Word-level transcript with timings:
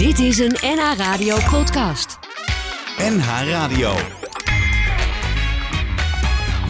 Dit 0.00 0.18
is 0.18 0.38
een 0.38 0.56
NH 0.60 0.96
Radio 0.96 1.36
podcast. 1.50 2.18
NH 2.98 3.48
Radio. 3.48 3.94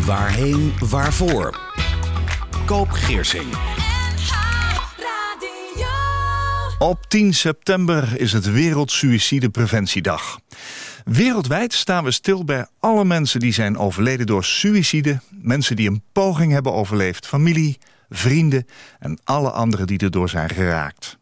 Waarheen, 0.05 0.73
waarvoor? 0.79 1.61
Koop 2.67 2.91
Geersing. 2.91 3.55
Op 6.79 7.07
10 7.09 7.35
september 7.35 8.21
is 8.21 8.33
het 8.33 8.53
Wereldsuïcidepreventiedag. 8.53 10.39
Wereldwijd 11.05 11.73
staan 11.73 12.05
we 12.05 12.11
stil 12.11 12.45
bij 12.45 12.67
alle 12.81 13.05
mensen 13.05 13.41
die 13.41 13.53
zijn 13.53 13.79
overleden 13.79 14.27
door 14.27 14.45
suïcide... 14.45 15.21
mensen 15.31 15.77
die 15.77 15.89
een 15.89 16.03
poging 16.13 16.53
hebben 16.53 16.73
overleefd, 16.73 17.27
familie, 17.27 17.79
vrienden... 18.09 18.67
en 18.99 19.19
alle 19.25 19.51
anderen 19.51 19.87
die 19.87 19.99
erdoor 19.99 20.29
zijn 20.29 20.49
geraakt. 20.49 21.20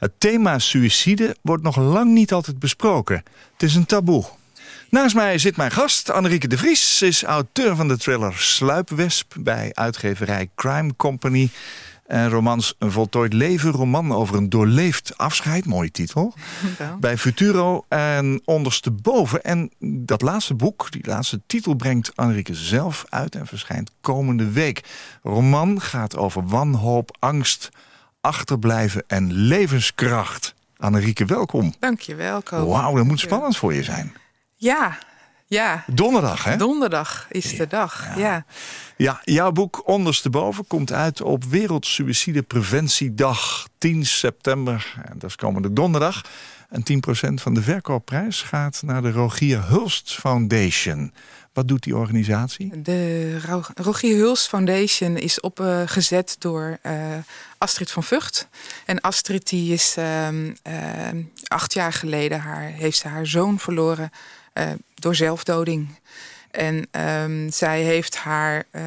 Het 0.00 0.12
thema 0.18 0.58
suïcide 0.58 1.36
wordt 1.42 1.62
nog 1.62 1.76
lang 1.76 2.10
niet 2.12 2.32
altijd 2.32 2.58
besproken. 2.58 3.22
Het 3.52 3.62
is 3.62 3.74
een 3.74 3.86
taboe. 3.86 4.24
Naast 4.90 5.14
mij 5.14 5.38
zit 5.38 5.56
mijn 5.56 5.70
gast, 5.70 6.10
Annerieke 6.10 6.48
de 6.48 6.58
Vries. 6.58 6.98
Ze 6.98 7.06
is 7.06 7.22
auteur 7.22 7.76
van 7.76 7.88
de 7.88 7.96
thriller 7.96 8.34
Sluipwesp 8.36 9.34
bij 9.38 9.70
uitgeverij 9.74 10.50
Crime 10.54 10.96
Company... 10.96 11.50
En 12.06 12.28
romans 12.28 12.74
Een 12.78 12.90
voltooid 12.90 13.32
leven, 13.32 13.70
roman 13.70 14.12
over 14.12 14.36
een 14.36 14.48
doorleefd 14.48 15.18
afscheid. 15.18 15.66
Mooie 15.66 15.90
titel. 15.90 16.34
Bij 17.00 17.18
Futuro 17.18 17.84
en 17.88 18.40
Ondersteboven. 18.44 19.42
En 19.42 19.70
dat 19.78 20.22
laatste 20.22 20.54
boek, 20.54 20.90
die 20.90 21.06
laatste 21.06 21.40
titel, 21.46 21.74
brengt 21.74 22.16
Annerieke 22.16 22.54
zelf 22.54 23.04
uit... 23.08 23.34
en 23.34 23.46
verschijnt 23.46 23.90
komende 24.00 24.50
week. 24.50 24.82
Roman 25.22 25.80
gaat 25.80 26.16
over 26.16 26.46
wanhoop, 26.46 27.16
angst, 27.18 27.68
achterblijven 28.20 29.04
en 29.06 29.32
levenskracht. 29.32 30.54
Annerieke, 30.76 31.24
welkom. 31.24 31.74
Dank 31.78 32.00
je 32.00 32.14
wel, 32.14 32.42
Wauw, 32.50 32.94
dat 32.94 33.04
moet 33.04 33.20
spannend 33.20 33.56
voor 33.56 33.74
je 33.74 33.82
zijn. 33.82 34.14
Ja, 34.54 34.98
ja. 35.46 35.84
Donderdag, 35.86 36.44
hè? 36.44 36.56
Donderdag 36.56 37.26
is 37.28 37.56
de 37.56 37.66
dag, 37.66 38.16
ja. 38.16 38.44
Ja, 38.96 39.20
jouw 39.24 39.52
boek 39.52 39.88
Ondersteboven 39.88 40.66
komt 40.66 40.92
uit 40.92 41.22
op 41.22 41.44
Wereldsuïcidepreventiedag 41.44 43.68
10 43.78 44.06
september. 44.06 44.94
En 45.04 45.18
dat 45.18 45.30
is 45.30 45.36
komende 45.36 45.72
donderdag. 45.72 46.22
En 46.68 46.82
10% 46.82 46.84
van 47.34 47.54
de 47.54 47.62
verkoopprijs 47.62 48.42
gaat 48.42 48.82
naar 48.84 49.02
de 49.02 49.10
Rogier 49.10 49.66
Hulst 49.66 50.14
Foundation. 50.14 51.12
Wat 51.60 51.68
doet 51.68 51.82
die 51.82 51.96
organisatie? 51.96 52.82
De 52.82 53.38
Rogier 53.74 54.16
Hulst 54.16 54.48
Foundation 54.48 55.16
is 55.16 55.40
opgezet 55.40 56.36
door 56.38 56.78
uh, 56.82 56.92
Astrid 57.58 57.90
van 57.90 58.02
Vught. 58.02 58.48
En 58.86 59.00
Astrid 59.00 59.48
die 59.48 59.72
is 59.72 59.96
uh, 59.98 60.28
uh, 60.32 60.52
acht 61.46 61.72
jaar 61.72 61.92
geleden 61.92 62.40
haar, 62.40 62.62
heeft 62.62 62.98
ze 62.98 63.08
haar 63.08 63.26
zoon 63.26 63.58
verloren 63.58 64.10
door 64.94 65.14
zelfdoding. 65.14 65.98
En 66.50 66.88
um, 67.22 67.52
zij 67.52 67.82
heeft 67.82 68.16
haar, 68.16 68.64
uh, 68.72 68.82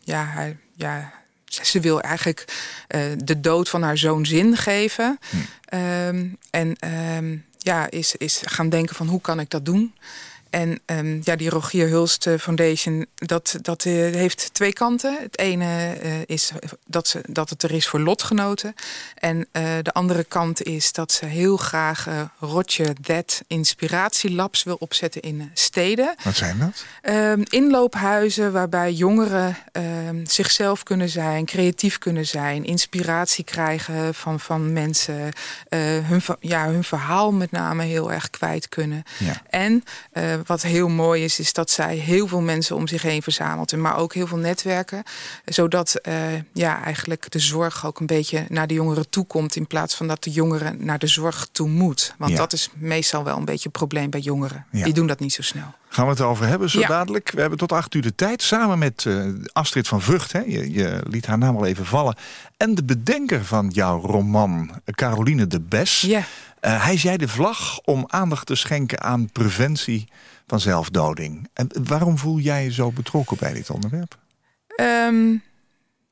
ja, 0.00 0.24
haar, 0.24 0.56
ja, 0.74 1.12
ze 1.44 1.80
wil 1.80 2.00
eigenlijk 2.00 2.44
uh, 2.88 3.00
de 3.24 3.40
dood 3.40 3.68
van 3.68 3.82
haar 3.82 3.98
zoon 3.98 4.26
zin 4.26 4.56
geven. 4.56 5.18
Hm. 5.30 5.76
Um, 5.76 6.38
en 6.50 6.76
um, 7.16 7.44
ja, 7.58 7.90
is, 7.90 8.16
is 8.16 8.42
gaan 8.44 8.68
denken 8.68 8.94
van 8.94 9.06
hoe 9.06 9.20
kan 9.20 9.40
ik 9.40 9.50
dat 9.50 9.64
doen? 9.64 9.94
En 10.56 10.80
um, 10.86 11.20
ja, 11.24 11.36
die 11.36 11.50
Rogier 11.50 11.88
Hulst 11.88 12.26
eh, 12.26 12.38
Foundation, 12.38 13.06
dat, 13.14 13.56
dat 13.62 13.84
uh, 13.84 13.92
heeft 14.14 14.54
twee 14.54 14.72
kanten. 14.72 15.18
Het 15.20 15.38
ene 15.38 15.96
uh, 16.02 16.12
is 16.26 16.50
dat, 16.86 17.08
ze, 17.08 17.20
dat 17.28 17.50
het 17.50 17.62
er 17.62 17.72
is 17.72 17.86
voor 17.86 18.00
lotgenoten. 18.00 18.74
En 19.14 19.48
de 19.82 19.92
andere 19.92 20.24
kant 20.24 20.62
is 20.62 20.92
dat 20.92 21.12
ze 21.12 21.26
heel 21.26 21.56
graag 21.56 22.06
Roger 22.38 22.94
That 23.02 23.42
inspiratielabs 23.46 24.62
wil 24.62 24.76
opzetten 24.78 25.20
in 25.20 25.50
steden. 25.54 26.14
Wat 26.22 26.34
zijn 26.34 26.58
dat? 26.58 26.84
Um, 27.14 27.42
inloophuizen 27.48 28.52
waarbij 28.52 28.92
jongeren 28.92 29.56
um, 29.72 30.26
zichzelf 30.26 30.82
kunnen 30.82 31.08
zijn, 31.08 31.44
creatief 31.44 31.98
kunnen 31.98 32.26
zijn, 32.26 32.64
inspiratie 32.64 33.44
krijgen 33.44 34.14
van, 34.14 34.40
van 34.40 34.72
mensen, 34.72 35.32
hun, 36.04 36.22
ja, 36.40 36.66
hun 36.66 36.84
verhaal 36.84 37.32
met 37.32 37.50
name 37.50 37.84
heel 37.84 38.12
erg 38.12 38.30
kwijt 38.30 38.68
kunnen. 38.68 39.02
Ja. 39.18 39.42
En 39.50 39.84
wat 40.46 40.62
heel 40.62 40.88
mooi 40.88 41.24
is, 41.24 41.38
is 41.38 41.52
dat 41.52 41.70
zij 41.70 41.96
heel 41.96 42.26
veel 42.26 42.40
mensen 42.40 42.76
om 42.76 42.88
zich 42.88 43.02
heen 43.02 43.22
verzamelt. 43.22 43.76
Maar 43.76 43.96
ook 43.96 44.14
heel 44.14 44.26
veel 44.26 44.38
netwerken. 44.38 45.02
Zodat 45.44 45.96
uh, 46.08 46.14
ja, 46.52 46.84
eigenlijk 46.84 47.30
de 47.30 47.38
zorg 47.38 47.86
ook 47.86 48.00
een 48.00 48.06
beetje 48.06 48.44
naar 48.48 48.66
de 48.66 48.74
jongeren 48.74 49.10
toe 49.10 49.26
komt. 49.26 49.56
In 49.56 49.66
plaats 49.66 49.94
van 49.94 50.06
dat 50.06 50.24
de 50.24 50.30
jongeren 50.30 50.84
naar 50.84 50.98
de 50.98 51.06
zorg 51.06 51.48
toe 51.52 51.68
moet. 51.68 52.14
Want 52.18 52.30
ja. 52.30 52.36
dat 52.36 52.52
is 52.52 52.70
meestal 52.74 53.24
wel 53.24 53.36
een 53.36 53.44
beetje 53.44 53.66
een 53.66 53.70
probleem 53.70 54.10
bij 54.10 54.20
jongeren. 54.20 54.66
Ja. 54.70 54.84
Die 54.84 54.92
doen 54.92 55.06
dat 55.06 55.20
niet 55.20 55.32
zo 55.32 55.42
snel. 55.42 55.74
Gaan 55.88 56.04
we 56.04 56.10
het 56.10 56.20
over 56.20 56.46
hebben 56.46 56.70
zo 56.70 56.80
dadelijk. 56.80 57.30
We 57.34 57.40
hebben 57.40 57.58
tot 57.58 57.72
acht 57.72 57.94
uur 57.94 58.02
de 58.02 58.14
tijd. 58.14 58.42
Samen 58.42 58.78
met 58.78 59.04
uh, 59.04 59.24
Astrid 59.52 59.88
van 59.88 60.02
Vught. 60.02 60.32
Hè. 60.32 60.40
Je, 60.40 60.72
je, 60.72 61.00
liet 61.08 61.26
haar 61.26 61.38
naam 61.38 61.56
al 61.56 61.66
even 61.66 61.86
vallen. 61.86 62.16
En 62.56 62.74
de 62.74 62.84
bedenker 62.84 63.44
van 63.44 63.68
jouw 63.68 64.00
roman, 64.00 64.70
Caroline 64.84 65.46
de 65.46 65.60
Bes. 65.60 66.00
Ja. 66.00 66.18
Uh, 66.18 66.84
hij 66.84 66.98
zei 66.98 67.16
de 67.16 67.28
vlag 67.28 67.80
om 67.80 68.04
aandacht 68.06 68.46
te 68.46 68.54
schenken 68.54 69.00
aan 69.00 69.30
preventie 69.32 70.08
van 70.46 70.60
zelfdoding. 70.60 71.48
En 71.52 71.68
waarom 71.84 72.18
voel 72.18 72.38
jij 72.38 72.64
je 72.64 72.72
zo 72.72 72.90
betrokken 72.90 73.36
bij 73.36 73.52
dit 73.52 73.70
onderwerp? 73.70 74.18
Um, 74.80 75.42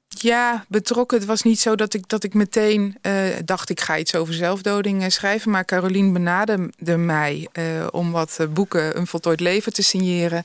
ja, 0.09 0.65
betrokken. 0.69 1.19
Het 1.19 1.27
was 1.27 1.43
niet 1.43 1.61
zo 1.61 1.75
dat 1.75 1.95
ik, 1.95 2.09
dat 2.09 2.25
ik 2.25 2.35
meteen 2.35 2.97
uh, 3.03 3.15
dacht... 3.45 3.71
ik 3.71 3.81
ga 3.81 3.99
iets 3.99 4.15
over 4.15 4.35
zelfdoding 4.35 5.03
uh, 5.03 5.09
schrijven. 5.09 5.51
Maar 5.51 5.65
Caroline 5.65 6.13
benaderde 6.13 6.97
mij 6.97 7.49
uh, 7.53 7.87
om 7.91 8.13
wat 8.13 8.39
boeken... 8.51 8.99
Een 8.99 9.07
voltooid 9.07 9.41
leven 9.41 9.73
te 9.73 9.83
signeren. 9.83 10.43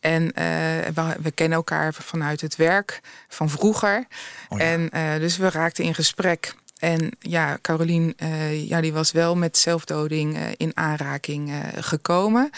En 0.00 0.32
we, 0.94 1.16
we, 1.22 1.30
kennen 1.30 1.56
elkaar 1.56 1.94
vanuit 1.94 2.40
het 2.40 2.56
werk 2.56 3.00
van 3.28 3.50
vroeger. 3.50 4.06
Oh 4.48 4.58
ja. 4.58 4.64
En 4.64 4.90
dus 5.20 5.36
we 5.36 5.50
raakten 5.50 5.84
in 5.84 5.94
gesprek. 5.94 6.54
En 6.78 7.10
ja, 7.18 7.58
Caroline 7.60 8.14
ja, 8.66 8.80
die 8.80 8.92
was 8.92 9.12
wel 9.12 9.36
met 9.36 9.58
zelfdoding 9.58 10.38
in 10.56 10.70
aanraking 10.74 11.52
gekomen... 11.74 12.50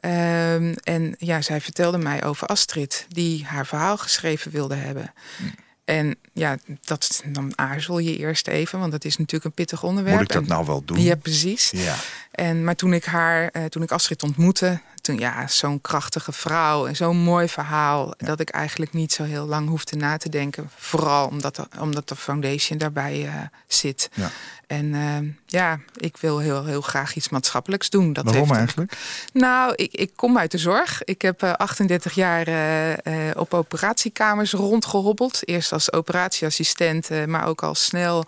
Um, 0.00 0.74
en 0.74 1.14
ja, 1.18 1.40
zij 1.40 1.60
vertelde 1.60 1.98
mij 1.98 2.24
over 2.24 2.46
Astrid, 2.46 3.06
die 3.08 3.44
haar 3.44 3.66
verhaal 3.66 3.96
geschreven 3.96 4.50
wilde 4.50 4.74
hebben. 4.74 5.12
Hm. 5.36 5.44
En 5.84 6.16
ja, 6.32 6.56
dat, 6.80 7.22
dan 7.26 7.52
aarzel 7.54 7.98
je 7.98 8.16
eerst 8.16 8.48
even, 8.48 8.78
want 8.78 8.92
dat 8.92 9.04
is 9.04 9.16
natuurlijk 9.16 9.44
een 9.44 9.52
pittig 9.52 9.82
onderwerp. 9.82 10.18
Moet 10.18 10.28
ik 10.28 10.32
dat 10.32 10.46
nou 10.46 10.66
wel 10.66 10.84
doen? 10.84 11.00
Ja, 11.00 11.14
precies. 11.14 11.70
Ja. 11.70 11.94
En, 12.30 12.64
maar 12.64 12.74
toen 12.74 12.92
ik 12.92 13.04
haar, 13.04 13.50
uh, 13.52 13.64
toen 13.64 13.82
ik 13.82 13.90
Astrid 13.90 14.22
ontmoette, 14.22 14.80
toen 15.08 15.18
ja, 15.18 15.46
zo'n 15.46 15.80
krachtige 15.80 16.32
vrouw 16.32 16.86
en 16.86 16.96
zo'n 16.96 17.16
mooi 17.16 17.48
verhaal, 17.48 18.14
ja. 18.18 18.26
dat 18.26 18.40
ik 18.40 18.48
eigenlijk 18.48 18.92
niet 18.92 19.12
zo 19.12 19.22
heel 19.22 19.46
lang 19.46 19.68
hoefde 19.68 19.96
na 19.96 20.16
te 20.16 20.28
denken. 20.28 20.70
Vooral 20.76 21.26
omdat 21.26 21.56
de, 21.56 21.66
omdat 21.80 22.08
de 22.08 22.16
foundation 22.16 22.78
daarbij 22.78 23.24
uh, 23.24 23.34
zit. 23.66 24.10
Ja. 24.14 24.30
En 24.66 24.84
uh, 24.84 25.32
ja, 25.46 25.78
ik 25.94 26.16
wil 26.16 26.38
heel, 26.38 26.64
heel 26.64 26.80
graag 26.80 27.14
iets 27.14 27.28
maatschappelijks 27.28 27.90
doen. 27.90 28.12
Dat 28.12 28.24
Waarom 28.24 28.42
heeft, 28.42 28.58
eigenlijk? 28.58 28.92
Nou, 29.32 29.72
ik, 29.74 29.92
ik 29.92 30.10
kom 30.16 30.38
uit 30.38 30.50
de 30.50 30.58
zorg. 30.58 31.04
Ik 31.04 31.22
heb 31.22 31.42
uh, 31.42 31.52
38 31.52 32.14
jaar 32.14 32.48
uh, 32.48 33.30
op 33.34 33.54
operatiekamers 33.54 34.52
rondgehobbeld. 34.52 35.48
Eerst 35.48 35.72
als 35.72 35.92
operatieassistent, 35.92 37.26
maar 37.26 37.46
ook 37.46 37.62
al 37.62 37.74
snel 37.74 38.24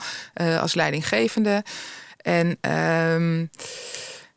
als 0.60 0.74
leidinggevende. 0.74 1.64
En 2.16 2.58
um, 2.70 3.50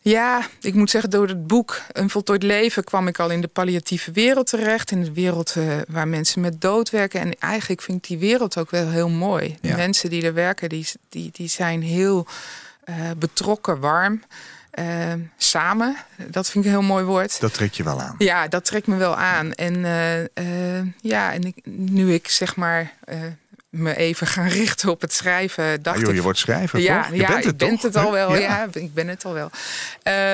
ja, 0.04 0.48
ik 0.62 0.74
moet 0.74 0.90
zeggen, 0.90 1.10
door 1.10 1.28
het 1.28 1.48
boek 1.48 1.82
Een 1.92 2.10
voltooid 2.10 2.44
leven 2.44 2.84
kwam 2.84 3.08
ik 3.08 3.20
al 3.20 3.30
in 3.30 3.42
de 3.42 3.48
palliatieve 3.48 4.12
wereld 4.12 4.48
terecht. 4.48 4.92
In 4.92 5.04
de 5.04 5.14
wereld 5.14 5.56
uh, 5.58 5.78
waar 5.88 6.08
mensen 6.08 6.42
met 6.42 6.62
dood 6.62 6.90
werken. 6.90 7.20
En 7.20 7.40
eigenlijk 7.40 7.82
vind 7.82 7.98
ik 7.98 8.08
die 8.08 8.18
wereld 8.18 8.58
ook 8.58 8.72
wel 8.72 8.90
heel 8.90 9.10
mooi. 9.10 9.58
De 9.62 9.76
mensen 9.76 10.10
die 10.10 10.26
er 10.26 10.34
werken, 10.34 10.70
die, 10.70 10.88
die, 11.10 11.30
die 11.32 11.48
zijn 11.48 11.82
heel 11.82 12.28
uh, 12.86 12.96
betrokken, 13.18 13.80
warm. 13.80 14.24
Uh, 14.80 15.14
samen, 15.38 15.96
dat 16.30 16.50
vind 16.50 16.66
ik 16.66 16.72
een 16.72 16.78
heel 16.78 16.88
mooi 16.88 17.04
woord. 17.04 17.40
Dat 17.40 17.54
trekt 17.54 17.76
je 17.76 17.84
wel 17.84 18.02
aan. 18.02 18.16
Ja, 18.18 18.48
dat 18.48 18.66
trekt 18.66 18.88
me 18.88 18.96
wel 18.96 19.16
aan. 19.16 19.54
En 19.54 19.80
ja, 21.02 21.34
en 21.34 21.44
ik, 21.44 21.56
nu 21.66 22.14
ik 22.14 22.28
zeg 22.28 22.56
maar 22.56 22.94
me 23.74 23.96
even 23.96 24.28
gaan 24.28 24.48
richten 24.48 24.90
op 24.90 25.02
het 25.02 25.14
schrijven. 25.14 25.82
Dacht 25.82 25.98
ah, 25.98 26.04
joh, 26.04 26.14
je 26.14 26.22
wordt 26.22 26.40
schrijver, 26.40 26.80
ja, 26.80 27.02
toch? 27.02 27.12
Je 27.12 27.18
ja, 27.18 27.28
bent 27.28 27.44
het 27.44 27.54
ik 27.54 27.58
ben 27.58 27.70
toch? 27.70 27.82
het 27.82 27.96
al 27.96 28.12
wel. 28.12 28.34
Ja. 28.34 28.40
Ja. 28.40 28.68
ik 28.72 28.94
ben 28.94 29.08
het 29.08 29.26
al 29.26 29.34
wel. 29.34 29.50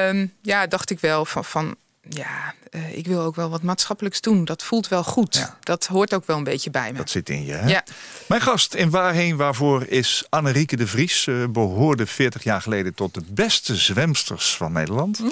Um, 0.10 0.34
ja, 0.42 0.68
dacht 0.68 0.90
ik 0.90 1.00
wel 1.00 1.26
van, 1.26 1.46
van 1.46 1.76
ja, 2.10 2.54
uh, 2.72 2.98
ik 2.98 3.08
wil 3.08 3.22
ook 3.22 3.36
wel 3.36 3.50
wat 3.50 3.62
maatschappelijks 3.62 4.22
doen. 4.22 4.46
Dat 4.46 4.64
voelt 4.64 4.88
wel 4.88 5.04
goed. 5.04 5.36
Ja. 5.36 5.58
Dat 5.60 5.86
hoort 5.86 6.14
ook 6.14 6.26
wel 6.26 6.38
een 6.38 6.44
beetje 6.44 6.70
bij 6.70 6.92
me. 6.92 6.98
Dat 6.98 7.10
zit 7.10 7.30
in 7.30 7.46
je, 7.46 7.54
hè? 7.54 7.68
Ja. 7.68 7.84
Mijn 8.28 8.42
gast 8.42 8.74
in 8.74 8.90
Waarheen 8.90 9.36
Waarvoor 9.36 9.88
is 9.88 10.26
Annerieke 10.30 10.76
de 10.76 10.88
Vries. 10.88 11.22
Ze 11.22 11.48
behoorde 11.52 12.06
40 12.06 12.44
jaar 12.44 12.62
geleden 12.62 12.94
tot 12.94 13.14
de 13.14 13.24
beste 13.28 13.76
zwemsters 13.76 14.56
van 14.56 14.72
Nederland. 14.72 15.20
Mm. 15.20 15.32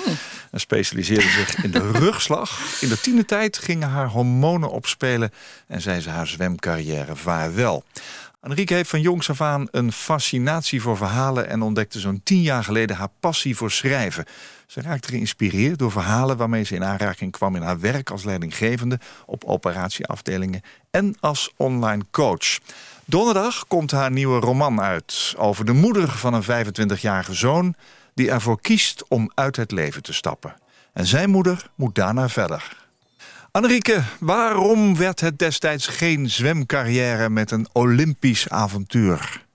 En 0.51 0.59
specialiseerde 0.59 1.29
zich 1.29 1.63
in 1.63 1.71
de 1.71 1.91
rugslag. 1.99 2.59
In 2.81 2.89
de 2.89 2.99
tienertijd 2.99 3.57
gingen 3.57 3.89
haar 3.89 4.07
hormonen 4.07 4.71
opspelen... 4.71 5.33
en 5.67 5.81
zei 5.81 6.01
ze 6.01 6.09
haar 6.09 6.27
zwemcarrière 6.27 7.15
vaarwel. 7.15 7.83
Anrieke 8.39 8.74
heeft 8.74 8.89
van 8.89 9.01
jongs 9.01 9.30
af 9.30 9.42
aan 9.42 9.68
een 9.72 9.92
fascinatie 9.92 10.81
voor 10.81 10.98
verhalen 10.98 11.50
en 11.50 11.62
ontdekte 11.62 12.00
zo'n 12.00 12.22
tien 12.24 12.42
jaar 12.42 12.63
geleden 12.63 12.95
haar 12.95 13.10
passie 13.19 13.56
voor 13.56 13.72
schrijven. 13.72 14.25
Ze 14.68 14.81
raakte 14.81 15.07
geïnspireerd 15.07 15.80
door 15.80 15.92
verhalen 15.92 16.38
waarmee 16.38 16.63
ze 16.63 16.75
in 16.75 16.84
aanraking 16.84 17.31
kwam 17.31 17.56
in 17.56 17.62
haar 17.62 17.80
werk 17.80 18.10
als 18.10 18.24
leidinggevende 18.24 19.00
op 19.25 19.44
operatieafdelingen 19.44 20.62
en 20.92 21.16
als 21.19 21.54
online 21.56 22.04
coach. 22.12 22.60
Donderdag 23.06 23.68
komt 23.68 23.92
haar 23.92 24.12
nieuwe 24.12 24.39
roman 24.39 24.81
uit 24.81 25.34
over 25.38 25.66
de 25.66 25.74
moeder 25.74 26.10
van 26.10 26.34
een 26.34 26.66
25-jarige 26.66 27.34
zoon 27.34 27.75
die 28.13 28.31
ervoor 28.31 28.62
kiest 28.62 29.04
om 29.07 29.31
uit 29.34 29.56
het 29.56 29.72
leven 29.72 30.04
te 30.04 30.13
stappen. 30.13 30.56
En 30.94 31.06
zijn 31.06 31.30
moeder 31.30 31.69
moet 31.75 31.95
daarna 31.95 32.30
verder. 32.30 32.87
Anrieke, 33.57 34.04
waarom 34.19 34.98
werd 34.98 35.19
het 35.19 35.39
destijds 35.39 35.88
geen 35.88 36.30
zwemcarrière 36.30 37.30
met 37.30 37.51
een 37.51 37.68
Olympisch 37.71 38.50
avontuur? 38.50 39.45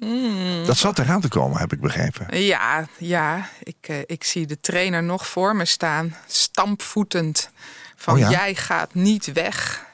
Mm. 0.00 0.64
Dat 0.66 0.76
zat 0.76 0.98
eraan 0.98 1.20
te 1.20 1.28
komen, 1.28 1.58
heb 1.58 1.72
ik 1.72 1.80
begrepen. 1.80 2.40
Ja, 2.40 2.88
ja. 2.96 3.48
Ik, 3.62 3.76
eh, 3.80 3.96
ik 4.06 4.24
zie 4.24 4.46
de 4.46 4.60
trainer 4.60 5.02
nog 5.02 5.26
voor 5.26 5.56
me 5.56 5.64
staan, 5.64 6.16
stampvoetend. 6.26 7.50
Van 7.96 8.14
Oh 8.14 8.20
ja? 8.20 8.30
jij 8.30 8.54
gaat 8.54 8.94
niet 8.94 9.32
weg. 9.32 9.84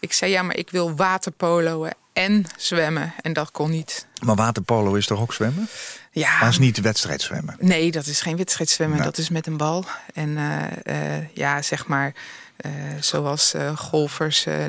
Ik 0.00 0.12
zei 0.12 0.30
ja, 0.30 0.42
maar 0.42 0.56
ik 0.56 0.70
wil 0.70 0.94
waterpoloen 0.94 1.92
en 2.12 2.44
zwemmen. 2.56 3.14
En 3.20 3.32
dat 3.32 3.50
kon 3.50 3.70
niet. 3.70 4.06
Maar 4.24 4.36
waterpolo 4.36 4.94
is 4.94 5.06
toch 5.06 5.20
ook 5.20 5.32
zwemmen? 5.32 5.68
Ja, 6.10 6.38
Maar 6.40 6.48
is 6.48 6.58
niet 6.58 6.80
wedstrijdzwemmen. 6.80 7.56
Nee, 7.58 7.90
dat 7.90 8.06
is 8.06 8.20
geen 8.20 8.36
wedstrijdzwemmen. 8.36 8.96
Nee. 8.96 9.06
Dat 9.06 9.18
is 9.18 9.28
met 9.28 9.46
een 9.46 9.56
bal. 9.56 9.84
En 10.14 10.36
eh, 10.36 11.16
eh, 11.16 11.24
ja, 11.34 11.62
zeg 11.62 11.86
maar, 11.86 12.14
eh, 12.56 12.72
zoals 13.00 13.54
eh, 13.54 13.76
golfers 13.76 14.46
eh, 14.46 14.64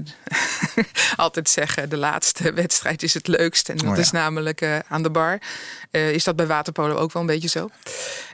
altijd 1.16 1.50
zeggen, 1.50 1.90
de 1.90 1.98
laatste 1.98 2.54
wedstrijd 2.64 3.04
is 3.04 3.14
het 3.14 3.28
leukst. 3.28 3.70
En 3.70 3.78
dat 3.78 3.88
Oh 3.88 3.96
ja. 3.96 4.02
is 4.02 4.12
namelijk 4.12 4.82
aan 4.88 5.04
de 5.04 5.10
bar. 5.10 5.40
Is 5.92 6.24
dat 6.24 6.36
bij 6.36 6.48
waterpolo 6.48 6.96
ook 6.96 7.12
wel 7.12 7.22
een 7.22 7.28
beetje 7.28 7.48
zo. 7.48 7.70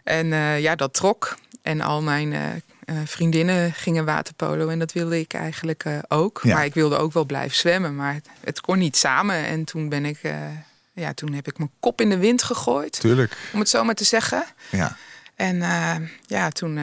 En 0.03 0.27
ja, 0.61 0.75
dat 0.75 0.93
trok. 0.93 1.37
En 1.61 1.81
al 1.81 2.01
mijn 2.01 2.63
vriendinnen 3.05 3.73
gingen 3.73 4.05
waterpolo. 4.05 4.67
En 4.67 4.79
dat 4.79 4.91
wilde 4.93 5.19
ik 5.19 5.33
eigenlijk 5.33 5.85
ook. 6.07 6.39
Ja. 6.43 6.53
Maar 6.55 6.65
ik 6.65 6.73
wilde 6.73 6.97
ook 6.97 7.13
wel 7.13 7.25
blijven 7.25 7.57
zwemmen. 7.57 7.95
Maar 7.95 8.13
het, 8.13 8.27
het 8.43 8.61
kon 8.61 8.77
niet 8.77 8.97
samen. 8.97 9.35
En 9.35 9.63
toen 9.63 9.89
ben 9.89 10.05
ik... 10.05 10.19
ja, 10.93 11.13
toen 11.13 11.33
heb 11.33 11.47
ik 11.47 11.57
mijn 11.57 11.71
kop 11.79 12.01
in 12.01 12.09
de 12.09 12.17
wind 12.17 12.43
gegooid, 12.43 12.99
Tuurlijk. 12.99 13.37
om 13.53 13.59
het 13.59 13.69
zo 13.69 13.83
maar 13.83 13.95
te 13.95 14.03
zeggen. 14.03 14.45
Ja. 14.69 14.97
En 15.35 15.59
ja, 16.27 16.49
toen, 16.49 16.79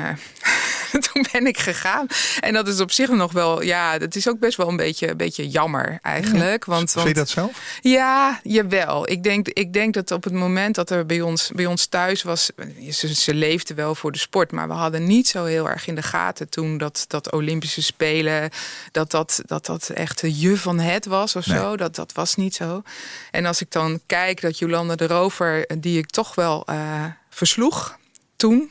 toen 1.12 1.26
ben 1.32 1.46
ik 1.46 1.58
gegaan. 1.58 2.06
En 2.40 2.52
dat 2.52 2.68
is 2.68 2.80
op 2.80 2.90
zich 2.92 3.08
nog 3.08 3.32
wel, 3.32 3.62
ja, 3.62 3.98
dat 3.98 4.14
is 4.14 4.28
ook 4.28 4.38
best 4.38 4.56
wel 4.56 4.68
een 4.68 4.76
beetje, 4.76 5.10
een 5.10 5.16
beetje 5.16 5.48
jammer 5.48 5.98
eigenlijk. 6.02 6.64
Want, 6.64 6.90
Vind 6.92 7.06
je 7.08 7.14
dat 7.14 7.28
zelf? 7.28 7.78
ja, 7.80 8.40
jawel. 8.42 9.10
Ik 9.10 9.22
denk, 9.22 9.48
ik 9.48 9.72
denk 9.72 9.94
dat 9.94 10.10
op 10.10 10.24
het 10.24 10.32
moment 10.32 10.74
dat 10.74 10.90
er 10.90 11.06
bij 11.06 11.20
ons, 11.20 11.50
bij 11.54 11.66
ons 11.66 11.86
thuis 11.86 12.22
was, 12.22 12.50
ze, 12.90 13.14
ze 13.14 13.34
leefden 13.34 13.76
wel 13.76 13.94
voor 13.94 14.12
de 14.12 14.18
sport, 14.18 14.52
maar 14.52 14.68
we 14.68 14.74
hadden 14.74 15.06
niet 15.06 15.28
zo 15.28 15.44
heel 15.44 15.68
erg 15.68 15.86
in 15.86 15.94
de 15.94 16.02
gaten 16.02 16.48
toen 16.48 16.78
dat, 16.78 17.04
dat 17.08 17.32
Olympische 17.32 17.82
Spelen, 17.82 18.50
dat 18.92 19.10
dat, 19.10 19.40
dat, 19.46 19.66
dat 19.66 19.88
echt 19.88 20.20
de 20.20 20.38
je 20.38 20.56
van 20.56 20.78
het 20.78 21.06
was 21.06 21.36
of 21.36 21.46
Nee. 21.46 21.58
zo. 21.58 21.76
Dat, 21.76 21.94
dat 21.94 22.12
was 22.12 22.34
niet 22.34 22.54
zo. 22.54 22.82
En 23.30 23.46
als 23.46 23.60
ik 23.60 23.70
dan 23.72 24.00
kijk 24.06 24.40
dat 24.40 24.58
Jolanda 24.58 24.94
de 24.94 25.06
Rover, 25.06 25.66
die 25.78 25.98
ik 25.98 26.10
toch 26.10 26.34
wel 26.34 26.62
eh, 26.66 27.04
versloeg 27.30 27.98
toen. 28.36 28.70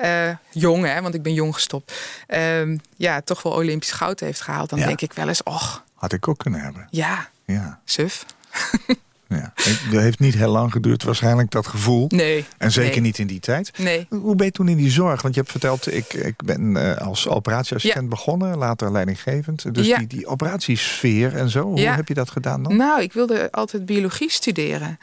Eh, 0.00 0.36
jong, 0.50 0.84
hè, 0.84 1.02
want 1.02 1.14
ik 1.14 1.22
ben 1.22 1.34
jong 1.34 1.54
gestopt. 1.54 1.92
ehm, 2.26 2.76
ja, 2.96 3.20
toch 3.20 3.42
wel 3.42 3.52
Olympisch 3.52 3.90
goud 3.92 4.20
heeft 4.20 4.40
gehaald. 4.40 4.70
Dan 4.70 4.78
Ja. 4.78 4.86
denk 4.86 5.00
ik 5.00 5.12
wel 5.12 5.28
eens, 5.28 5.42
och, 5.42 5.84
Had 5.94 6.12
ik 6.12 6.28
ook 6.28 6.38
kunnen 6.38 6.60
hebben. 6.60 6.86
ja, 6.90 7.28
Ja. 7.44 7.80
suf. 7.84 8.24
ja. 9.36 9.52
Het 9.54 9.78
heeft 9.90 10.18
niet 10.18 10.34
heel 10.34 10.50
lang 10.50 10.72
geduurd 10.72 11.02
waarschijnlijk, 11.02 11.50
dat 11.50 11.66
gevoel. 11.66 12.04
Nee. 12.08 12.44
En 12.58 12.72
zeker 12.72 12.90
nee. 12.92 13.00
niet 13.00 13.18
in 13.18 13.26
die 13.26 13.40
tijd. 13.40 13.78
Nee. 13.78 14.06
Hoe 14.08 14.34
ben 14.36 14.46
je 14.46 14.52
toen 14.52 14.68
in 14.68 14.76
die 14.76 14.90
zorg? 14.90 15.22
Want 15.22 15.34
je 15.34 15.40
hebt 15.40 15.52
verteld, 15.52 15.94
ik, 15.94 16.12
ik 16.14 16.42
ben 16.44 16.76
eh, 16.76 17.06
als 17.06 17.28
operatieassistent 17.28 18.08
begonnen, 18.08 18.56
later 18.58 18.92
leidinggevend. 18.92 19.74
Dus 19.74 19.86
Ja. 19.86 19.98
die, 19.98 20.06
die 20.06 20.26
operatiesfeer 20.26 21.36
en 21.36 21.48
zo, 21.50 21.62
hoe 21.62 21.80
heb 21.80 22.08
je 22.08 22.14
dat 22.14 22.30
gedaan 22.30 22.62
dan? 22.62 22.76
Nou, 22.76 23.02
ik 23.02 23.12
wilde 23.12 23.48
altijd 23.50 23.86
biologie 23.86 24.30
studeren. 24.30 24.98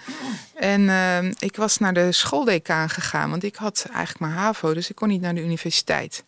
En 0.55 0.89
eh, 0.89 1.31
ik 1.39 1.55
was 1.55 1.77
naar 1.77 1.93
de 1.93 2.11
schooldecaan 2.11 2.89
gegaan, 2.89 3.29
want 3.29 3.43
ik 3.43 3.55
had 3.55 3.85
eigenlijk 3.93 4.19
maar 4.19 4.43
HAVO, 4.43 4.73
dus 4.73 4.89
ik 4.89 4.95
kon 4.95 5.07
niet 5.07 5.21
naar 5.21 5.35
de 5.35 5.43
universiteit. 5.43 6.23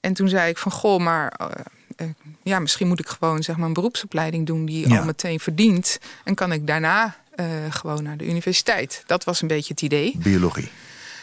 En 0.00 0.12
toen 0.12 0.28
zei 0.28 0.50
ik 0.50 0.58
van, 0.58 0.72
goh, 0.72 1.00
maar 1.00 1.32
eh, 1.96 2.06
ja, 2.42 2.58
misschien 2.58 2.88
moet 2.88 3.00
ik 3.00 3.08
gewoon 3.08 3.42
zeg 3.42 3.56
maar 3.56 3.66
een 3.66 3.72
beroepsopleiding 3.72 4.46
doen 4.46 4.64
die 4.64 4.98
al 4.98 5.04
meteen 5.04 5.40
verdient. 5.40 5.98
En 6.24 6.34
kan 6.34 6.52
ik 6.52 6.66
daarna 6.66 7.16
gewoon 7.70 8.02
naar 8.02 8.16
de 8.16 8.26
universiteit. 8.26 9.02
Dat 9.06 9.24
was 9.24 9.42
een 9.42 9.48
beetje 9.48 9.72
het 9.72 9.82
idee. 9.82 10.14
Biologie. 10.18 10.68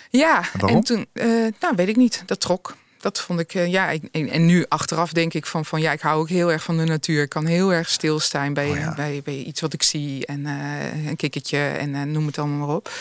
Ja, 0.10 0.44
waarom? 0.54 0.78
en 0.78 0.84
toen, 0.84 1.06
eh, 1.14 1.28
nou 1.60 1.76
weet 1.76 1.88
ik 1.88 1.96
niet, 1.96 2.24
dat 2.26 2.40
trok. 2.40 2.76
Dat 3.06 3.22
vond 3.22 3.40
ik, 3.40 3.54
eh, 3.54 3.68
ja, 3.68 3.94
en, 4.12 4.30
en 4.30 4.46
nu 4.46 4.66
achteraf 4.68 5.14
denk 5.14 5.34
ik 5.34 5.46
van, 5.46 5.66
van, 5.66 5.82
ja, 5.82 5.92
ik 5.92 6.02
hou 6.02 6.20
ook 6.20 6.30
heel 6.30 6.52
erg 6.52 6.64
van 6.64 6.78
de 6.78 6.84
natuur. 6.84 7.24
Ik 7.24 7.30
kan 7.30 7.46
heel 7.46 7.74
erg 7.74 7.90
stilstaan 7.90 8.54
bij, 8.54 8.70
Oh 8.70 8.78
ja. 8.78 8.94
bij, 8.96 9.22
bij 9.24 9.36
iets 9.38 9.62
wat 9.62 9.74
ik 9.74 9.84
zie 9.84 10.26
en 10.26 10.46
eh, 10.46 11.08
een 11.08 11.16
kikkertje 11.16 11.58
en 11.58 11.96
eh, 11.96 12.02
noem 12.02 12.26
het 12.26 12.38
allemaal 12.38 12.68
maar 12.68 12.76
op. 12.76 12.92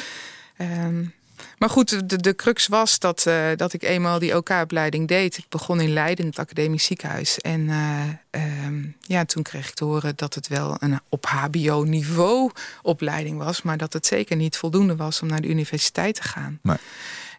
Ehm, 0.57 1.05
maar 1.59 1.71
goed, 1.71 2.09
de, 2.09 2.17
de 2.17 2.35
crux 2.35 2.67
was 2.67 2.99
dat, 2.99 3.27
eh, 3.27 3.47
dat 3.57 3.73
ik 3.73 3.83
eenmaal 3.83 4.19
die 4.19 4.37
OK-opleiding 4.37 5.09
deed. 5.09 5.37
Ik 5.39 5.45
begon 5.49 5.81
in 5.81 5.93
Leiden, 5.93 6.27
het 6.27 6.39
academisch 6.39 6.85
ziekenhuis. 6.85 7.39
En 7.41 7.69
eh, 7.71 8.03
ehm, 8.31 8.83
ja, 9.01 9.25
toen 9.25 9.43
kreeg 9.43 9.69
ik 9.69 9.75
te 9.75 9.85
horen 9.85 10.13
dat 10.17 10.35
het 10.35 10.49
wel 10.49 10.77
een 10.79 11.01
op 11.09 11.27
HBO-niveau 11.27 12.51
opleiding 12.83 13.39
was. 13.39 13.63
Maar 13.63 13.77
dat 13.77 13.93
het 13.93 14.07
zeker 14.07 14.37
niet 14.37 14.57
voldoende 14.57 14.97
was 14.97 15.23
om 15.23 15.29
naar 15.29 15.41
de 15.41 15.49
universiteit 15.49 16.15
te 16.15 16.23
gaan. 16.23 16.59
Nee. 16.63 16.77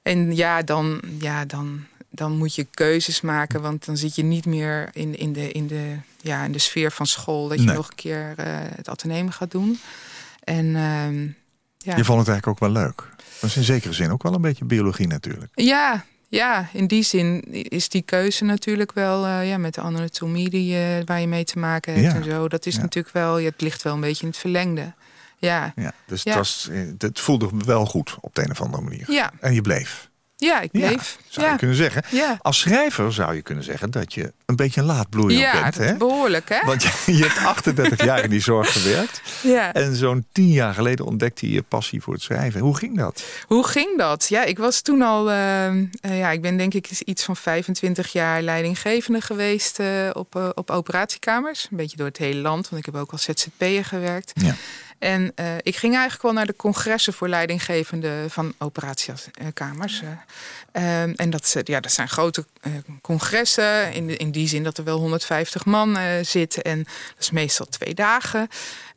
En 0.03 0.35
ja, 0.35 0.61
dan, 0.61 1.01
ja 1.19 1.45
dan, 1.45 1.85
dan 2.09 2.37
moet 2.37 2.55
je 2.55 2.67
keuzes 2.73 3.21
maken. 3.21 3.61
Want 3.61 3.85
dan 3.85 3.97
zit 3.97 4.15
je 4.15 4.23
niet 4.23 4.45
meer 4.45 4.89
in, 4.93 5.17
in, 5.17 5.33
de, 5.33 5.51
in, 5.51 5.67
de, 5.67 5.95
ja, 6.21 6.43
in 6.43 6.51
de 6.51 6.59
sfeer 6.59 6.91
van 6.91 7.05
school. 7.07 7.47
Dat 7.47 7.59
je 7.59 7.65
Nee. 7.65 7.75
nog 7.75 7.89
een 7.89 7.95
keer 7.95 8.33
eh, 8.37 8.45
het 8.75 8.89
ateneum 8.89 9.29
gaat 9.29 9.51
doen. 9.51 9.79
En 10.43 10.65
ehm, 10.75 11.21
ja. 11.77 11.97
Je 11.97 12.03
vond 12.03 12.19
het 12.19 12.27
eigenlijk 12.29 12.47
ook 12.47 12.59
wel 12.59 12.83
leuk. 12.83 13.13
Dat 13.39 13.49
is 13.49 13.57
in 13.57 13.63
zekere 13.63 13.93
zin 13.93 14.11
ook 14.11 14.23
wel 14.23 14.33
een 14.33 14.41
beetje 14.41 14.65
biologie 14.65 15.07
natuurlijk. 15.07 15.51
Ja, 15.55 16.05
ja, 16.27 16.69
in 16.73 16.87
die 16.87 17.03
zin 17.03 17.41
is 17.51 17.89
die 17.89 18.01
keuze 18.01 18.43
natuurlijk 18.43 18.93
wel 18.93 19.25
eh, 19.25 19.49
ja, 19.49 19.57
met 19.57 19.73
de 19.73 19.81
anatomie 19.81 20.49
die, 20.49 20.65
je 20.65 21.01
waar 21.05 21.21
je 21.21 21.27
mee 21.27 21.43
te 21.43 21.59
maken 21.59 21.93
hebt 21.93 22.05
Ja, 22.05 22.15
en 22.15 22.23
zo. 22.23 22.47
Dat 22.47 22.65
is 22.65 22.75
ja. 22.75 22.81
natuurlijk 22.81 23.13
wel, 23.13 23.35
het 23.35 23.61
ligt 23.61 23.81
wel 23.81 23.93
een 23.93 24.01
beetje 24.01 24.21
in 24.21 24.27
het 24.27 24.37
verlengde. 24.37 24.93
Ja, 25.37 25.73
Ja, 25.75 25.93
dus. 26.05 26.23
Het, 26.23 26.33
was, 26.33 26.67
eh, 26.71 26.79
het 26.97 27.19
voelde 27.19 27.49
wel 27.65 27.85
goed 27.85 28.17
op 28.21 28.35
de 28.35 28.43
een 28.43 28.51
of 28.51 28.61
andere 28.61 28.83
manier. 28.83 29.11
ja, 29.11 29.31
En 29.39 29.53
je 29.53 29.61
bleef. 29.61 30.09
Ja 30.35 30.61
ik 30.61 30.71
bleef. 30.71 31.17
Ja, 31.19 31.25
zou 31.29 31.45
Ja, 31.45 31.51
je 31.51 31.57
kunnen 31.57 31.75
zeggen. 31.75 32.03
ja. 32.09 32.39
Als 32.41 32.59
schrijver 32.59 33.13
zou 33.13 33.35
je 33.35 33.41
kunnen 33.41 33.63
zeggen 33.63 33.91
dat 33.91 34.13
je 34.13 34.33
een 34.45 34.55
beetje 34.55 34.81
een 34.81 34.87
laadbloeier 34.87 35.39
ja 35.39 35.61
bent. 35.61 35.77
Hè? 35.77 35.95
behoorlijk, 35.95 36.49
hè? 36.49 36.59
Want 36.65 36.81
je, 37.05 37.13
hebt 37.13 37.45
38 37.45 38.03
jaar 38.03 38.23
in 38.23 38.29
die 38.29 38.41
zorg 38.41 38.71
gewerkt. 38.71 39.21
Ja. 39.41 39.73
En 39.73 39.95
zo'n 39.95 40.25
10 40.31 40.47
jaar 40.47 40.73
geleden 40.73 41.05
ontdekte 41.05 41.47
je 41.47 41.53
je 41.53 41.61
passie 41.61 42.01
voor 42.01 42.13
het 42.13 42.21
schrijven. 42.21 42.61
Hoe 42.61 42.77
ging 42.77 42.97
dat? 42.97 43.23
Hoe 43.47 43.67
ging 43.67 43.97
dat? 43.97 44.27
Ja, 44.29 44.43
ik 44.43 44.57
was 44.57 44.81
toen 44.81 45.01
al, 45.01 45.31
eh, 45.31 45.67
eh, 45.67 45.83
ja, 46.01 46.31
ik 46.31 46.41
ben 46.41 46.57
denk 46.57 46.73
ik 46.73 46.89
iets 46.89 47.23
van 47.23 47.35
25 47.35 48.11
jaar 48.11 48.41
leidinggevende 48.41 49.21
geweest 49.21 49.79
eh, 49.79 50.09
op, 50.13 50.35
eh, 50.35 50.49
op 50.53 50.69
operatiekamers. 50.69 51.67
Een 51.71 51.77
beetje 51.77 51.97
door 51.97 52.07
het 52.07 52.17
hele 52.17 52.39
land, 52.41 52.69
want 52.69 52.85
ik 52.87 52.93
heb 52.93 53.01
ook 53.01 53.11
als 53.11 53.23
ZZP'er 53.23 53.85
gewerkt. 53.85 54.31
Ja. 54.33 54.55
En 54.99 55.31
eh, 55.35 55.55
ik 55.61 55.75
ging 55.75 55.93
eigenlijk 55.93 56.23
wel 56.23 56.33
naar 56.33 56.45
de 56.45 56.55
congressen 56.55 57.13
voor 57.13 57.27
leidinggevende 57.29 58.25
van 58.27 58.53
operatiekamers. 58.57 60.01
eh. 60.01 61.01
Ehm, 61.01 61.13
en 61.15 61.29
dat, 61.29 61.53
eh, 61.55 61.61
ja, 61.63 61.79
dat 61.79 61.91
zijn 61.91 62.09
grote 62.09 62.45
eh, 62.61 62.71
congressen, 63.01 63.93
in, 63.93 64.07
de, 64.07 64.17
in 64.17 64.31
die 64.31 64.47
zin 64.47 64.63
dat 64.63 64.77
er 64.77 64.83
wel 64.83 64.97
150 64.99 65.65
man 65.65 65.97
eh, 65.97 66.05
zitten. 66.21 66.63
En 66.63 66.77
dat 66.83 67.19
is 67.19 67.31
meestal 67.31 67.65
twee 67.65 67.93
dagen. 67.93 68.47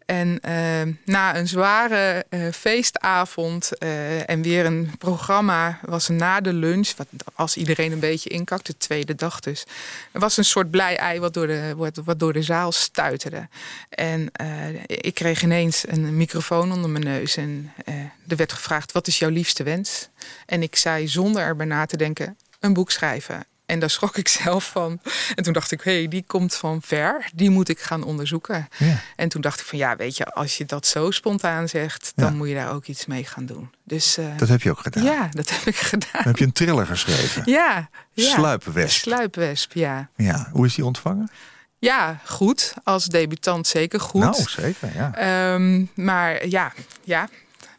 En 0.09 0.41
ehm, 0.41 0.93
na 1.05 1.37
een 1.37 1.49
zware 1.49 2.25
eh, 2.29 2.41
feestavond 2.53 3.79
eh, 3.79 4.31
en 4.31 4.43
weer 4.43 4.67
een 4.67 4.91
programma 4.99 5.79
was 5.83 6.09
na 6.09 6.41
de 6.41 6.53
lunch, 6.53 6.97
wat, 6.97 7.07
als 7.35 7.57
iedereen 7.57 7.93
een 7.93 8.01
beetje 8.01 8.31
inkakt, 8.31 8.67
de 8.67 8.77
tweede 8.77 9.15
dag 9.15 9.41
dus. 9.41 9.67
Er 10.13 10.21
was 10.21 10.37
een 10.37 10.45
soort 10.45 10.71
blij 10.71 10.97
ei 10.97 11.21
wat 11.21 11.35
door 11.35 11.47
de, 11.47 11.75
wat, 11.77 11.97
wat 12.05 12.19
door 12.19 12.33
de 12.33 12.43
zaal 12.43 12.73
stuiterde. 12.73 13.49
En 13.89 14.29
eh, 14.33 14.49
ik 14.87 15.15
kreeg 15.15 15.43
ineens 15.43 15.85
een 15.89 16.17
microfoon 16.17 16.73
onder 16.73 16.91
mijn 16.91 17.05
neus 17.05 17.37
en 17.37 17.73
eh, 17.85 17.95
er 18.29 18.37
werd 18.37 18.53
gevraagd, 18.53 18.93
wat 18.93 19.07
is 19.07 19.19
jouw 19.19 19.31
liefste 19.31 19.63
wens? 19.63 20.09
En 20.47 20.63
ik 20.63 20.77
zei 20.77 21.09
zonder 21.09 21.43
erbij 21.43 21.67
na 21.67 21.87
te 21.87 21.97
denken, 21.97 22.39
een 22.61 22.73
boek 22.73 22.91
schrijven. 22.91 23.45
En 23.69 23.79
daar 23.79 23.91
schrok 23.91 24.17
ik 24.17 24.29
zelf 24.43 24.69
van. 24.71 25.01
En 25.35 25.43
toen 25.43 25.53
dacht 25.53 25.71
ik, 25.73 25.81
hé, 25.81 25.93
hey, 25.99 26.09
die 26.09 26.25
komt 26.27 26.55
van 26.55 26.83
ver. 26.83 27.29
Die 27.35 27.51
moet 27.51 27.69
ik 27.69 27.81
gaan 27.81 28.03
onderzoeken. 28.03 28.69
Ja. 28.79 29.01
En 29.17 29.29
toen 29.29 29.41
dacht 29.41 29.61
ik 29.61 29.67
van, 29.67 29.79
ja, 29.79 29.97
weet 29.97 30.17
je, 30.17 30.25
als 30.27 30.57
je 30.59 30.65
dat 30.65 30.87
zo 30.87 31.11
spontaan 31.11 31.69
zegt... 31.69 32.13
dan 32.15 32.31
Ja. 32.31 32.37
moet 32.37 32.49
je 32.49 32.55
daar 32.55 32.73
ook 32.73 32.87
iets 32.87 33.07
mee 33.07 33.25
gaan 33.25 33.47
doen. 33.47 33.71
Dus 33.85 34.17
eh, 34.17 34.25
Dat 34.37 34.49
heb 34.49 34.63
je 34.63 34.71
ook 34.71 34.79
gedaan. 34.81 35.05
ja, 35.05 35.29
dat 35.31 35.51
heb 35.51 35.63
ik 35.67 35.77
gedaan. 35.93 36.11
Dan 36.13 36.23
heb 36.23 36.37
je 36.37 36.45
een 36.45 36.53
thriller 36.53 36.87
geschreven. 36.87 37.43
Ja, 37.45 37.89
ja. 38.13 38.31
Sluipwesp. 38.31 39.01
Sluipwesp, 39.01 39.73
ja. 39.73 40.09
Ja. 40.17 40.49
Hoe 40.53 40.67
is 40.67 40.75
die 40.75 40.85
ontvangen? 40.85 41.31
Ja, 41.79 42.21
goed. 42.25 42.75
Als 42.85 43.05
debutant 43.07 43.67
zeker 43.67 44.01
goed. 44.01 44.21
Nou, 44.21 44.43
zeker, 44.49 44.91
ja. 44.95 45.15
Ehm, 45.15 45.85
maar 45.95 46.47
ja, 46.49 46.73
ja, 47.05 47.29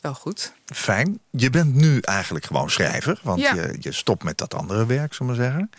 wel 0.01 0.13
goed. 0.13 0.53
Fijn. 0.65 1.19
Je 1.31 1.49
bent 1.49 1.75
nu 1.75 1.99
eigenlijk 1.99 2.45
gewoon 2.45 2.69
schrijver, 2.69 3.19
want 3.23 3.39
Ja. 3.41 3.53
je, 3.55 3.75
je 3.79 3.91
stopt 3.91 4.23
met 4.23 4.37
dat 4.37 4.53
andere 4.53 4.85
werk, 4.85 5.13
zullen 5.13 5.33
we 5.33 5.39
maar 5.41 5.49
zeggen. 5.49 5.69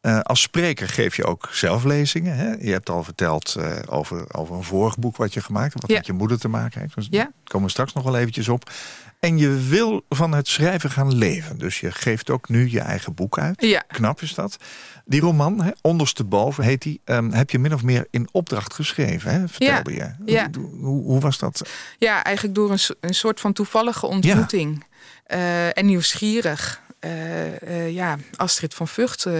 Eh, 0.00 0.20
als 0.20 0.40
spreker 0.40 0.88
geef 0.88 1.16
je 1.16 1.24
ook 1.24 1.48
zelflezingen. 1.52 2.36
Hè? 2.36 2.52
Je 2.60 2.72
hebt 2.72 2.88
al 2.90 3.04
verteld 3.04 3.54
eh, 3.58 3.76
over, 3.86 4.34
over 4.36 4.56
een 4.56 4.62
vorig 4.64 4.98
boek 4.98 5.16
wat 5.16 5.34
je 5.34 5.40
gemaakt 5.40 5.68
hebt, 5.72 5.80
wat 5.80 5.90
Ja. 5.90 5.96
met 5.96 6.06
je 6.06 6.12
moeder 6.12 6.38
te 6.38 6.48
maken 6.48 6.80
heeft. 6.80 6.94
Dus 6.94 7.06
Ja. 7.10 7.22
daar 7.22 7.32
komen 7.44 7.66
we 7.66 7.72
straks 7.72 7.92
nog 7.92 8.04
wel 8.04 8.16
eventjes 8.16 8.48
op. 8.48 8.70
En 9.18 9.38
je 9.38 9.68
wil 9.68 10.04
van 10.08 10.32
het 10.32 10.48
schrijven 10.48 10.90
gaan 10.90 11.14
leven. 11.14 11.58
Dus 11.58 11.80
je 11.80 11.92
geeft 11.92 12.30
ook 12.30 12.48
nu 12.48 12.70
je 12.70 12.80
eigen 12.80 13.14
boek 13.14 13.38
uit. 13.38 13.62
Ja. 13.62 13.84
Knap 13.86 14.20
is 14.20 14.34
dat. 14.34 14.56
Die 15.04 15.20
roman, 15.20 15.62
hè, 15.62 15.70
ondersteboven 15.80 16.64
heet 16.64 16.82
die, 16.82 17.00
ehm, 17.04 17.30
heb 17.30 17.50
je 17.50 17.58
min 17.58 17.74
of 17.74 17.82
meer 17.82 18.06
in 18.10 18.28
opdracht 18.32 18.74
geschreven, 18.74 19.32
hè? 19.32 19.48
vertelde 19.48 19.94
je. 19.94 20.10
Ja. 20.24 20.50
Hoe, 20.58 20.70
hoe, 20.80 21.02
hoe 21.04 21.20
was 21.20 21.38
dat? 21.38 21.68
Ja, 21.98 22.24
eigenlijk 22.24 22.56
door 22.56 22.70
een, 22.70 22.78
een 23.00 23.14
soort 23.14 23.40
van 23.40 23.52
toevallige 23.52 24.06
ontmoeting. 24.06 24.84
Eh, 25.24 25.78
en 25.78 25.86
nieuwsgierig. 25.86 26.82
Eh, 27.00 27.62
eh, 27.62 27.90
ja, 27.94 28.18
Astrid 28.36 28.74
van 28.74 28.88
Vught 28.88 29.26
eh, 29.26 29.32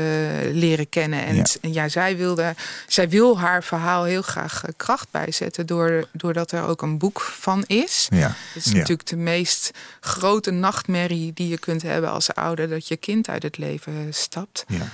leren 0.53 0.89
kennen. 0.89 1.25
En, 1.25 1.37
Ja. 1.37 1.45
en 1.61 1.73
ja, 1.73 1.89
zij, 1.89 2.17
wilde, 2.17 2.55
zij 2.87 3.09
wil 3.09 3.39
haar 3.41 3.65
verhaal 3.65 4.05
heel 4.05 4.23
graag 4.23 4.63
kracht 4.77 5.09
bijzetten. 5.11 5.67
Door, 5.67 6.09
doordat 6.13 6.53
er 6.53 6.65
ook 6.65 6.83
een 6.83 6.99
boek 6.99 7.21
van 7.21 7.65
is. 7.67 8.07
Ja. 8.11 8.35
Het 8.55 8.65
is 8.65 8.73
Ja. 8.73 8.79
natuurlijk 8.79 9.09
de 9.09 9.17
meest 9.17 9.71
grote 10.01 10.51
nachtmerrie 10.51 11.33
die 11.33 11.49
je 11.49 11.59
kunt 11.59 11.83
hebben 11.83 12.11
als 12.11 12.35
ouder. 12.35 12.69
Dat 12.69 12.89
je 12.89 12.97
kind 12.97 13.29
uit 13.29 13.43
het 13.43 13.59
leven 13.59 14.07
stapt. 14.11 14.65
Ja. 14.69 14.89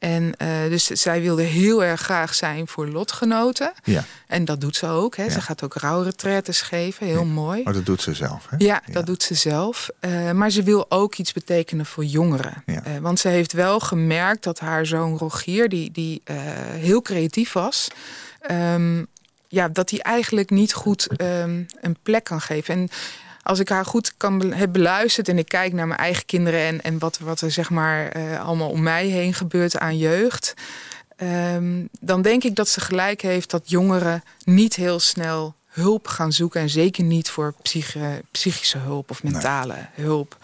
En 0.00 0.36
eh, 0.36 0.48
dus 0.68 0.86
zij 0.86 1.20
wilde 1.20 1.42
heel 1.42 1.84
erg 1.84 2.00
graag 2.00 2.34
zijn 2.34 2.68
voor 2.68 2.88
lotgenoten. 2.88 3.72
Ja. 3.84 4.04
En 4.26 4.44
dat 4.44 4.60
doet 4.60 4.76
ze 4.76 4.86
ook. 4.86 5.16
Hè. 5.16 5.22
Ja. 5.22 5.30
Ze 5.30 5.40
gaat 5.40 5.62
ook 5.62 5.74
rouwretretes 5.74 6.60
geven. 6.60 7.06
Heel 7.06 7.24
mooi. 7.24 7.62
Oh, 7.64 7.74
dat 7.74 7.86
doet 7.86 8.02
ze 8.02 8.14
zelf, 8.14 8.46
hè? 8.48 8.56
Ja, 8.58 8.82
dat 8.92 9.06
doet 9.06 9.22
ze 9.22 9.34
zelf. 9.34 9.90
Eh, 10.00 10.30
maar 10.30 10.50
ze 10.50 10.62
wil 10.62 10.86
ook 10.88 11.14
iets 11.14 11.32
betekenen 11.32 11.86
voor 11.86 12.04
jongeren. 12.04 12.62
Eh, 12.66 12.74
want 13.00 13.18
ze 13.18 13.28
heeft 13.28 13.52
wel 13.52 13.80
gemerkt 13.80 14.44
dat 14.44 14.58
haar 14.58 14.86
zoon 14.86 15.18
Rogier, 15.18 15.68
die, 15.68 15.90
die 15.92 16.22
heel 16.78 17.02
creatief 17.02 17.52
was, 17.52 17.88
ehm, 18.40 19.04
ja, 19.48 19.68
dat 19.68 19.90
hij 19.90 19.98
eigenlijk 19.98 20.50
niet 20.50 20.72
goed 20.72 21.06
ehm, 21.16 21.62
een 21.80 21.96
plek 22.02 22.24
kan 22.24 22.40
geven. 22.40 22.74
En 22.74 22.88
als 23.50 23.58
ik 23.58 23.68
haar 23.68 23.84
goed 23.84 24.12
kan 24.16 24.52
heb 24.52 24.72
beluisterd 24.72 25.28
en 25.28 25.38
ik 25.38 25.48
kijk 25.48 25.72
naar 25.72 25.86
mijn 25.86 26.00
eigen 26.00 26.24
kinderen 26.24 26.60
en, 26.60 26.80
en 26.82 26.98
wat, 26.98 27.18
wat 27.18 27.40
er 27.40 27.50
zeg 27.50 27.70
maar 27.70 28.08
eh, 28.08 28.40
allemaal 28.46 28.70
om 28.70 28.82
mij 28.82 29.06
heen 29.06 29.34
gebeurt 29.34 29.78
aan 29.78 29.98
jeugd. 29.98 30.54
ehm, 31.16 31.84
dan 32.00 32.22
denk 32.22 32.44
ik 32.44 32.54
dat 32.54 32.68
ze 32.68 32.80
gelijk 32.80 33.20
heeft 33.22 33.50
dat 33.50 33.70
jongeren 33.70 34.22
niet 34.44 34.74
heel 34.74 35.00
snel 35.00 35.54
hulp 35.66 36.06
gaan 36.06 36.32
zoeken. 36.32 36.60
En 36.60 36.70
zeker 36.70 37.04
niet 37.04 37.30
voor 37.30 37.54
psyche- 37.62 38.22
psychische 38.30 38.78
hulp 38.78 39.10
of 39.10 39.22
mentale 39.22 39.76
hulp. 39.94 40.36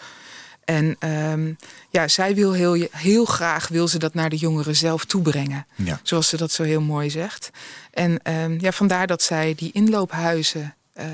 En 0.65 0.95
ehm, 0.99 1.53
ja, 1.89 2.07
zij 2.07 2.35
wil 2.35 2.53
heel, 2.53 2.87
heel 2.91 3.25
graag 3.25 3.67
wil 3.67 3.87
ze 3.87 3.99
dat 3.99 4.13
naar 4.13 4.29
de 4.29 4.35
jongeren 4.35 4.75
zelf 4.75 5.05
toebrengen. 5.05 5.65
Ja. 5.75 5.99
Zoals 6.03 6.29
ze 6.29 6.37
dat 6.37 6.51
zo 6.51 6.63
heel 6.63 6.81
mooi 6.81 7.09
zegt. 7.09 7.49
En 7.91 8.19
ehm, 8.23 8.57
ja, 8.59 8.71
vandaar 8.71 9.07
dat 9.07 9.21
zij 9.21 9.53
die 9.55 9.71
inloophuizen 9.71 10.75
eh, 10.97 11.05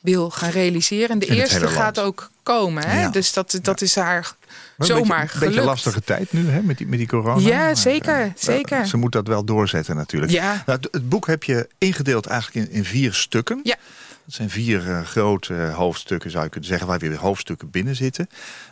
wil 0.00 0.30
gaan 0.30 0.50
realiseren. 0.50 1.08
En 1.08 1.18
de 1.18 1.26
In 1.26 1.34
eerste 1.34 1.68
gaat 1.68 1.98
ook 1.98 2.30
komen. 2.42 2.88
Hè? 2.88 3.00
Ja. 3.00 3.08
Dus 3.08 3.32
dat, 3.32 3.58
dat 3.62 3.80
is 3.80 3.94
haar 3.94 4.34
Maar 4.76 4.86
zomaar 4.86 5.02
een 5.02 5.06
beetje, 5.24 5.28
gelukt. 5.28 5.54
beetje 5.54 5.68
lastige 5.70 6.00
tijd 6.00 6.32
nu 6.32 6.48
hè, 6.48 6.62
met, 6.62 6.78
die, 6.78 6.86
met 6.86 6.98
die 6.98 7.08
corona. 7.08 7.48
Ja, 7.48 7.64
Maar, 7.64 7.76
zeker, 7.76 8.20
eh, 8.20 8.30
zeker. 8.36 8.86
Ze 8.86 8.96
moet 8.96 9.12
dat 9.12 9.26
wel 9.26 9.44
doorzetten 9.44 9.96
natuurlijk. 9.96 10.32
Ja. 10.32 10.62
Nou, 10.66 10.78
het, 10.90 11.08
boek 11.08 11.26
heb 11.26 11.44
je 11.44 11.68
ingedeeld 11.78 12.26
eigenlijk 12.26 12.68
in, 12.68 12.74
in 12.74 12.84
vier 12.84 13.14
stukken. 13.14 13.60
Ja. 13.62 13.76
Dat 14.24 14.34
zijn 14.34 14.50
vier 14.50 14.90
eh, 14.90 15.02
grote 15.02 15.54
hoofdstukken, 15.54 16.30
zou 16.30 16.44
je 16.44 16.50
kunnen 16.50 16.68
zeggen, 16.68 16.86
waar 16.86 16.98
weer 16.98 17.16
hoofdstukken 17.16 17.70
binnen 17.70 17.96
zitten. 17.96 18.28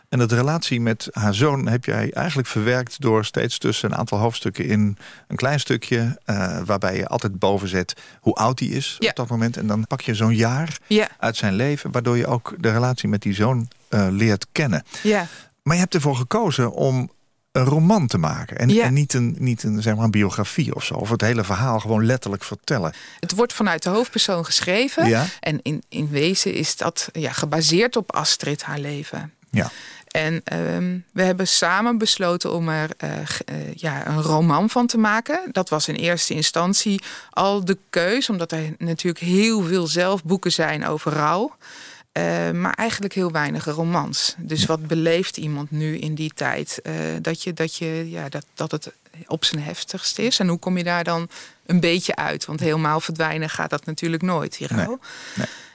En 0.09 0.19
dat 0.19 0.33
relatie 0.33 0.81
met 0.81 1.09
haar 1.11 1.35
zoon 1.35 1.67
heb 1.69 1.85
jij 1.85 2.11
eigenlijk 2.13 2.49
verwerkt 2.49 3.01
door 3.01 3.25
steeds 3.25 3.59
tussen 3.59 3.91
een 3.93 3.97
aantal 3.99 4.19
hoofdstukken 4.19 4.65
in 4.65 4.99
een 5.29 5.37
klein 5.37 5.61
stukje, 5.61 6.19
eh, 6.25 6.61
waarbij 6.65 6.97
je 6.97 7.07
altijd 7.09 7.39
boven 7.39 7.69
zet 7.69 7.95
hoe 8.21 8.35
oud 8.35 8.59
hij 8.59 8.69
is 8.69 8.97
Ja. 8.99 9.09
op 9.11 9.17
dat 9.17 9.29
moment. 9.29 9.57
En 9.57 9.67
dan 9.67 9.87
pak 9.87 10.01
je 10.01 10.15
zo'n 10.15 10.35
jaar 10.37 10.79
Ja, 10.87 11.09
uit 11.19 11.37
zijn 11.37 11.55
leven, 11.55 11.93
waardoor 11.93 12.17
je 12.17 12.27
ook 12.27 12.55
de 12.59 12.73
relatie 12.73 13.09
met 13.09 13.23
die 13.23 13.35
zoon 13.35 13.69
eh, 13.89 14.07
leert 14.11 14.47
kennen. 14.53 14.85
ja. 15.03 15.27
Maar 15.63 15.75
je 15.77 15.83
hebt 15.83 15.95
ervoor 15.95 16.17
gekozen 16.17 16.73
om 16.73 17.11
een 17.53 17.65
roman 17.65 18.07
te 18.07 18.19
maken. 18.19 18.59
En, 18.59 18.69
Ja. 18.69 18.85
en 18.85 18.93
niet, 18.93 19.15
een, 19.15 19.37
niet 19.39 19.63
een, 19.63 19.83
zeg 19.83 19.95
maar 19.95 20.05
een 20.05 20.11
biografie 20.11 20.75
of 20.75 20.85
zo. 20.85 20.95
Of 20.95 21.11
het 21.11 21.21
hele 21.21 21.45
verhaal 21.45 21.81
gewoon 21.81 22.05
letterlijk 22.07 22.45
vertellen. 22.45 22.93
Het 23.21 23.35
wordt 23.35 23.53
vanuit 23.53 23.83
de 23.83 23.89
hoofdpersoon 23.89 24.45
geschreven. 24.45 25.09
Ja. 25.09 25.25
En 25.41 25.61
in, 25.63 25.83
in 25.89 26.09
wezen 26.09 26.55
is 26.55 26.77
dat 26.77 27.09
ja, 27.13 27.33
gebaseerd 27.33 27.97
op 27.97 28.13
Astrid, 28.15 28.63
haar 28.63 28.79
leven. 28.79 29.33
Ja. 29.51 29.71
En 30.09 30.41
ehm, 30.45 30.99
we 31.13 31.23
hebben 31.23 31.49
samen 31.49 31.99
besloten 31.99 32.53
om 32.53 32.69
er 32.69 32.91
eh, 32.97 33.19
eh, 33.19 33.75
ja, 33.75 34.07
een 34.07 34.23
roman 34.23 34.71
van 34.71 34.87
te 34.87 34.99
maken. 34.99 35.41
Dat 35.53 35.69
was 35.69 35.89
in 35.89 35.95
eerste 35.95 36.35
instantie 36.35 37.03
al 37.31 37.65
de 37.65 37.79
keus, 37.91 38.31
omdat 38.31 38.53
er 38.53 38.75
natuurlijk 38.79 39.25
heel 39.25 39.63
veel 39.63 39.87
zelfboeken 39.87 40.53
zijn 40.53 40.87
over 40.87 41.13
rouw. 41.13 41.57
Eh, 42.13 42.51
maar 42.51 42.75
eigenlijk 42.75 43.15
heel 43.15 43.33
weinig 43.33 43.65
romans. 43.65 44.35
Dus 44.39 44.67
wat 44.67 44.87
beleeft 44.87 45.37
iemand 45.37 45.71
nu 45.71 45.99
in 45.99 46.15
die 46.15 46.33
tijd? 46.35 46.81
dat, 47.21 47.43
je, 47.43 47.53
dat, 47.53 47.77
je, 47.77 48.11
ja, 48.11 48.29
dat, 48.29 48.45
dat 48.55 48.71
het 48.71 48.93
op 49.27 49.45
zijn 49.45 49.63
heftigst 49.63 50.19
is. 50.19 50.39
En 50.39 50.49
hoe 50.49 50.59
kom 50.59 50.77
je 50.77 50.85
daar 50.85 51.05
dan 51.05 51.29
een 51.67 51.81
beetje 51.81 52.17
uit? 52.17 52.45
Want 52.45 52.61
helemaal 52.61 53.01
verdwijnen 53.01 53.51
gaat 53.51 53.71
dat 53.71 53.85
natuurlijk 53.85 54.23
nooit, 54.23 54.59
rouw. 54.61 54.99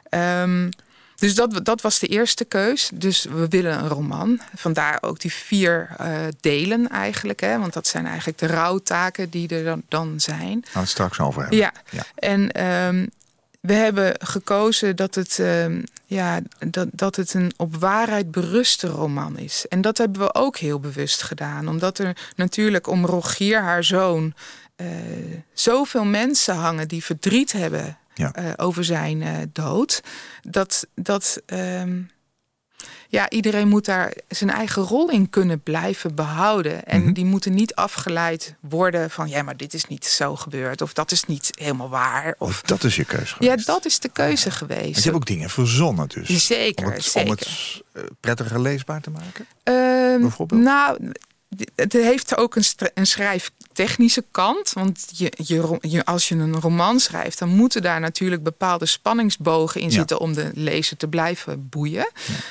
nee. 0.09 0.69
Dus 1.15 1.35
dat, 1.35 1.65
dat 1.65 1.81
was 1.81 1.99
de 1.99 2.07
eerste 2.07 2.45
keus. 2.45 2.89
Dus 2.93 3.23
we 3.23 3.47
willen 3.47 3.77
een 3.79 3.87
roman. 3.87 4.41
Vandaar 4.55 4.97
ook 5.01 5.19
die 5.19 5.33
vier 5.33 5.89
eh, 5.97 6.15
delen 6.39 6.89
eigenlijk. 6.89 7.39
Hè? 7.39 7.59
Want 7.59 7.73
dat 7.73 7.87
zijn 7.87 8.05
eigenlijk 8.05 8.37
de 8.37 8.47
rouwtaken 8.47 9.29
die 9.29 9.47
er 9.47 9.63
dan, 9.63 9.83
dan 9.87 10.19
zijn. 10.19 10.39
Gaan 10.63 10.71
we 10.73 10.79
het 10.79 10.89
straks 10.89 11.19
over 11.19 11.41
hebben. 11.41 11.57
Ja, 11.59 11.71
Ja. 11.89 12.03
en 12.15 12.51
ehm, 12.51 13.05
we 13.61 13.73
hebben 13.73 14.13
gekozen 14.19 14.95
dat 14.95 15.15
het, 15.15 15.39
ehm, 15.39 15.81
ja, 16.05 16.39
dat, 16.67 16.87
dat 16.91 17.15
het 17.15 17.33
een 17.33 17.51
op 17.57 17.75
waarheid 17.75 18.31
beruste 18.31 18.87
roman 18.87 19.37
is. 19.37 19.65
En 19.69 19.81
dat 19.81 19.97
hebben 19.97 20.21
we 20.21 20.33
ook 20.33 20.57
heel 20.57 20.79
bewust 20.79 21.23
gedaan. 21.23 21.67
Omdat 21.67 21.97
er 21.97 22.17
natuurlijk 22.35 22.87
om 22.87 23.05
Rogier, 23.05 23.61
haar 23.61 23.83
zoon, 23.83 24.33
eh, 24.75 24.87
zoveel 25.53 26.05
mensen 26.05 26.55
hangen 26.55 26.87
die 26.87 27.03
verdriet 27.03 27.51
hebben 27.51 27.97
Ja. 28.13 28.33
eh, 28.33 28.51
over 28.55 28.83
zijn 28.85 29.21
eh, 29.21 29.31
dood. 29.53 30.01
Dat, 30.41 30.87
dat 30.95 31.41
ehm, 31.45 32.01
ja, 33.07 33.29
iedereen 33.29 33.67
moet 33.67 33.85
daar 33.85 34.13
zijn 34.27 34.49
eigen 34.49 34.81
rol 34.81 35.09
in 35.09 35.29
kunnen 35.29 35.61
blijven 35.61 36.15
behouden. 36.15 36.83
En 36.85 37.01
Mhm. 37.03 37.13
die 37.13 37.25
moeten 37.25 37.53
niet 37.53 37.75
afgeleid 37.75 38.55
worden 38.59 39.09
van... 39.09 39.29
ja, 39.29 39.43
maar 39.43 39.57
dit 39.57 39.73
is 39.73 39.85
niet 39.85 40.05
zo 40.05 40.35
gebeurd. 40.35 40.81
Of 40.81 40.93
dat 40.93 41.11
is 41.11 41.23
niet 41.23 41.49
helemaal 41.59 41.89
waar. 41.89 42.35
Of, 42.37 42.49
Of 42.49 42.61
dat 42.61 42.83
is 42.83 42.95
je 42.95 43.05
keuze 43.05 43.35
ja, 43.39 43.49
geweest. 43.49 43.65
dat 43.67 43.85
is 43.85 43.99
de 43.99 44.09
keuze 44.09 44.51
geweest. 44.51 44.95
je 44.97 45.03
hebt 45.03 45.15
ook 45.15 45.25
dingen 45.25 45.49
verzonnen 45.49 46.07
dus. 46.07 46.45
Zeker, 46.47 46.85
om 46.85 46.91
het, 46.91 47.03
zeker. 47.03 47.29
Om 47.29 47.35
het 47.37 47.81
eh, 47.93 48.03
prettiger 48.19 48.61
leesbaar 48.61 49.01
te 49.01 49.09
maken. 49.09 49.45
Ehm, 49.63 50.21
bijvoorbeeld? 50.21 50.61
Nou, 50.61 51.11
het 51.75 51.93
heeft 51.93 52.37
ook 52.37 52.55
een, 52.55 52.63
een 52.93 53.07
schrijftechnische 53.73 54.23
kant. 54.31 54.73
Want 54.73 55.05
je, 55.15 55.31
je, 55.35 55.77
je, 55.81 56.05
als 56.05 56.29
je 56.29 56.35
een 56.35 56.59
roman 56.59 56.99
schrijft, 56.99 57.39
dan 57.39 57.49
moeten 57.49 57.81
daar 57.81 57.99
natuurlijk 57.99 58.43
bepaalde 58.43 58.85
spanningsbogen 58.85 59.81
in 59.81 59.87
Ja. 59.89 59.93
zitten 59.93 60.19
om 60.19 60.33
de 60.33 60.51
lezer 60.53 60.97
te 60.97 61.07
blijven 61.07 61.69
boeien. 61.69 62.09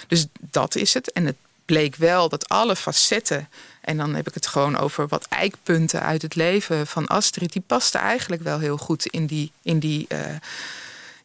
Dus 0.08 0.26
dat 0.40 0.76
is 0.76 0.94
het. 0.94 1.12
En 1.12 1.26
het 1.26 1.36
bleek 1.64 1.96
wel 1.96 2.28
dat 2.28 2.48
alle 2.48 2.76
facetten. 2.76 3.48
En 3.80 3.96
dan 3.96 4.14
heb 4.14 4.28
ik 4.28 4.34
het 4.34 4.46
gewoon 4.46 4.78
over 4.78 5.08
wat 5.08 5.26
eikpunten 5.28 6.02
uit 6.02 6.22
het 6.22 6.34
leven 6.34 6.86
van 6.86 7.06
Astrid. 7.06 7.52
Die 7.52 7.62
pasten 7.66 8.00
eigenlijk 8.00 8.42
wel 8.42 8.58
heel 8.58 8.76
goed 8.76 9.06
in 9.06 9.26
die. 9.26 9.52
In 9.62 9.78
die 9.78 10.04
eh, 10.08 10.18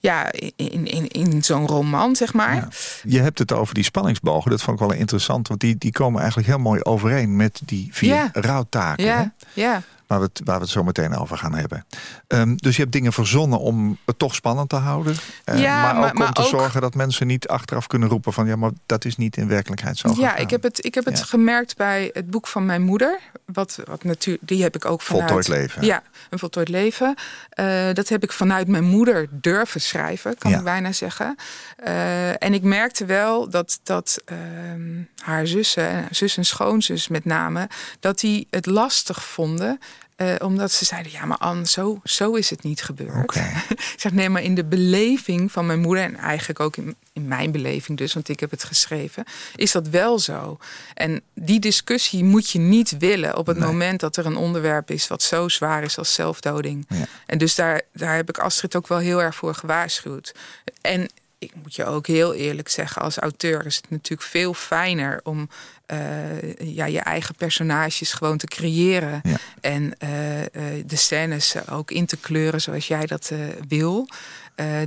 ja, 0.08 0.32
in, 0.56 0.86
in, 0.88 1.08
in 1.08 1.44
zo'n 1.44 1.68
roman, 1.68 2.16
zeg 2.16 2.34
maar. 2.34 2.56
Ja. 2.56 2.68
Je 3.04 3.20
hebt 3.20 3.40
het 3.40 3.54
over 3.54 3.74
die 3.74 3.84
spanningsbogen. 3.84 4.52
Dat 4.52 4.62
vond 4.62 4.80
ik 4.82 4.88
wel 4.88 4.98
interessant. 4.98 5.48
Want 5.48 5.60
die, 5.60 5.78
die 5.78 5.92
komen 5.92 6.20
eigenlijk 6.20 6.50
heel 6.50 6.60
mooi 6.60 6.82
overeen 6.82 7.36
met 7.36 7.62
die 7.66 7.88
vier 7.92 8.14
Ja. 8.14 8.30
rouwtaken. 8.34 9.04
hè? 9.06 9.12
ja, 9.12 9.34
ja. 9.54 9.82
Waar 10.08 10.20
we, 10.20 10.26
het, 10.34 10.42
waar 10.44 10.56
we 10.56 10.62
het 10.62 10.72
zo 10.72 10.84
meteen 10.84 11.16
over 11.16 11.38
gaan 11.38 11.54
hebben. 11.56 11.86
Ehm, 12.28 12.56
dus 12.56 12.76
je 12.76 12.82
hebt 12.82 12.94
dingen 12.94 13.14
verzonnen 13.14 13.60
om 13.60 13.98
het 14.06 14.20
toch 14.20 14.36
spannend 14.36 14.70
te 14.70 14.76
houden. 14.76 15.16
Eh, 15.44 15.62
Ja, 15.62 15.82
maar 15.82 15.96
ook 15.96 16.00
maar- 16.02 16.12
om 16.12 16.18
maar 16.18 16.32
te 16.34 16.42
ook- 16.42 16.48
zorgen 16.48 16.82
dat 16.82 16.96
mensen 16.96 17.28
niet 17.28 17.48
achteraf 17.48 17.88
kunnen 17.88 18.10
roepen 18.10 18.34
van... 18.34 18.48
ja, 18.48 18.56
maar 18.56 18.72
dat 18.86 19.06
is 19.06 19.18
niet 19.18 19.38
in 19.38 19.48
werkelijkheid 19.48 19.98
zo 19.98 20.14
Ja, 20.18 20.36
ik 20.36 20.50
heb 20.50 20.64
het, 20.64 20.86
ik 20.86 20.94
heb 20.96 21.06
het 21.06 21.18
Ja. 21.18 21.24
gemerkt 21.26 21.78
bij 21.78 22.10
het 22.14 22.30
boek 22.30 22.48
van 22.48 22.66
mijn 22.66 22.82
moeder. 22.82 23.20
Wat, 23.46 23.80
wat 23.86 24.04
natuurlijk, 24.04 24.48
die 24.48 24.62
heb 24.64 24.76
ik 24.76 24.86
ook 24.86 25.02
vanuit. 25.02 25.24
Voltooid 25.32 25.48
leven. 25.48 25.86
Ja, 25.86 26.04
een 26.30 26.40
voltooid 26.40 26.70
leven. 26.70 27.16
Eh, 27.50 27.94
dat 27.94 28.10
heb 28.10 28.24
ik 28.24 28.32
vanuit 28.32 28.68
mijn 28.68 28.84
moeder 28.84 29.28
durven 29.32 29.82
schrijven, 29.82 30.38
kan 30.38 30.52
Ja. 30.52 30.58
ik 30.58 30.64
bijna 30.64 30.92
zeggen. 30.92 31.36
Eh, 31.78 32.44
en 32.44 32.54
ik 32.54 32.64
merkte 32.64 33.06
wel 33.06 33.50
dat, 33.50 33.80
dat 33.84 34.22
ehm, 34.26 35.02
haar 35.22 35.48
zussen, 35.48 36.08
zus 36.12 36.38
en 36.38 36.46
schoonzus 36.46 37.08
met 37.08 37.26
name, 37.26 37.70
dat 38.00 38.20
die 38.20 38.48
het 38.50 38.66
lastig 38.66 39.24
vonden 39.24 39.80
eh, 40.18 40.36
omdat 40.40 40.72
ze 40.72 40.86
zeiden, 40.86 41.12
ja, 41.12 41.26
maar 41.26 41.38
Anne, 41.38 41.68
zo, 41.68 42.00
zo 42.04 42.34
is 42.34 42.50
het 42.50 42.64
niet 42.64 42.82
gebeurd. 42.82 43.36
Ik 43.70 43.94
zeg, 43.98 44.12
nee, 44.12 44.30
maar 44.30 44.42
in 44.42 44.56
de 44.56 44.66
beleving 44.66 45.52
van 45.52 45.66
mijn 45.66 45.80
moeder... 45.80 46.04
en 46.04 46.16
eigenlijk 46.16 46.60
ook 46.60 46.78
in, 46.78 46.96
in 47.14 47.28
mijn 47.28 47.52
beleving 47.52 47.98
dus, 47.98 48.14
want 48.14 48.30
ik 48.30 48.40
heb 48.40 48.52
het 48.52 48.64
geschreven... 48.64 49.24
is 49.56 49.72
dat 49.72 49.88
wel 49.88 50.20
zo. 50.20 50.58
En 50.94 51.22
die 51.34 51.60
discussie 51.60 52.24
moet 52.24 52.50
je 52.50 52.60
niet 52.60 52.98
willen... 52.98 53.38
op 53.38 53.48
het 53.48 53.58
Nee. 53.58 53.68
moment 53.68 54.00
dat 54.00 54.16
er 54.18 54.26
een 54.26 54.36
onderwerp 54.36 54.92
is... 54.92 55.08
wat 55.08 55.24
zo 55.24 55.48
zwaar 55.48 55.84
is 55.84 55.98
als 55.98 56.14
zelfdoding. 56.14 56.86
Ja. 56.90 57.06
En 57.26 57.38
dus 57.38 57.56
daar, 57.56 57.82
daar 57.94 58.16
heb 58.16 58.30
ik 58.30 58.38
Astrid 58.38 58.76
ook 58.76 58.88
wel 58.88 58.98
heel 58.98 59.22
erg 59.22 59.36
voor 59.36 59.56
gewaarschuwd. 59.56 60.36
En 60.82 61.10
ik 61.40 61.52
moet 61.56 61.76
je 61.76 61.86
ook 61.86 62.08
heel 62.08 62.34
eerlijk 62.34 62.70
zeggen, 62.70 63.02
als 63.02 63.18
auteur 63.18 63.66
is 63.66 63.76
het 63.76 63.90
natuurlijk 63.90 64.30
veel 64.30 64.54
fijner 64.54 65.20
om 65.24 65.50
eh, 65.88 66.54
ja, 66.76 66.86
je 66.86 67.00
eigen 67.00 67.36
personages 67.36 68.14
gewoon 68.14 68.38
te 68.38 68.48
creëren. 68.48 69.22
Ja. 69.24 69.38
En 69.62 70.00
eh, 70.00 70.42
eh, 70.42 70.50
de 70.86 70.96
scènes 70.96 71.68
ook 71.70 71.92
in 71.92 72.06
te 72.06 72.18
kleuren 72.18 72.62
zoals 72.62 72.88
jij 72.88 73.06
dat 73.06 73.32
wil. 73.68 74.08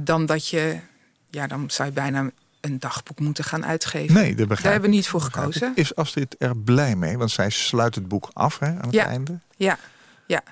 dan 0.02 0.26
dat 0.26 0.48
je, 0.48 0.78
ja, 1.30 1.46
dan 1.46 1.70
zou 1.70 1.88
je 1.88 1.94
bijna 1.94 2.30
een 2.60 2.78
dagboek 2.78 3.18
moeten 3.18 3.44
gaan 3.44 3.66
uitgeven. 3.66 4.14
Nee, 4.14 4.34
dat 4.34 4.48
Daar 4.48 4.62
hebben 4.62 4.90
we 4.90 4.96
niet 4.96 5.08
voor 5.08 5.20
gekozen. 5.20 5.72
Is 5.74 5.94
Astrid 5.94 6.36
er 6.38 6.56
blij 6.56 6.96
mee? 6.96 7.18
Want 7.18 7.30
zij 7.30 7.50
sluit 7.50 7.94
het 7.94 8.08
boek 8.08 8.30
af 8.32 8.58
hè, 8.58 8.66
aan 8.66 8.76
het 8.80 8.92
Ja. 8.92 9.06
einde. 9.06 9.38
Ja, 9.56 9.78
ja. 10.26 10.42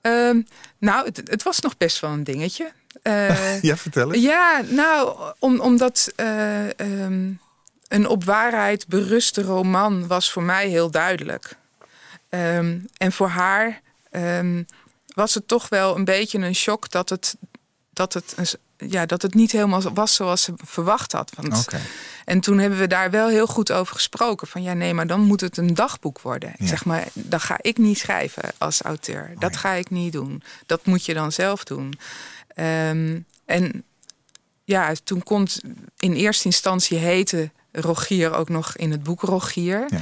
Ehm, 0.00 0.40
nou, 0.78 1.06
het, 1.06 1.20
het 1.24 1.42
was 1.42 1.60
nog 1.60 1.76
best 1.76 2.00
wel 2.00 2.10
een 2.10 2.24
dingetje. 2.24 2.72
Ja, 3.62 3.76
vertel 3.76 4.12
eens. 4.12 4.22
Ja, 4.24 4.62
nou, 4.68 5.16
om, 5.38 5.60
omdat 5.60 6.12
eh, 6.16 6.80
ehm, 6.80 7.30
een 7.88 8.08
op 8.08 8.24
waarheid 8.24 8.86
beruste 8.86 9.42
roman 9.42 10.06
was 10.06 10.32
voor 10.32 10.42
mij 10.42 10.68
heel 10.68 10.90
duidelijk. 10.90 11.56
Ehm, 12.28 12.78
en 12.96 13.12
voor 13.12 13.28
haar 13.28 13.80
ehm, 14.10 14.62
was 15.06 15.34
het 15.34 15.48
toch 15.48 15.68
wel 15.68 15.96
een 15.96 16.04
beetje 16.04 16.38
een 16.38 16.54
shock 16.54 16.90
dat 16.90 17.08
het, 17.08 17.36
dat 17.90 18.12
het, 18.12 18.58
ja, 18.76 19.06
dat 19.06 19.22
het 19.22 19.34
niet 19.34 19.52
helemaal 19.52 19.82
was 19.94 20.14
zoals 20.14 20.42
ze 20.42 20.52
verwacht 20.64 21.12
had. 21.12 21.32
Want, 21.36 21.58
Oké. 21.58 21.80
En 22.24 22.40
toen 22.40 22.58
hebben 22.58 22.78
we 22.78 22.86
daar 22.86 23.10
wel 23.10 23.28
heel 23.28 23.46
goed 23.46 23.72
over 23.72 23.94
gesproken. 23.94 24.46
Van 24.46 24.62
ja, 24.62 24.72
nee, 24.72 24.94
maar 24.94 25.06
dan 25.06 25.20
moet 25.20 25.40
het 25.40 25.56
een 25.56 25.74
dagboek 25.74 26.20
worden. 26.20 26.48
Ik 26.48 26.60
Ja. 26.60 26.66
zeg 26.66 26.84
maar, 26.84 27.08
dat 27.12 27.42
ga 27.42 27.56
ik 27.60 27.78
niet 27.78 27.98
schrijven 27.98 28.52
als 28.58 28.82
auteur. 28.82 29.34
Dat 29.38 29.50
nee. 29.50 29.58
ga 29.58 29.72
ik 29.72 29.90
niet 29.90 30.12
doen. 30.12 30.42
Dat 30.66 30.86
moet 30.86 31.04
je 31.04 31.14
dan 31.14 31.32
zelf 31.32 31.64
doen. 31.64 31.98
Ehm, 32.48 33.18
en 33.44 33.84
ja, 34.64 34.92
toen 35.04 35.22
komt 35.22 35.60
in 35.98 36.12
eerste 36.12 36.44
instantie 36.44 36.98
heette 36.98 37.50
Rogier 37.76 38.34
ook 38.34 38.48
nog 38.48 38.76
in 38.76 38.90
het 38.90 39.02
boek 39.02 39.20
Rogier. 39.20 39.84
Ja. 39.88 40.00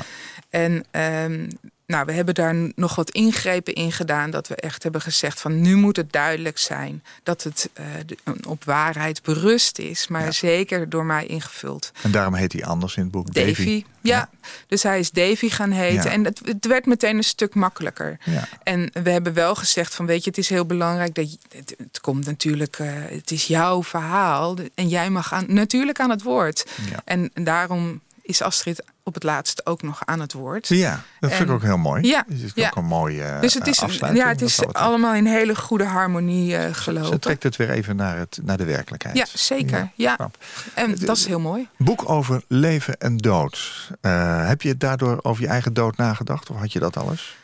En 0.51 0.85
ehm, 0.91 1.49
nou, 1.95 2.07
we 2.07 2.13
hebben 2.13 2.35
daar 2.35 2.55
nog 2.75 2.95
wat 2.95 3.11
ingrepen 3.11 3.75
in 3.75 3.93
gedaan. 3.93 4.31
Dat 4.31 4.49
we 4.49 4.55
echt 4.55 4.83
hebben 4.83 5.01
gezegd 5.01 5.41
van 5.41 5.61
nu 5.61 5.77
moet 5.77 5.97
het 5.97 6.13
duidelijk 6.13 6.59
zijn 6.59 7.03
dat 7.23 7.43
het 7.43 7.71
eh, 7.73 7.85
de- 8.07 8.17
op 8.49 8.65
waarheid 8.65 9.23
berust 9.23 9.79
is. 9.79 10.09
Maar 10.09 10.25
Ja. 10.25 10.31
zeker 10.31 10.89
door 10.89 11.05
mij 11.05 11.27
ingevuld. 11.27 11.93
En 12.03 12.11
daarom 12.11 12.35
heet 12.35 12.53
hij 12.53 12.65
anders 12.65 12.97
in 12.97 13.03
het 13.03 13.11
boek. 13.13 13.35
Davy. 13.35 13.85
Ja. 14.01 14.29
dus 14.69 14.83
hij 14.83 14.99
is 14.99 15.11
Davy 15.11 15.49
gaan 15.49 15.71
heten. 15.71 16.05
Ja. 16.05 16.11
En 16.11 16.25
het, 16.25 16.41
het 16.45 16.67
werd 16.67 16.87
meteen 16.87 17.17
een 17.17 17.25
stuk 17.25 17.55
makkelijker. 17.55 18.19
En 18.63 18.91
we 19.03 19.11
hebben 19.11 19.33
wel 19.33 19.55
gezegd 19.55 19.95
van 19.95 20.07
weet 20.07 20.25
je, 20.25 20.31
het 20.31 20.39
is 20.39 20.49
heel 20.49 20.65
belangrijk 20.67 21.15
dat 21.15 21.33
je, 21.33 21.39
het, 21.57 21.75
het 21.79 22.01
komt 22.01 22.27
natuurlijk, 22.27 22.79
eh, 22.79 22.87
het 22.93 23.31
is 23.31 23.47
jouw 23.47 23.83
verhaal 23.83 24.57
en 24.75 24.89
jij 24.89 25.11
mag 25.11 25.33
aan, 25.33 25.45
natuurlijk 25.49 26.01
aan 26.01 26.11
het 26.11 26.23
woord. 26.23 26.67
En 27.05 27.31
daarom 27.35 28.01
is 28.23 28.43
Astrid 28.43 28.85
op 29.07 29.15
het 29.15 29.23
laatst 29.23 29.67
ook 29.67 29.83
nog 29.83 30.01
aan 30.05 30.21
het 30.21 30.33
woord. 30.33 30.69
Ja, 30.69 31.01
dat 31.21 31.33
vind 31.33 31.49
ik 31.49 31.55
ook 31.55 31.63
heel 31.63 31.77
mooi. 31.79 32.07
Ja, 32.07 32.25
Het 32.29 32.43
is 32.43 32.53
ja. 32.55 32.67
ook 32.69 32.77
een 32.77 32.85
mooie 32.85 33.39
dus 33.41 33.55
het 33.55 33.67
is, 33.67 33.81
afsluiting. 33.81 34.25
ja, 34.25 34.31
het 34.31 34.43
is 34.43 34.67
allemaal 34.73 35.15
in 35.15 35.27
hele 35.27 35.55
goede 35.57 35.85
harmonie 35.85 36.57
eh, 36.57 36.67
Ze 36.67 36.75
gelopen. 36.75 37.21
trekt 37.21 37.43
het 37.43 37.57
weer 37.57 37.71
even 37.71 37.97
naar, 37.97 38.19
het, 38.19 38.39
naar 38.43 38.57
de 38.57 38.65
werkelijkheid. 38.65 39.17
Ja, 39.17 39.25
zeker. 39.33 39.91
Ja. 39.95 40.31
En 40.75 40.95
dat 40.99 41.17
is 41.17 41.27
heel 41.27 41.41
mooi. 41.41 41.69
Boek 41.77 42.09
over 42.11 42.43
leven 42.49 42.99
en 42.99 43.17
dood. 43.17 43.91
Eh, 44.01 44.49
heb 44.49 44.63
je 44.63 44.77
daardoor 44.77 45.19
over 45.23 45.43
je 45.43 45.49
eigen 45.49 45.75
dood 45.75 45.97
nagedacht? 45.97 46.51
Of 46.51 46.57
had 46.57 46.73
je 46.73 46.79
dat 46.79 46.97
alles? 46.97 47.37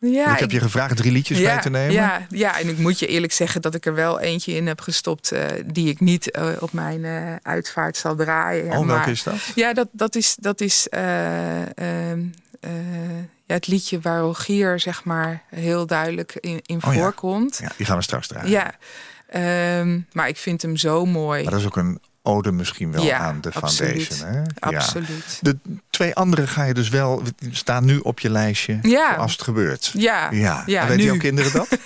Ja, 0.00 0.32
ik 0.32 0.38
heb 0.38 0.50
je 0.50 0.60
gevraagd 0.60 0.96
drie 0.96 1.12
liedjes 1.12 1.38
mee 1.40 1.58
te 1.58 1.70
nemen. 1.70 1.92
Ja, 1.92 2.26
ja, 2.30 2.58
en 2.58 2.68
ik 2.68 2.78
moet 2.78 2.98
je 2.98 3.06
eerlijk 3.06 3.32
zeggen 3.32 3.62
dat 3.62 3.74
ik 3.74 3.86
er 3.86 3.94
wel 3.94 4.20
eentje 4.20 4.52
in 4.52 4.66
heb 4.66 4.80
gestopt 4.80 5.32
eh, 5.32 5.46
die 5.66 5.88
ik 5.88 6.00
niet 6.00 6.30
eh, 6.30 6.48
op 6.60 6.72
mijn 6.72 7.04
eh, 7.04 7.34
uitvaart 7.42 7.96
zal 7.96 8.16
draaien. 8.16 8.64
Oh, 8.64 8.70
welke 8.70 8.86
maar, 8.86 9.08
is 9.08 9.22
dat? 9.22 9.34
Ja, 9.54 9.72
dat, 9.72 9.88
dat 9.92 10.14
is, 10.14 10.36
dat 10.40 10.60
is 10.60 10.88
eh, 10.88 11.60
ehm, 11.62 12.20
eh, 12.60 12.70
ja, 13.46 13.54
het 13.54 13.66
liedje 13.66 14.00
waar 14.00 14.20
Rogier 14.20 14.80
zeg 14.80 15.04
maar 15.04 15.42
heel 15.48 15.86
duidelijk 15.86 16.36
in, 16.40 16.60
in 16.66 16.80
Oh 16.86 16.94
ja. 16.94 17.00
voorkomt. 17.00 17.58
Ja, 17.62 17.72
die 17.76 17.86
gaan 17.86 17.96
we 17.96 18.02
straks 18.02 18.26
draaien. 18.26 18.50
Ja, 18.50 18.74
ehm, 19.28 20.00
maar 20.12 20.28
ik 20.28 20.36
vind 20.36 20.62
hem 20.62 20.76
zo 20.76 21.06
mooi. 21.06 21.42
Maar 21.42 21.52
dat 21.52 21.60
is 21.60 21.66
ook 21.66 21.76
een 21.76 22.00
ode 22.28 22.52
misschien 22.52 22.92
wel 22.92 23.04
Ja, 23.04 23.18
aan 23.18 23.40
de 23.40 23.50
absoluut. 23.52 24.02
foundation. 24.06 24.28
Hè? 24.34 24.38
Ja. 24.70 24.76
Absoluut. 24.78 25.38
De 25.40 25.56
twee 25.90 26.14
andere 26.14 26.46
ga 26.46 26.64
je 26.64 26.74
dus 26.74 26.88
wel, 26.88 27.22
staan 27.50 27.84
nu 27.84 27.98
op 27.98 28.20
je 28.20 28.30
lijstje 28.30 28.78
Ja. 28.82 29.14
als 29.14 29.32
het 29.32 29.42
gebeurt. 29.42 29.90
Ja, 29.94 30.30
Ja, 30.30 30.62
ja, 30.66 30.80
En 30.80 30.86
weten 30.88 31.00
nu. 31.04 31.06
jouw 31.10 31.16
kinderen 31.18 31.52
dat? 31.52 31.68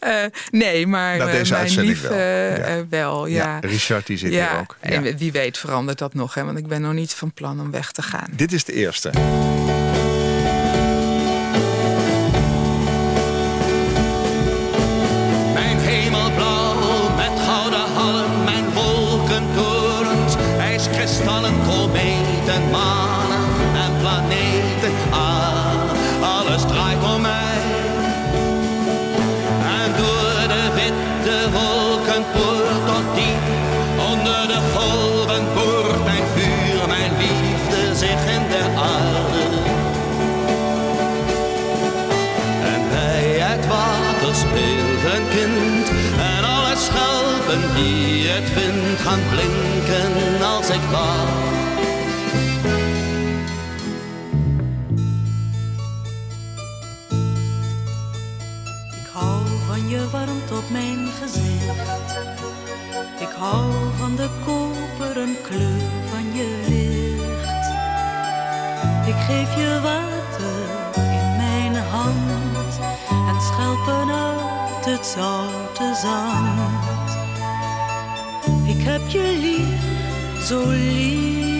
Eh, 0.00 0.24
nee, 0.50 0.86
maar 0.86 1.18
eh, 1.18 1.30
deze 1.30 1.50
mijn 1.52 1.62
uitzending 1.62 1.94
lief 1.94 2.02
wel. 2.08 2.10
eh, 2.18 2.56
Ja. 2.56 2.64
eh, 2.64 2.80
wel. 2.90 3.26
Ja. 3.26 3.58
Richard 3.60 4.06
die 4.06 4.16
zit 4.18 4.32
ja. 4.32 4.50
hier 4.50 4.60
ook. 4.60 4.76
Ja. 4.82 4.88
En 4.90 5.16
wie 5.16 5.32
weet 5.32 5.58
verandert 5.58 5.98
dat 5.98 6.14
nog, 6.14 6.34
hè? 6.34 6.44
want 6.44 6.58
ik 6.58 6.66
ben 6.66 6.80
nog 6.80 6.92
niet 6.92 7.14
van 7.14 7.32
plan 7.32 7.60
om 7.60 7.70
weg 7.70 7.92
te 7.92 8.02
gaan. 8.02 8.28
Dit 8.30 8.52
is 8.52 8.64
de 8.64 8.72
eerste. 8.72 9.10
Van 59.74 59.88
je 59.88 60.10
warmte 60.10 60.54
op 60.54 60.70
mijn 60.70 61.06
gezicht. 61.20 62.18
Ik 63.20 63.32
hou 63.38 63.72
van 63.98 64.16
de 64.16 64.28
koperen 64.44 65.36
kleur 65.42 65.82
van 66.10 66.26
je 66.34 66.48
licht. 66.68 67.66
Ik 69.06 69.20
geef 69.26 69.56
je 69.56 69.80
water 69.82 70.56
in 70.94 71.36
mijn 71.36 71.74
hand 71.74 72.78
en 73.28 73.40
schelpen 73.40 74.10
uit 74.10 74.84
het 74.84 75.06
zoute 75.06 75.94
zand. 76.02 77.10
Ik 78.66 78.84
heb 78.84 79.08
je 79.08 79.38
lief, 79.40 80.46
zo 80.46 80.68
lief. 80.68 81.53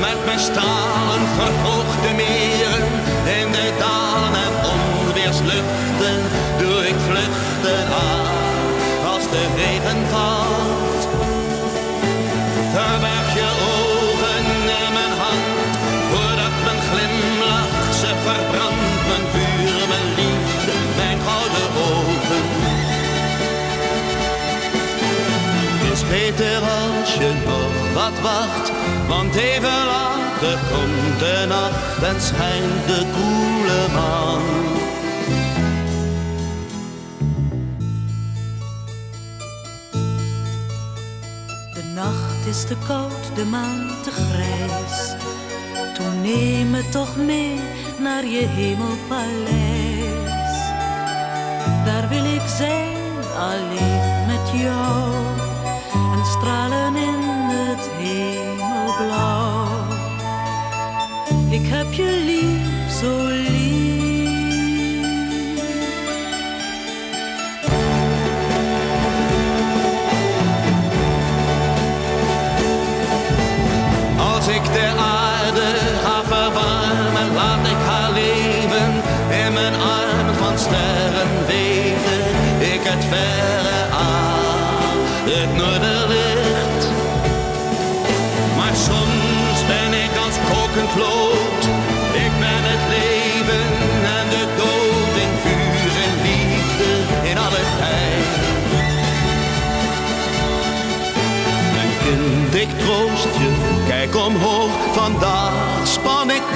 Met 0.00 0.24
mijn 0.24 0.38
stalen 0.38 1.22
verhoogde 1.36 2.10
meren 2.14 2.84
In 3.40 3.52
de 3.52 3.72
dalen 3.78 4.34
en 4.46 4.54
onweersluchten 4.72 6.18
doe 6.58 6.88
ik 6.88 6.94
vluchten 7.08 7.84
aan 8.08 9.12
Als 9.12 9.24
de 9.34 9.44
regen 9.56 10.00
valt. 10.12 11.02
Verberg 12.72 13.28
je 13.40 13.50
ogen 13.72 14.44
in 14.78 14.92
mijn 14.98 15.14
hand 15.22 15.74
Voordat 16.10 16.54
mijn 16.66 16.80
glimlach 16.90 17.94
ze 18.00 18.10
verbrandt. 18.24 19.02
Mijn 19.08 19.26
vuur, 19.32 19.88
mijn 19.92 20.08
liefde, 20.18 20.74
mijn 20.96 21.18
gouden 21.26 21.68
ogen. 21.88 22.44
Is 25.92 26.02
beter 26.08 26.58
als 26.60 27.14
je 27.14 27.32
nog 27.44 27.92
wat 27.94 28.20
wacht, 28.22 28.72
want 29.08 29.34
even 29.34 29.86
later 29.86 30.58
komt 30.70 31.18
de 31.18 31.44
nacht 31.48 32.02
en 32.02 32.20
schijnt 32.20 32.86
de 32.86 33.06
koele 33.14 33.92
maan. 33.94 34.74
het 42.44 42.54
is 42.54 42.64
te 42.64 42.76
koud, 42.86 43.34
de 43.34 43.44
maan 43.44 43.90
te 44.02 44.10
grijs. 44.10 45.14
Toen 45.94 46.20
neem 46.20 46.70
me 46.70 46.88
toch 46.88 47.16
mee 47.16 47.60
naar 47.98 48.24
je 48.26 48.46
hemelpaleis. 48.46 49.92
Daar 51.84 52.08
wil 52.08 52.24
ik 52.24 52.48
zijn, 52.56 52.96
alleen 53.38 54.26
met 54.26 54.60
jou. 54.60 55.24
En 55.92 56.24
stralen 56.24 56.83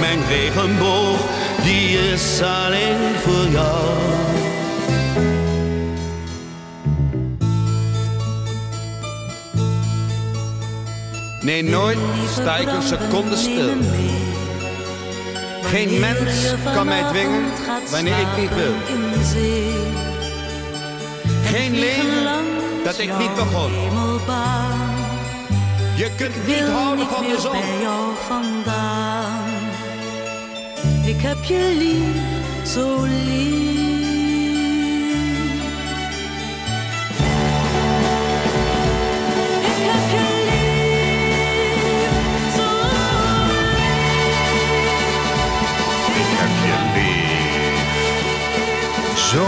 mijn 0.01 0.27
regenboog, 0.29 1.19
die 1.63 2.13
is 2.13 2.41
alleen 2.41 3.15
voor 3.17 3.47
jou. 3.51 4.19
Nee, 11.41 11.63
nooit 11.63 11.99
sta 12.33 12.57
ik 12.57 12.69
een 12.69 12.83
seconde 12.83 13.37
stil. 13.37 13.71
Geen 15.63 16.01
mens 16.01 16.55
kan 16.75 16.87
mij 16.87 17.03
dwingen 17.03 17.45
wanneer 17.91 18.19
ik 18.19 18.41
niet 18.41 18.55
wil. 18.55 18.75
Geen 21.45 21.79
leven 21.79 22.45
dat 22.85 22.99
ik 22.99 23.19
niet 23.19 23.35
begon. 23.35 23.73
Je 25.97 26.11
kunt 26.17 26.47
niet 26.47 26.69
houden 26.69 27.07
van 27.07 27.23
de 27.23 27.41
zon. 27.41 27.57
Ik 31.19 31.25
heb 31.25 31.45
je 31.45 31.75
lief, 31.79 32.69
zo 32.69 33.03
lief. 33.03 33.59
Ik 39.67 39.85
heb 39.89 40.11
je 40.11 40.27
lief, 40.49 40.95
zo 42.55 42.69
Ik 46.15 46.33
heb 46.39 46.55
je 46.65 46.79
lief. 46.95 47.59
Zo 49.19 49.47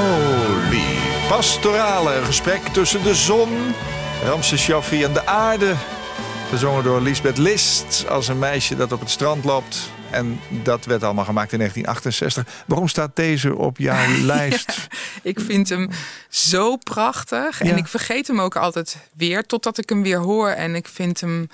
lief. 0.71 1.29
Pastorale 1.29 2.23
gesprek 2.25 2.61
tussen 2.73 3.03
de 3.03 3.15
zon, 3.15 3.75
Ramses 4.25 4.63
Shaffi 4.63 5.05
en 5.05 5.13
de 5.13 5.27
aarde. 5.27 5.75
Gezongen 6.49 6.85
door 6.85 7.01
Lisbeth 7.01 7.39
List 7.39 8.05
als 8.09 8.29
een 8.29 8.39
meisje 8.39 8.77
dat 8.77 8.93
op 8.93 9.01
het 9.01 9.11
strand 9.11 9.45
loopt. 9.45 9.91
En 10.11 10.41
dat 10.63 10.85
werd 10.85 11.03
allemaal 11.03 11.25
gemaakt 11.25 11.53
in 11.53 11.59
1968. 11.59 12.65
Waarom 12.67 12.89
staat 12.89 13.17
deze 13.17 13.57
op 13.57 13.79
jouw 13.79 14.09
lijst? 14.33 14.87
Ik 15.23 15.41
vind 15.41 15.69
hem 15.69 15.91
zo 16.29 16.77
prachtig. 16.77 17.63
Ja. 17.63 17.71
En 17.71 17.77
ik 17.77 17.87
vergeet 17.87 18.27
hem 18.27 18.41
ook 18.41 18.57
altijd 18.57 18.97
weer, 19.13 19.47
totdat 19.47 19.79
ik 19.79 19.89
hem 19.89 20.03
weer 20.03 20.19
hoor. 20.19 20.49
En 20.49 20.75
ik 20.75 20.89
vind 20.89 21.21
hem. 21.21 21.49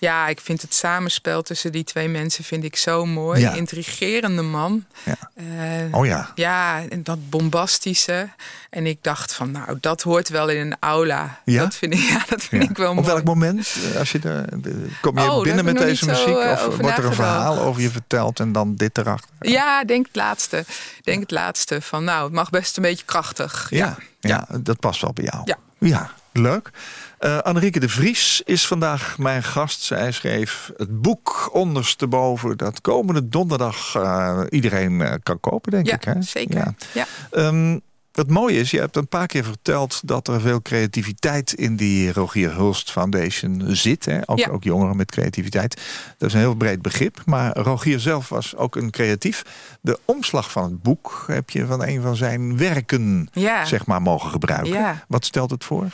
Ja, 0.00 0.26
ik 0.28 0.40
vind 0.40 0.62
het 0.62 0.74
samenspel 0.74 1.42
tussen 1.42 1.72
die 1.72 1.84
twee 1.84 2.08
mensen 2.08 2.44
vind 2.44 2.64
ik 2.64 2.76
zo 2.76 3.06
mooi. 3.06 3.40
Ja. 3.40 3.52
Intrigerende 3.52 4.42
man. 4.42 4.84
Ja. 5.04 5.14
Eh, 5.34 5.94
Oh 5.94 6.06
ja. 6.06 6.30
Ja, 6.34 6.82
en 6.88 7.02
dat 7.02 7.30
bombastische. 7.30 8.28
En 8.70 8.86
ik 8.86 8.98
dacht 9.02 9.32
van, 9.34 9.50
nou, 9.50 9.78
dat 9.80 10.02
hoort 10.02 10.28
wel 10.28 10.48
in 10.48 10.66
een 10.66 10.76
aula. 10.80 11.40
Ja? 11.44 11.62
Dat 11.62 11.74
vind 11.74 11.94
ik, 11.94 12.00
ja, 12.14 12.24
dat 12.28 12.42
vind 12.42 12.62
Ja. 12.62 12.70
ik 12.70 12.76
wel 12.76 12.88
Op 12.90 12.94
mooi. 12.94 13.06
welk 13.06 13.24
moment? 13.24 13.74
eh, 13.92 13.98
Als 13.98 14.12
je 14.12 14.18
de- 14.18 14.88
kom 15.00 15.18
je 15.18 15.30
Oh, 15.30 15.42
binnen 15.42 15.64
met 15.64 15.78
deze 15.78 16.04
zo, 16.04 16.10
muziek? 16.10 16.26
eh, 16.42 16.66
Of 16.68 16.76
wordt 16.76 16.98
er 16.98 17.04
een 17.04 17.14
verhaal 17.14 17.58
over 17.58 17.82
je 17.82 17.90
verteld 17.90 18.40
en 18.40 18.52
dan 18.52 18.74
dit 18.74 18.98
erachter? 18.98 19.30
Ja, 19.40 19.84
denk 19.84 20.06
het 20.06 20.16
laatste. 20.16 20.64
Denk 21.02 21.20
het 21.20 21.30
laatste. 21.30 21.82
Van, 21.82 22.04
nou, 22.04 22.24
het 22.24 22.32
mag 22.32 22.50
best 22.50 22.76
een 22.76 22.82
beetje 22.82 23.04
krachtig. 23.04 23.66
Ja, 23.70 23.96
ja, 24.20 24.46
dat 24.60 24.80
past 24.80 25.00
wel 25.00 25.12
bij 25.12 25.24
jou. 25.24 25.40
Ja. 25.44 25.56
Ja, 25.80 26.10
leuk. 26.32 26.70
Annerieke 27.18 27.80
de 27.80 27.88
Vries 27.88 28.42
is 28.44 28.66
vandaag 28.66 29.18
mijn 29.18 29.42
gast. 29.42 29.82
Zij 29.82 30.12
schreef 30.12 30.72
het 30.76 31.02
boek 31.02 31.50
ondersteboven 31.52 32.56
dat 32.56 32.80
komende 32.80 33.28
donderdag 33.28 33.94
eh, 33.94 34.40
iedereen 34.48 35.00
eh, 35.02 35.14
kan 35.22 35.40
kopen, 35.40 35.70
denk 35.72 35.86
Ja, 35.86 35.94
ik. 35.94 36.04
Hè? 36.04 36.22
zeker. 36.22 36.56
Ja. 36.56 36.74
Ja. 36.94 37.06
Ehm, 37.30 37.78
het 38.12 38.30
mooie 38.30 38.58
is, 38.58 38.70
je 38.70 38.78
hebt 38.78 38.96
een 38.96 39.08
paar 39.08 39.26
keer 39.26 39.44
verteld 39.44 40.00
dat 40.04 40.28
er 40.28 40.40
veel 40.40 40.62
creativiteit 40.62 41.52
in 41.52 41.76
die 41.76 42.12
Rogier 42.12 42.54
Hulst 42.54 42.90
Foundation 42.90 43.62
zit. 43.66 44.04
Hè? 44.04 44.18
Ook, 44.26 44.38
Ja. 44.38 44.48
ook 44.48 44.64
jongeren 44.64 44.96
met 44.96 45.10
creativiteit. 45.10 45.80
Dat 46.18 46.28
is 46.28 46.34
een 46.34 46.40
heel 46.40 46.54
breed 46.54 46.82
begrip. 46.82 47.22
Maar 47.24 47.56
Rogier 47.56 48.00
zelf 48.00 48.28
was 48.28 48.56
ook 48.56 48.76
een 48.76 48.90
creatief. 48.90 49.42
De 49.80 49.98
omslag 50.04 50.50
van 50.50 50.62
het 50.62 50.82
boek 50.82 51.24
heb 51.26 51.50
je 51.50 51.66
van 51.66 51.82
een 51.86 52.02
van 52.02 52.16
zijn 52.16 52.56
werken 52.56 53.28
Ja. 53.32 53.64
zeg 53.64 53.86
maar, 53.86 54.02
mogen 54.02 54.30
gebruiken. 54.30 54.72
Ja. 54.72 55.04
Wat 55.08 55.24
stelt 55.24 55.50
het 55.50 55.64
voor? 55.64 55.86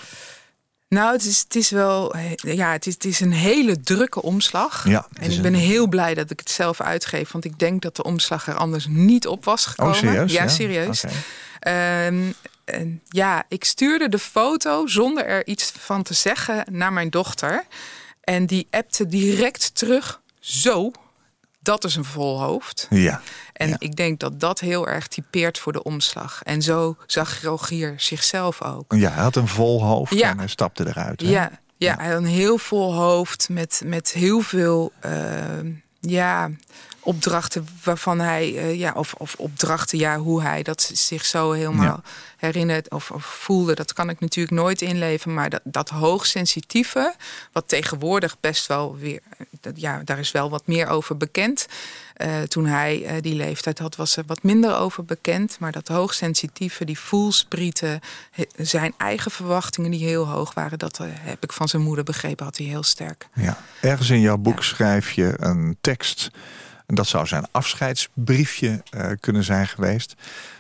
Nou, 0.94 1.12
het 1.12 1.24
is, 1.24 1.40
het 1.40 1.54
is 1.57 1.70
wel, 1.70 2.14
ja, 2.37 2.72
het 2.72 2.87
is, 2.87 2.94
het 2.94 3.04
is 3.04 3.20
een 3.20 3.33
hele 3.33 3.80
drukke 3.80 4.22
omslag. 4.22 4.88
Ja, 4.88 5.07
en 5.12 5.30
ik 5.30 5.42
ben 5.42 5.54
een- 5.54 5.61
heel 5.61 5.87
blij 5.87 6.14
dat 6.14 6.30
ik 6.30 6.38
het 6.38 6.50
zelf 6.50 6.80
uitgeef, 6.80 7.33
want 7.33 7.44
ik 7.44 7.59
denk 7.59 7.83
dat 7.83 7.96
de 7.96 8.02
omslag 8.04 8.46
er 8.48 8.54
anders 8.57 8.87
niet 8.88 9.26
op 9.26 9.44
was 9.44 9.66
gekomen. 9.66 9.94
Oh, 9.94 9.98
serieus? 10.00 10.33
Ja, 10.33 10.48
serieus. 10.48 11.04
Ehm, 11.61 12.22
en 12.64 13.00
ja, 13.09 13.44
ik 13.48 13.64
stuurde 13.64 14.09
de 14.09 14.18
foto 14.18 14.87
zonder 14.87 15.26
er 15.26 15.46
iets 15.46 15.72
van 15.78 16.02
te 16.02 16.14
zeggen 16.14 16.64
naar 16.70 16.92
mijn 16.92 17.11
dochter. 17.11 17.64
En 18.20 18.46
die 18.46 18.66
appte 18.70 19.07
direct 19.07 19.74
terug. 19.74 20.20
Zo, 20.40 20.90
dat 21.64 21.85
is 21.85 21.96
een 21.96 22.05
vol 22.05 22.40
hoofd. 22.40 22.87
Ja. 22.90 23.20
En 23.53 23.68
Ja. 23.68 23.77
ik 23.79 23.96
denk 23.96 24.20
dat 24.20 24.40
dat 24.40 24.61
heel 24.61 24.88
erg 24.88 25.07
typeert 25.07 25.59
voor 25.59 25.72
de 25.72 25.83
omslag. 25.83 26.40
En 26.42 26.62
zo 26.62 26.96
zag 27.07 27.42
Rogier 27.42 27.94
zichzelf 27.96 28.62
ook. 28.62 28.94
ja, 28.96 29.11
hij 29.11 29.22
had 29.22 29.37
een 29.37 29.48
vol 29.48 29.85
hoofd 29.85 30.14
Ja. 30.14 30.31
en 30.31 30.38
hij 30.38 30.46
stapte 30.48 30.87
eruit. 30.87 31.20
hè? 31.20 31.29
Ja, 31.29 31.50
ja, 31.77 31.96
hij 31.96 32.09
had 32.09 32.16
een 32.16 32.24
heel 32.27 32.59
vol 32.59 32.94
hoofd 32.94 33.48
met, 33.48 33.83
met 33.85 34.12
heel 34.12 34.40
veel 34.40 34.92
ehm, 35.00 35.72
ja, 36.07 36.51
opdrachten 37.01 37.69
waarvan 37.85 38.21
hij, 38.21 38.57
eh, 38.57 38.79
ja, 38.79 38.93
of, 38.93 39.14
of 39.14 39.35
opdrachten, 39.38 39.99
ja, 39.99 40.19
hoe 40.19 40.43
hij 40.43 40.62
dat 40.62 40.90
zich 40.93 41.25
zo 41.25 41.53
helemaal 41.53 41.85
Ja. 41.85 42.01
herinnert 42.37 42.90
of, 42.90 43.11
of 43.11 43.25
voelde, 43.25 43.75
dat 43.75 43.93
kan 43.93 44.11
ik 44.11 44.21
natuurlijk 44.21 44.57
nooit 44.57 44.83
inleven. 44.83 45.35
Maar 45.35 45.51
dat, 45.51 45.61
dat 45.64 45.88
hoogsensitieve, 45.88 47.14
wat 47.53 47.69
tegenwoordig 47.69 48.37
best 48.40 48.67
wel 48.67 48.97
weer, 48.97 49.21
dat, 49.61 49.81
ja, 49.81 50.01
daar 50.05 50.19
is 50.19 50.33
wel 50.33 50.51
wat 50.51 50.67
meer 50.67 50.88
over 50.88 51.17
bekend. 51.17 51.67
Eh, 52.14 52.42
toen 52.42 52.66
hij 52.66 53.05
eh, 53.05 53.22
die 53.22 53.35
leeftijd 53.35 53.79
had, 53.79 53.96
was 53.96 54.16
er 54.16 54.24
wat 54.27 54.42
minder 54.42 54.77
over 54.77 55.05
bekend. 55.05 55.57
Maar 55.59 55.72
dat 55.72 55.88
hoogsensitieve, 55.88 56.85
die 56.85 56.98
voelsprieten, 56.98 58.00
zijn 58.57 58.94
eigen 58.96 59.31
verwachtingen 59.31 59.90
die 59.90 60.05
heel 60.05 60.29
hoog 60.29 60.55
waren, 60.55 60.79
dat 60.79 60.98
eh, 60.98 61.07
heb 61.11 61.42
ik 61.42 61.53
van 61.53 61.68
zijn 61.68 61.83
moeder 61.83 62.05
begrepen, 62.05 62.44
had 62.44 62.57
hij 62.57 62.66
heel 62.66 62.83
sterk. 62.83 63.29
Ja. 63.35 63.59
Ergens 63.81 64.11
in 64.11 64.20
jouw 64.20 64.37
boek 64.37 64.62
schrijf 64.62 65.11
je 65.11 65.35
een 65.38 65.77
tekst. 65.81 66.31
En 66.87 66.94
dat 66.94 67.07
zou 67.07 67.27
zijn 67.27 67.46
afscheidsbriefje 67.50 68.83
kunnen 69.20 69.44
zijn 69.44 69.68
geweest. 69.68 70.14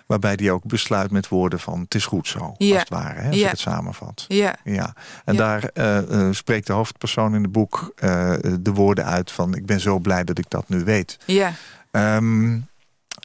Waarbij 0.06 0.32
hij 0.36 0.50
ook 0.50 0.64
besluit 0.64 1.10
met 1.10 1.28
woorden 1.28 1.60
van 1.60 1.80
het 1.80 1.94
is 1.94 2.06
goed 2.06 2.28
zo. 2.28 2.54
Ja. 2.58 2.70
Als 2.72 2.80
het 2.80 2.88
ware, 2.88 3.20
hè, 3.20 3.26
als 3.28 3.36
Ja. 3.36 3.44
ik 3.44 3.50
het 3.50 3.60
samenvat. 3.60 4.24
Ja, 4.28 4.56
Ja, 4.64 4.94
en 5.24 5.36
daar 5.36 5.64
eh, 5.64 5.98
eh, 6.28 6.32
spreekt 6.34 6.66
de 6.66 6.72
hoofdpersoon 6.72 7.34
in 7.34 7.42
het 7.42 7.52
boek 7.52 7.92
eh, 7.96 8.34
de 8.60 8.72
woorden 8.72 9.04
uit 9.04 9.30
van 9.30 9.54
ik 9.54 9.66
ben 9.66 9.80
zo 9.80 9.98
blij 9.98 10.24
dat 10.24 10.38
ik 10.38 10.50
dat 10.50 10.68
nu 10.68 10.84
weet. 10.84 11.18
ja. 11.26 11.52
Ehm, 11.90 12.58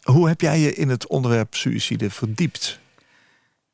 hoe 0.03 0.27
heb 0.27 0.41
jij 0.41 0.59
je 0.59 0.73
in 0.73 0.89
het 0.89 1.07
onderwerp 1.07 1.55
suïcide 1.55 2.09
verdiept? 2.09 2.79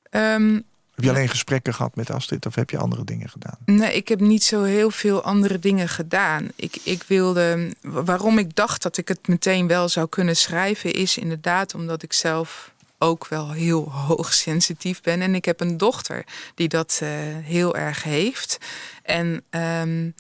Ehm, 0.10 0.54
Heb 0.96 1.04
je 1.04 1.10
alleen 1.10 1.30
gesprekken 1.30 1.74
gehad 1.74 1.96
met 1.96 2.12
Astrid 2.12 2.46
of 2.46 2.56
heb 2.56 2.70
je 2.70 2.78
andere 2.78 3.04
dingen 3.04 3.30
gedaan? 3.30 3.58
Nee, 3.66 3.96
ik 3.96 4.08
heb 4.08 4.20
niet 4.20 4.44
zo 4.44 4.64
heel 4.64 4.92
veel 4.92 5.24
andere 5.24 5.60
dingen 5.60 5.90
gedaan. 5.90 6.48
Ik, 6.56 6.78
ik 6.84 7.04
wilde. 7.08 7.72
Waarom 7.82 8.38
ik 8.38 8.56
dacht 8.56 8.82
dat 8.82 8.98
ik 8.98 9.08
het 9.08 9.28
meteen 9.28 9.68
wel 9.68 9.90
zou 9.90 10.08
kunnen 10.10 10.36
schrijven, 10.36 10.94
is 10.94 11.18
inderdaad 11.18 11.74
omdat 11.74 12.04
ik 12.04 12.14
zelf 12.14 12.74
ook 13.00 13.28
wel 13.28 13.52
heel 13.52 13.92
hoogsensitief 14.08 15.02
ben. 15.02 15.22
En 15.22 15.36
ik 15.36 15.46
heb 15.46 15.62
een 15.62 15.78
dochter 15.78 16.26
die 16.56 16.68
dat 16.68 17.00
uh, 17.04 17.10
heel 17.44 17.76
erg 17.76 18.04
heeft. 18.04 18.58
En 19.04 19.44
um, 19.50 20.14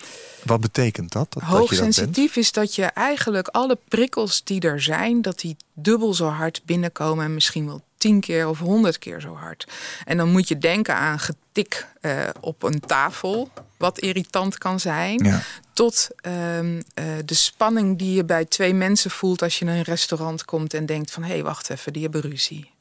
wat 0.44 0.62
betekent 0.62 1.12
dat? 1.12 1.34
dat 1.34 1.44
hoogsensitief 1.44 2.34
dat 2.34 2.44
is 2.44 2.52
dat 2.52 2.76
je 2.76 2.84
eigenlijk 2.84 3.48
alle 3.48 3.78
prikkels 3.88 4.44
die 4.44 4.62
er 4.62 4.82
zijn, 4.82 5.22
dat 5.22 5.40
die 5.40 5.58
dubbel 5.74 6.14
zo 6.14 6.28
hard 6.28 6.62
binnenkomen 6.66 7.26
en 7.26 7.34
misschien 7.34 7.66
wel 7.66 7.84
tien 7.98 8.20
keer 8.20 8.48
of 8.48 8.60
honderd 8.60 9.00
keer 9.00 9.22
zo 9.22 9.36
hard. 9.36 9.68
En 10.06 10.18
dan 10.18 10.32
moet 10.32 10.48
je 10.48 10.58
denken 10.58 10.96
aan 10.96 11.20
getik 11.20 11.88
uh, 12.02 12.30
op 12.40 12.64
een 12.64 12.80
tafel, 12.80 13.50
wat 13.78 14.00
irritant 14.00 14.58
kan 14.58 14.80
zijn. 14.80 15.24
Ja. 15.24 15.42
Tot 15.76 16.08
um, 16.22 16.76
uh, 16.76 16.84
de 17.26 17.34
spanning 17.34 17.98
die 17.98 18.14
je 18.14 18.26
bij 18.26 18.46
twee 18.46 18.74
mensen 18.74 19.12
voelt 19.12 19.42
als 19.42 19.60
je 19.60 19.66
in 19.66 19.72
een 19.72 19.82
restaurant 19.82 20.46
komt 20.46 20.74
en 20.74 20.86
denkt 20.86 21.12
van 21.12 21.24
hé, 21.24 21.34
hey, 21.34 21.44
wacht 21.44 21.70
even, 21.70 21.94
die 21.94 22.02
hebben 22.02 22.22
ruzie. 22.22 22.72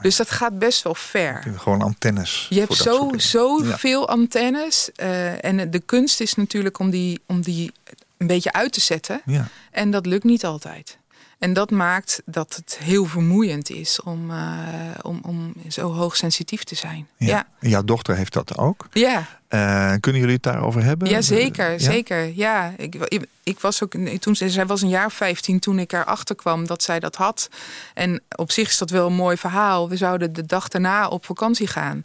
Dus 0.00 0.16
dat 0.16 0.30
gaat 0.30 0.58
best 0.58 0.82
wel 0.82 0.94
ver. 0.94 1.54
Gewoon 1.56 1.82
antennes. 1.82 2.46
Je 2.50 2.60
hebt 2.60 2.74
zo, 2.74 3.10
zo 3.16 3.64
ja. 3.64 3.78
veel 3.78 4.08
antennes. 4.08 4.90
Uh, 4.96 5.44
en 5.44 5.70
de 5.70 5.80
kunst 5.80 6.20
is 6.20 6.34
natuurlijk 6.34 6.78
om 6.78 6.90
die, 6.90 7.20
om 7.26 7.40
die 7.40 7.72
een 8.16 8.26
beetje 8.26 8.52
uit 8.52 8.72
te 8.72 8.80
zetten. 8.80 9.20
Ja. 9.24 9.48
En 9.70 9.90
dat 9.90 10.06
lukt 10.06 10.24
niet 10.24 10.44
altijd. 10.44 10.98
En 11.38 11.52
dat 11.52 11.70
maakt 11.70 12.22
dat 12.24 12.54
het 12.54 12.78
heel 12.82 13.04
vermoeiend 13.04 13.70
is 13.70 14.02
om, 14.02 14.30
uh, 14.30 14.58
om, 15.02 15.20
om 15.26 15.52
zo 15.68 15.92
hoogsensitief 15.92 16.64
te 16.64 16.74
zijn. 16.74 17.08
Ja. 17.16 17.26
ja. 17.26 17.48
En 17.60 17.68
jouw 17.68 17.84
dochter 17.84 18.16
heeft 18.16 18.32
dat 18.32 18.58
ook. 18.58 18.86
Ja. 18.92 19.40
Uh, 19.54 19.92
kunnen 20.00 20.20
jullie 20.20 20.34
het 20.34 20.42
daarover 20.42 20.82
hebben? 20.82 21.08
Ja, 21.08 21.20
zeker. 21.20 21.70
Ja? 21.70 21.78
Zeker. 21.78 22.32
Ja, 22.34 22.74
ik, 22.76 22.94
ik, 22.94 23.26
ik, 23.42 23.60
was 23.60 23.82
ook 23.82 23.94
toen 24.18 24.36
zij 24.36 24.66
was 24.66 24.82
een 24.82 24.88
jaar 24.88 25.12
15 25.12 25.58
toen 25.58 25.78
ik 25.78 25.92
erachter 25.92 26.34
kwam 26.34 26.66
dat 26.66 26.82
zij 26.82 27.00
dat 27.00 27.16
had. 27.16 27.48
En 27.94 28.22
op 28.36 28.50
zich 28.50 28.68
is 28.68 28.78
dat 28.78 28.90
wel 28.90 29.06
een 29.06 29.14
mooi 29.14 29.36
verhaal. 29.36 29.88
We 29.88 29.96
zouden 29.96 30.32
de 30.32 30.46
dag 30.46 30.68
daarna 30.68 31.08
op 31.08 31.24
vakantie 31.24 31.66
gaan. 31.66 32.02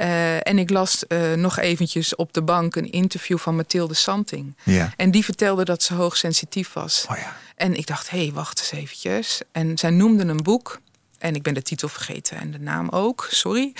Uh, 0.00 0.48
en 0.48 0.58
ik 0.58 0.70
las 0.70 1.04
uh, 1.08 1.32
nog 1.32 1.58
eventjes 1.58 2.14
op 2.14 2.32
de 2.32 2.42
bank 2.42 2.76
een 2.76 2.92
interview 2.92 3.38
van 3.38 3.56
Mathilde 3.56 3.94
Santing. 3.94 4.56
Ja. 4.62 4.92
En 4.96 5.10
die 5.10 5.24
vertelde 5.24 5.64
dat 5.64 5.82
ze 5.82 5.94
hoogsensitief 5.94 6.72
was. 6.72 7.06
Oh 7.10 7.16
ja. 7.16 7.36
En 7.56 7.74
ik 7.74 7.86
dacht, 7.86 8.10
hé, 8.10 8.18
hey, 8.18 8.32
wacht 8.32 8.58
eens 8.58 8.72
eventjes. 8.82 9.40
En 9.52 9.78
zij 9.78 9.90
noemde 9.90 10.24
een 10.24 10.42
boek. 10.42 10.80
En 11.18 11.34
ik 11.34 11.42
ben 11.42 11.54
de 11.54 11.62
titel 11.62 11.88
vergeten 11.88 12.36
en 12.36 12.50
de 12.50 12.58
naam 12.58 12.88
ook, 12.88 13.26
sorry. 13.30 13.72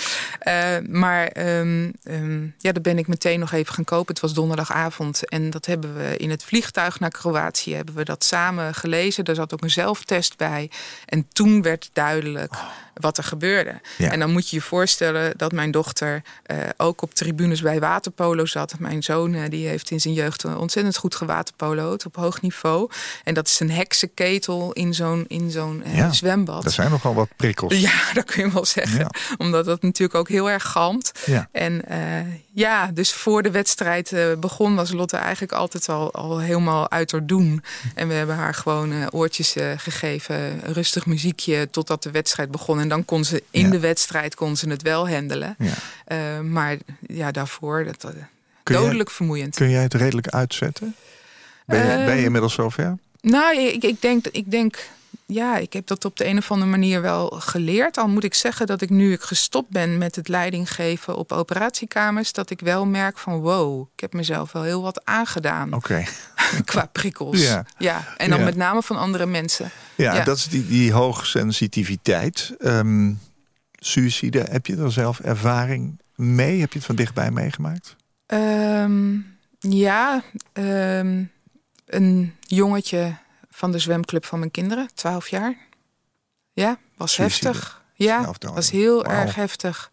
Uh, 0.47 0.77
maar 0.89 1.37
um, 1.59 1.93
um, 2.03 2.55
ja, 2.57 2.71
dat 2.71 2.83
ben 2.83 2.97
ik 2.97 3.07
meteen 3.07 3.39
nog 3.39 3.51
even 3.51 3.73
gaan 3.73 3.83
kopen. 3.83 4.13
Het 4.13 4.21
was 4.21 4.33
donderdagavond 4.33 5.29
en 5.29 5.49
dat 5.49 5.65
hebben 5.65 5.95
we 5.95 6.17
in 6.17 6.29
het 6.29 6.43
vliegtuig 6.43 6.99
naar 6.99 7.09
Kroatië... 7.09 7.75
hebben 7.75 7.95
we 7.95 8.03
dat 8.03 8.23
samen 8.23 8.73
gelezen. 8.73 9.25
Daar 9.25 9.35
zat 9.35 9.53
ook 9.53 9.61
een 9.61 9.69
zelftest 9.69 10.37
bij. 10.37 10.71
En 11.05 11.27
toen 11.33 11.61
werd 11.61 11.89
duidelijk 11.93 12.53
oh. 12.53 12.69
Wat 12.99 13.17
er 13.17 13.23
gebeurde. 13.23 13.81
Ja. 13.97 14.11
En 14.11 14.19
dan 14.19 14.31
moet 14.31 14.49
je 14.49 14.55
je 14.55 14.61
voorstellen 14.61 15.33
dat 15.37 15.51
mijn 15.51 15.71
dochter 15.71 16.21
uh, 16.51 16.57
ook 16.77 17.01
op 17.01 17.13
tribunes 17.13 17.61
bij 17.61 17.79
waterpolo 17.79 18.45
zat. 18.45 18.79
Mijn 18.79 19.03
zoon 19.03 19.33
uh, 19.33 19.43
die 19.49 19.67
heeft 19.67 19.91
in 19.91 20.01
zijn 20.01 20.13
jeugd 20.13 20.45
ontzettend 20.45 20.97
goed 20.97 21.15
gewaterpolo'd 21.15 22.05
op 22.05 22.15
hoog 22.15 22.41
niveau. 22.41 22.89
En 23.23 23.33
dat 23.33 23.47
is 23.47 23.59
een 23.59 23.71
heksenketel 23.71 24.73
in 24.73 24.93
zo'n 24.93 25.25
in 25.27 25.51
zo'n 25.51 25.83
ja, 25.85 26.11
zwembad. 26.11 26.65
Er 26.65 26.71
zijn 26.71 26.91
nogal 26.91 27.13
wat 27.13 27.29
prikkels. 27.35 27.75
Ja, 27.87 28.13
dat 28.13 28.25
kun 28.25 28.45
je 28.45 28.51
wel 28.51 28.65
zeggen. 28.65 28.99
Ja. 28.99 29.09
Omdat 29.37 29.65
dat 29.65 29.81
natuurlijk 29.81 30.19
ook 30.19 30.29
heel 30.29 30.49
erg 30.49 30.63
galmt. 30.63 31.11
Ja. 31.25 31.49
En 31.51 31.81
ja, 32.57 32.91
dus 32.93 33.13
voor 33.13 33.43
de 33.43 33.51
wedstrijd 33.51 34.11
uh, 34.11 34.33
begon 34.39 34.75
was 34.75 34.91
Lotte 34.91 35.17
eigenlijk 35.17 35.51
altijd 35.51 35.89
al, 35.89 36.13
al 36.13 36.39
helemaal 36.39 36.91
uit 36.91 37.11
haar 37.11 37.25
doen. 37.25 37.63
En 37.95 38.07
we 38.07 38.13
hebben 38.13 38.35
haar 38.35 38.53
gewoon 38.53 38.91
uh, 38.91 39.05
oortjes 39.09 39.55
gegeven, 39.77 40.35
een 40.67 40.73
rustig 40.73 41.05
muziekje 41.05 41.69
totdat 41.69 42.03
de 42.03 42.11
wedstrijd 42.11 42.51
begon. 42.51 42.79
En 42.79 42.89
dan 42.89 43.05
kon 43.05 43.23
ze 43.23 43.43
in 43.51 43.65
Ja. 43.65 43.69
de 43.71 43.79
wedstrijd 43.79 44.35
kon 44.35 44.55
ze 44.55 44.69
het 44.69 44.81
wel 44.81 45.09
handelen. 45.09 45.55
Ja. 46.07 46.41
maar 46.41 46.77
ja, 47.07 47.31
daarvoor, 47.31 47.83
dat, 47.85 48.01
jij- 48.01 48.27
dodelijk 48.63 49.09
vermoeiend. 49.11 49.55
Kun 49.55 49.69
jij 49.69 49.81
het 49.83 49.93
redelijk 49.93 50.27
uitzetten? 50.27 50.95
Ben 51.65 51.85
je, 51.85 51.91
Ehm, 51.91 52.05
ben 52.05 52.15
je 52.17 52.23
inmiddels 52.23 52.53
zover? 52.53 52.97
Nou, 53.21 53.57
ik, 53.59 53.83
ik, 53.83 54.01
denk, 54.01 54.27
ik 54.27 54.51
denk, 54.51 54.87
ja, 55.29 55.57
ik 55.57 55.73
heb 55.73 55.87
dat 55.87 56.05
op 56.05 56.17
de 56.17 56.25
een 56.25 56.37
of 56.37 56.51
andere 56.51 56.71
manier 56.71 57.01
wel 57.01 57.27
geleerd. 57.29 57.97
Al 57.97 58.07
moet 58.07 58.23
ik 58.23 58.33
zeggen 58.33 58.67
dat 58.67 58.81
ik 58.81 58.89
nu 58.89 59.11
ik 59.13 59.21
gestopt 59.21 59.69
ben 59.69 59.97
met 59.97 60.15
het 60.15 60.27
leidinggeven 60.27 61.15
op 61.15 61.31
operatiekamers, 61.31 62.33
dat 62.33 62.49
ik 62.49 62.59
wel 62.59 62.85
merk 62.85 63.17
van 63.17 63.39
wow, 63.39 63.87
ik 63.93 63.99
heb 63.99 64.13
mezelf 64.13 64.51
wel 64.51 64.63
heel 64.63 64.81
wat 64.81 65.05
aangedaan 65.05 65.73
Oké. 65.73 66.03
qua 66.65 66.85
prikkels. 66.91 67.41
Ja. 67.77 68.15
En 68.17 68.29
dan 68.29 68.39
Ja. 68.39 68.45
met 68.45 68.55
name 68.55 68.81
van 68.81 68.97
andere 68.97 69.25
mensen. 69.25 69.71
Ja, 69.95 70.13
Ja. 70.15 70.23
dat 70.23 70.37
is 70.37 70.47
die, 70.47 70.67
die 70.67 70.91
hoogsensitiviteit. 70.91 72.55
Ehm 72.59 73.13
suïcide, 73.79 74.45
heb 74.49 74.65
je 74.65 74.77
er 74.77 74.91
zelf 74.91 75.19
ervaring 75.19 75.99
mee? 76.15 76.59
Heb 76.59 76.71
je 76.71 76.77
het 76.77 76.87
van 76.87 76.95
dichtbij 76.95 77.31
meegemaakt? 77.31 77.95
Ehm, 78.25 79.15
ja, 79.59 80.23
ehm, 80.53 81.23
een 81.85 82.33
jongetje 82.39 83.15
van 83.57 83.71
de 83.71 83.79
zwemclub 83.79 84.25
van 84.25 84.39
mijn 84.39 84.51
kinderen, 84.51 84.89
12 84.93 85.27
jaar. 85.27 85.55
Ja, 86.53 86.77
was 86.97 87.17
heftig. 87.17 87.81
Ja, 87.93 88.33
was 88.53 88.71
heel 88.71 89.05
erg 89.05 89.35
heftig. 89.35 89.91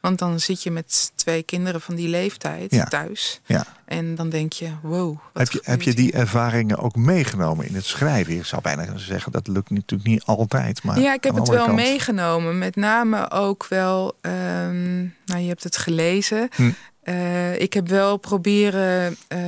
Want 0.00 0.18
dan 0.18 0.40
zit 0.40 0.62
je 0.62 0.70
met 0.70 1.12
twee 1.14 1.42
kinderen 1.42 1.80
van 1.80 1.94
die 1.94 2.08
leeftijd 2.08 2.70
Ja. 2.74 2.84
thuis. 2.84 3.40
Ja. 3.46 3.66
En 3.84 4.14
dan 4.14 4.28
denk 4.28 4.52
je, 4.52 4.70
wow. 4.82 5.16
Heb 5.32 5.50
je, 5.50 5.60
heb 5.62 5.82
je 5.82 5.94
die 5.94 6.12
ervaringen 6.12 6.78
ook 6.78 6.96
meegenomen 6.96 7.66
in 7.66 7.74
het 7.74 7.84
schrijven? 7.84 8.34
Ik 8.36 8.44
zou 8.44 8.62
bijna 8.62 8.98
zeggen, 8.98 9.32
dat 9.32 9.46
lukt 9.46 9.70
natuurlijk 9.70 10.08
niet 10.10 10.24
altijd. 10.24 10.82
Maar 10.82 11.00
Ja, 11.00 11.12
ik 11.14 11.24
heb 11.24 11.34
het 11.34 11.48
wel 11.48 11.64
kant- 11.64 11.76
meegenomen. 11.76 12.58
Met 12.58 12.76
name 12.76 13.30
ook 13.30 13.66
wel, 13.68 14.16
ehm, 14.20 14.98
nou 15.24 15.40
je 15.40 15.48
hebt 15.48 15.62
het 15.64 15.76
gelezen. 15.76 16.48
Hm. 16.54 16.70
Eh, 17.06 17.60
ik 17.60 17.72
heb 17.72 17.88
wel 17.88 18.16
proberen, 18.16 19.16
eh, 19.28 19.38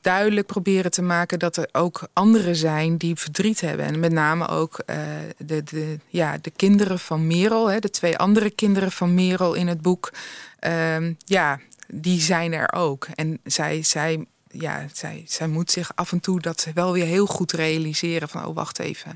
duidelijk 0.00 0.46
proberen 0.46 0.90
te 0.90 1.02
maken 1.02 1.38
dat 1.38 1.56
er 1.56 1.68
ook 1.72 2.08
anderen 2.12 2.56
zijn 2.56 2.96
die 2.96 3.16
verdriet 3.16 3.60
hebben. 3.60 3.86
En 3.86 4.00
met 4.00 4.12
name 4.12 4.48
ook 4.48 4.78
eh, 4.78 4.96
de, 5.38 5.62
de, 5.62 5.98
ja, 6.08 6.38
de 6.40 6.50
kinderen 6.50 6.98
van 6.98 7.26
Merel, 7.26 7.70
hè, 7.70 7.78
de 7.78 7.90
twee 7.90 8.18
andere 8.18 8.50
kinderen 8.50 8.92
van 8.92 9.14
Merel 9.14 9.54
in 9.54 9.66
het 9.66 9.80
boek. 9.80 10.12
Ehm, 10.58 11.12
ja, 11.18 11.60
die 11.86 12.20
zijn 12.20 12.52
er 12.52 12.72
ook. 12.72 13.06
En 13.14 13.40
zij, 13.44 13.82
zij, 13.82 14.24
ja, 14.50 14.86
zij, 14.92 15.24
zij 15.26 15.48
moet 15.48 15.70
zich 15.70 15.92
af 15.94 16.12
en 16.12 16.20
toe 16.20 16.40
dat 16.40 16.66
wel 16.74 16.92
weer 16.92 17.06
heel 17.06 17.26
goed 17.26 17.52
realiseren 17.52 18.28
van, 18.28 18.44
oh 18.44 18.54
wacht 18.54 18.78
even. 18.78 19.14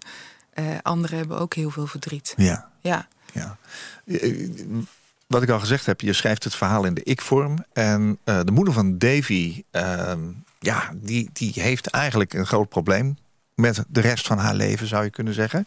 Anderen 0.82 1.18
hebben 1.18 1.38
ook 1.38 1.54
heel 1.54 1.70
veel 1.70 1.86
verdriet. 1.86 2.34
Ja, 2.36 2.70
Ja, 2.80 3.08
ja. 3.32 3.58
Wat 5.28 5.42
ik 5.42 5.50
al 5.50 5.60
gezegd 5.60 5.86
heb, 5.86 6.00
je 6.00 6.12
schrijft 6.12 6.44
het 6.44 6.54
verhaal 6.54 6.84
in 6.84 6.94
de 6.94 7.02
ik-vorm. 7.02 7.64
En 7.72 8.18
eh, 8.24 8.40
de 8.44 8.52
moeder 8.52 8.74
van 8.74 8.98
Davy, 8.98 9.62
ehm, 9.70 10.20
ja, 10.58 10.90
die, 10.94 11.30
die 11.32 11.52
heeft 11.54 11.86
eigenlijk 11.86 12.32
een 12.34 12.46
groot 12.46 12.68
probleem. 12.68 13.16
Met 13.54 13.84
de 13.88 14.00
rest 14.00 14.26
van 14.26 14.38
haar 14.38 14.54
leven, 14.54 14.86
zou 14.86 15.04
je 15.04 15.10
kunnen 15.10 15.34
zeggen. 15.34 15.66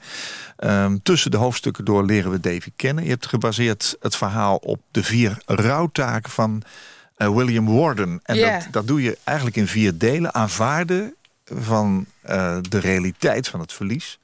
Ehm, 0.55 0.97
tussen 1.03 1.31
de 1.31 1.37
hoofdstukken 1.37 1.85
door 1.85 2.05
leren 2.05 2.31
we 2.31 2.39
Davy 2.39 2.71
kennen. 2.75 3.03
Je 3.03 3.09
hebt 3.09 3.25
gebaseerd 3.25 3.95
het 3.99 4.15
verhaal 4.15 4.55
op 4.55 4.81
de 4.91 5.03
vier 5.03 5.37
rouwtaken 5.45 6.31
van 6.31 6.63
eh, 7.15 7.35
William 7.35 7.65
Warden. 7.65 8.19
En 8.23 8.39
dat, 8.39 8.67
dat 8.71 8.87
doe 8.87 9.01
je 9.01 9.17
eigenlijk 9.23 9.57
in 9.57 9.67
vier 9.67 9.97
delen. 9.97 10.33
Aanvaarden 10.33 11.15
van 11.45 12.05
eh, 12.21 12.57
de 12.69 12.79
realiteit 12.79 13.47
van 13.47 13.59
het 13.59 13.73
verlies. 13.73 14.19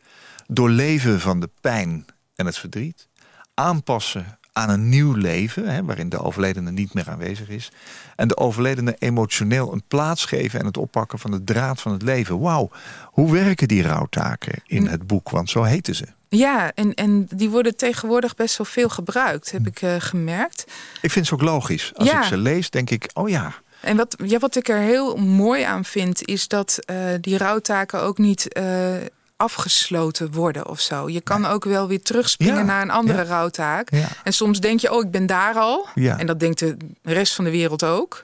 Doorleven 0.48 1.20
van 1.20 1.40
de 1.40 1.50
pijn 1.62 2.06
en 2.36 2.46
het 2.46 2.58
verdriet. 2.58 3.08
Aanpassen 3.54 4.37
aan 4.58 4.70
een 4.70 4.90
nieuw 4.90 5.14
leven, 5.14 5.68
hè, 5.70 5.84
waarin 5.84 6.10
de 6.10 6.22
overledene 6.22 6.72
niet 6.72 6.94
meer 6.94 7.10
aanwezig 7.10 7.50
is. 7.50 7.72
En 8.16 8.28
de 8.28 8.38
overledene 8.38 8.96
emotioneel 9.00 9.74
een 9.74 9.84
plaats 9.88 10.26
geven 10.26 10.60
en 10.60 10.66
het 10.66 10.78
oppakken 10.78 11.20
van 11.20 11.32
de 11.32 11.44
draad 11.44 11.82
van 11.82 11.92
het 11.92 12.02
leven. 12.02 12.40
Wauw, 12.40 12.70
hoe 13.04 13.32
werken 13.32 13.68
die 13.68 13.82
rouwtaken 13.84 14.62
in 14.66 14.86
het 14.88 15.08
boek? 15.08 15.30
Want 15.30 15.50
zo 15.50 15.64
heten 15.64 15.96
ze. 15.96 16.06
ja 16.30 16.72
en, 16.76 16.94
en 16.94 17.28
die 17.36 17.50
worden 17.50 17.76
tegenwoordig 17.76 18.36
best 18.36 18.58
wel 18.58 18.68
veel 18.68 18.90
gebruikt, 18.90 19.52
heb 19.52 19.68
ik 19.68 19.82
eh, 19.82 19.96
gemerkt. 20.00 20.66
Ik 21.02 21.12
vind 21.12 21.28
ze 21.28 21.34
ook 21.34 21.42
logisch. 21.42 21.92
Als 21.96 22.10
Ja. 22.10 22.20
ik 22.22 22.28
ze 22.28 22.38
lees, 22.38 22.70
denk 22.70 22.90
ik, 22.90 23.10
oh 23.14 23.30
ja. 23.30 23.54
En 23.82 23.98
wat, 23.98 24.16
ja, 24.26 24.40
wat 24.40 24.56
ik 24.56 24.68
er 24.70 24.80
heel 24.80 25.16
mooi 25.18 25.64
aan 25.64 25.86
vind, 25.86 26.26
is 26.26 26.48
dat 26.48 26.80
eh, 26.86 26.98
die 27.22 27.38
rouwtaken 27.38 28.02
ook 28.02 28.18
niet 28.18 28.54
eh, 28.54 28.64
afgesloten 29.38 30.32
worden 30.32 30.68
of 30.68 30.80
zo. 30.80 31.10
Je 31.10 31.22
kan 31.22 31.46
ook 31.46 31.64
wel 31.64 31.88
weer 31.88 32.02
terugspringen 32.02 32.56
Ja, 32.56 32.64
naar 32.64 32.82
een 32.82 32.90
andere 32.90 33.22
ja. 33.22 33.28
rouwtaak. 33.28 33.90
En 34.24 34.34
soms 34.34 34.60
denk 34.60 34.80
je, 34.80 34.94
oh, 34.94 35.04
ik 35.04 35.12
ben 35.12 35.26
daar 35.26 35.56
al. 35.56 35.88
Ja. 35.96 36.18
En 36.20 36.26
dat 36.26 36.40
denkt 36.40 36.60
de 36.60 36.78
rest 37.02 37.34
van 37.34 37.44
de 37.46 37.52
wereld 37.52 37.84
ook. 37.84 38.24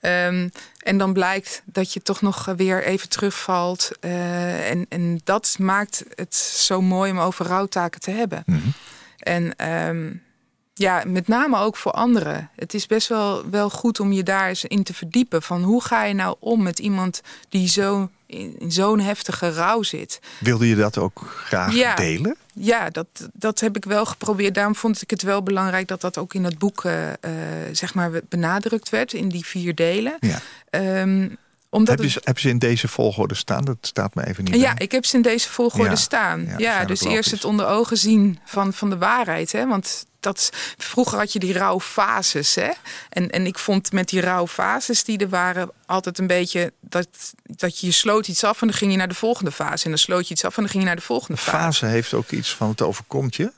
Ehm, 0.00 0.48
en 0.78 0.98
dan 0.98 1.12
blijkt 1.12 1.62
dat 1.64 1.92
je 1.92 2.02
toch 2.02 2.20
nog 2.20 2.44
weer 2.56 2.84
even 2.84 3.08
terugvalt. 3.08 3.90
Eh, 4.00 4.70
en, 4.70 4.86
en 4.88 5.20
dat 5.24 5.56
maakt 5.58 6.04
het 6.14 6.34
zo 6.34 6.80
mooi 6.82 7.10
om 7.10 7.20
over 7.20 7.46
rouwtaken 7.46 8.00
te 8.00 8.10
hebben. 8.10 8.42
Mhm. 8.46 8.68
En 9.18 9.56
ehm, 9.56 10.10
ja, 10.74 11.02
met 11.06 11.28
name 11.28 11.58
ook 11.58 11.76
voor 11.76 11.92
anderen. 11.92 12.50
Het 12.56 12.74
is 12.74 12.86
best 12.86 13.08
wel, 13.08 13.50
wel 13.50 13.70
goed 13.70 14.00
om 14.00 14.12
je 14.12 14.22
daar 14.22 14.48
eens 14.48 14.64
in 14.64 14.82
te 14.82 14.94
verdiepen. 14.94 15.42
Van 15.42 15.62
hoe 15.62 15.82
ga 15.82 16.04
je 16.04 16.14
nou 16.14 16.36
om 16.38 16.62
met 16.62 16.78
iemand 16.78 17.20
die 17.48 17.68
zo 17.68 18.10
in, 18.28 18.54
in 18.58 18.72
zo'n 18.72 19.00
heftige 19.00 19.52
rouw 19.52 19.82
zit. 19.82 20.20
Wilde 20.40 20.68
je 20.68 20.76
dat 20.76 20.98
ook 20.98 21.42
graag 21.44 21.74
Ja. 21.74 21.94
delen? 21.94 22.36
Ja, 22.52 22.90
dat, 22.90 23.06
dat 23.32 23.60
heb 23.60 23.76
ik 23.76 23.84
wel 23.84 24.06
geprobeerd. 24.06 24.54
Daarom 24.54 24.74
vond 24.74 25.02
ik 25.02 25.10
het 25.10 25.22
wel 25.22 25.42
belangrijk 25.42 25.88
dat 25.88 26.00
dat 26.00 26.18
ook 26.18 26.34
in 26.34 26.44
het 26.44 26.58
boek 26.58 26.84
eh, 26.84 27.08
eh, 27.08 27.16
zeg 27.72 27.94
maar 27.94 28.10
benadrukt 28.28 28.88
werd 28.90 29.12
in 29.12 29.28
die 29.28 29.44
vier 29.46 29.74
delen. 29.74 30.16
Ja. 30.20 30.38
Ehm, 30.70 31.28
Heb 31.70 32.00
je, 32.02 32.08
ze- 32.08 32.20
heb 32.24 32.36
je 32.38 32.42
ze 32.42 32.48
in 32.48 32.58
deze 32.58 32.88
volgorde 32.88 33.34
staan? 33.34 33.64
Dat 33.64 33.76
staat 33.80 34.14
me 34.14 34.26
even 34.26 34.44
niet 34.44 34.54
ja, 34.54 34.74
bij. 34.74 34.84
ik 34.84 34.92
heb 34.92 35.04
ze 35.04 35.16
in 35.16 35.22
deze 35.22 35.48
volgorde 35.48 35.90
Ja, 35.90 35.96
staan. 35.96 36.54
ja, 36.58 36.84
dus 36.84 37.00
eerst 37.04 37.30
het 37.30 37.44
onder 37.44 37.66
ogen 37.66 37.96
zien 37.96 38.38
van, 38.44 38.72
van 38.72 38.90
de 38.90 38.98
waarheid. 38.98 39.52
Hè? 39.52 39.66
Want 39.66 40.06
dat, 40.20 40.50
vroeger 40.78 41.18
had 41.18 41.32
je 41.32 41.38
die 41.38 41.52
rouwfases. 41.52 42.54
Hè? 42.54 42.68
En, 43.08 43.30
en 43.30 43.46
ik 43.46 43.58
vond 43.58 43.92
met 43.92 44.08
die 44.08 44.20
rouwfases 44.20 45.04
die 45.04 45.18
er 45.18 45.28
waren 45.28 45.70
altijd 45.86 46.18
een 46.18 46.26
beetje... 46.26 46.72
Dat, 46.80 47.08
dat 47.42 47.78
je, 47.78 47.86
je 47.86 47.92
sloot 47.92 48.28
iets 48.28 48.44
af 48.44 48.60
en 48.60 48.66
dan 48.66 48.76
ging 48.76 48.90
je 48.90 48.96
naar 48.96 49.08
de 49.08 49.14
volgende 49.14 49.52
fase. 49.52 49.84
En 49.84 49.90
dan 49.90 49.98
sloot 49.98 50.28
je 50.28 50.34
iets 50.34 50.44
af 50.44 50.56
en 50.56 50.62
dan 50.62 50.70
ging 50.70 50.82
je 50.82 50.88
naar 50.88 50.98
de 50.98 51.02
volgende 51.02 51.36
fase. 51.40 51.56
Fase 51.56 51.86
heeft 51.86 52.14
ook 52.14 52.30
iets 52.30 52.54
van 52.54 52.68
het 52.68 52.82
overkomt 52.82 53.36
je. 53.36 53.52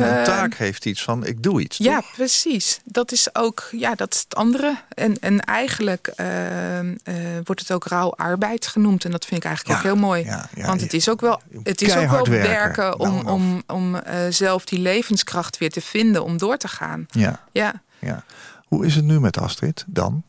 En 0.00 0.08
een 0.12 0.18
Eh, 0.18 0.24
taak 0.24 0.54
heeft 0.54 0.86
iets 0.86 1.02
van 1.02 1.26
ik 1.26 1.42
doe 1.42 1.60
iets. 1.62 1.76
Ja, 1.76 2.00
toch? 2.00 2.12
precies. 2.12 2.80
Dat 2.84 3.12
is 3.12 3.34
ook 3.34 3.68
ja, 3.70 3.94
dat 3.94 4.14
is 4.14 4.20
het 4.20 4.34
andere. 4.34 4.76
En, 4.88 5.18
en 5.20 5.40
eigenlijk 5.40 6.06
ehm, 6.06 6.94
eh, 7.04 7.14
wordt 7.44 7.60
het 7.60 7.72
ook 7.72 7.84
rouwarbeid 7.84 8.66
genoemd. 8.66 9.04
En 9.04 9.10
dat 9.10 9.24
vind 9.24 9.40
ik 9.40 9.46
eigenlijk 9.46 9.76
Ja, 9.82 9.88
ook 9.90 9.94
heel 9.94 10.02
mooi. 10.06 10.24
ja, 10.24 10.48
ja, 10.54 10.66
Want 10.66 10.80
het 10.80 10.92
is 10.92 11.08
ook 11.08 11.20
wel, 11.20 11.42
het 11.62 11.82
is 11.82 11.96
ook 11.96 12.10
wel 12.10 12.26
werken, 12.28 12.48
werken, 12.50 13.00
om, 13.00 13.26
om, 13.28 13.62
om 13.66 13.94
eh, 13.96 14.16
zelf 14.30 14.64
die 14.64 14.78
levenskracht 14.78 15.58
weer 15.58 15.70
te 15.70 15.80
vinden 15.80 16.24
om 16.24 16.36
door 16.38 16.56
te 16.56 16.68
gaan. 16.68 17.06
Ja, 17.10 17.40
Ja. 17.52 17.82
ja. 17.98 18.24
Hoe 18.64 18.86
is 18.86 18.94
het 18.94 19.04
nu 19.04 19.20
met 19.20 19.38
Astrid 19.38 19.84
dan? 19.86 20.22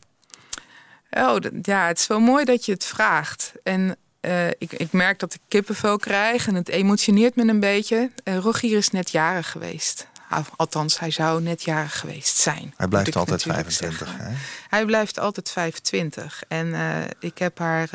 Oh, 1.10 1.36
ja, 1.62 1.86
het 1.86 1.98
is 1.98 2.06
wel 2.06 2.20
mooi 2.20 2.44
dat 2.44 2.64
je 2.64 2.72
het 2.72 2.84
vraagt. 2.84 3.52
En 3.62 3.96
eh, 4.26 4.48
ik, 4.48 4.72
ik 4.72 4.92
merk 4.92 5.18
dat 5.18 5.34
ik 5.34 5.40
kippenvel 5.48 5.96
krijg 5.98 6.46
en 6.46 6.54
het 6.54 6.68
emotioneert 6.68 7.36
me 7.36 7.48
een 7.48 7.60
beetje. 7.60 8.10
Eh, 8.24 8.36
Rogier 8.36 8.76
is 8.76 8.90
net 8.90 9.10
jarig 9.10 9.50
geweest. 9.50 10.06
Al- 10.30 10.44
Althans, 10.56 10.98
hij 10.98 11.10
zou 11.10 11.42
net 11.42 11.62
jarig 11.62 11.98
geweest 11.98 12.36
zijn. 12.36 12.74
Hij 12.76 12.88
blijft 12.88 13.16
altijd 13.16 13.44
natuurlijk 13.44 13.70
25. 13.70 14.08
zeggen. 14.08 14.26
Hè? 14.32 14.36
Hij 14.68 14.84
blijft 14.84 15.18
altijd 15.18 15.50
25. 15.50 16.42
En 16.48 16.74
eh, 16.74 17.04
ik 17.20 17.38
heb 17.38 17.58
haar 17.58 17.88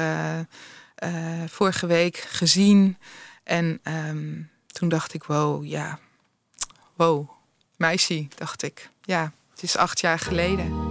vorige 1.48 1.86
week 1.88 2.18
gezien. 2.18 2.98
En 3.44 3.80
ehm, 3.84 4.42
toen 4.68 4.90
dacht 4.90 5.14
ik, 5.14 5.24
wow, 5.24 5.66
ja. 5.66 6.00
Wow, 6.96 7.30
meisje, 7.78 8.28
dacht 8.36 8.64
ik. 8.64 8.90
Ja, 9.02 9.32
het 9.52 9.64
is 9.64 9.78
acht 9.78 10.00
jaar 10.00 10.20
geleden. 10.20 10.91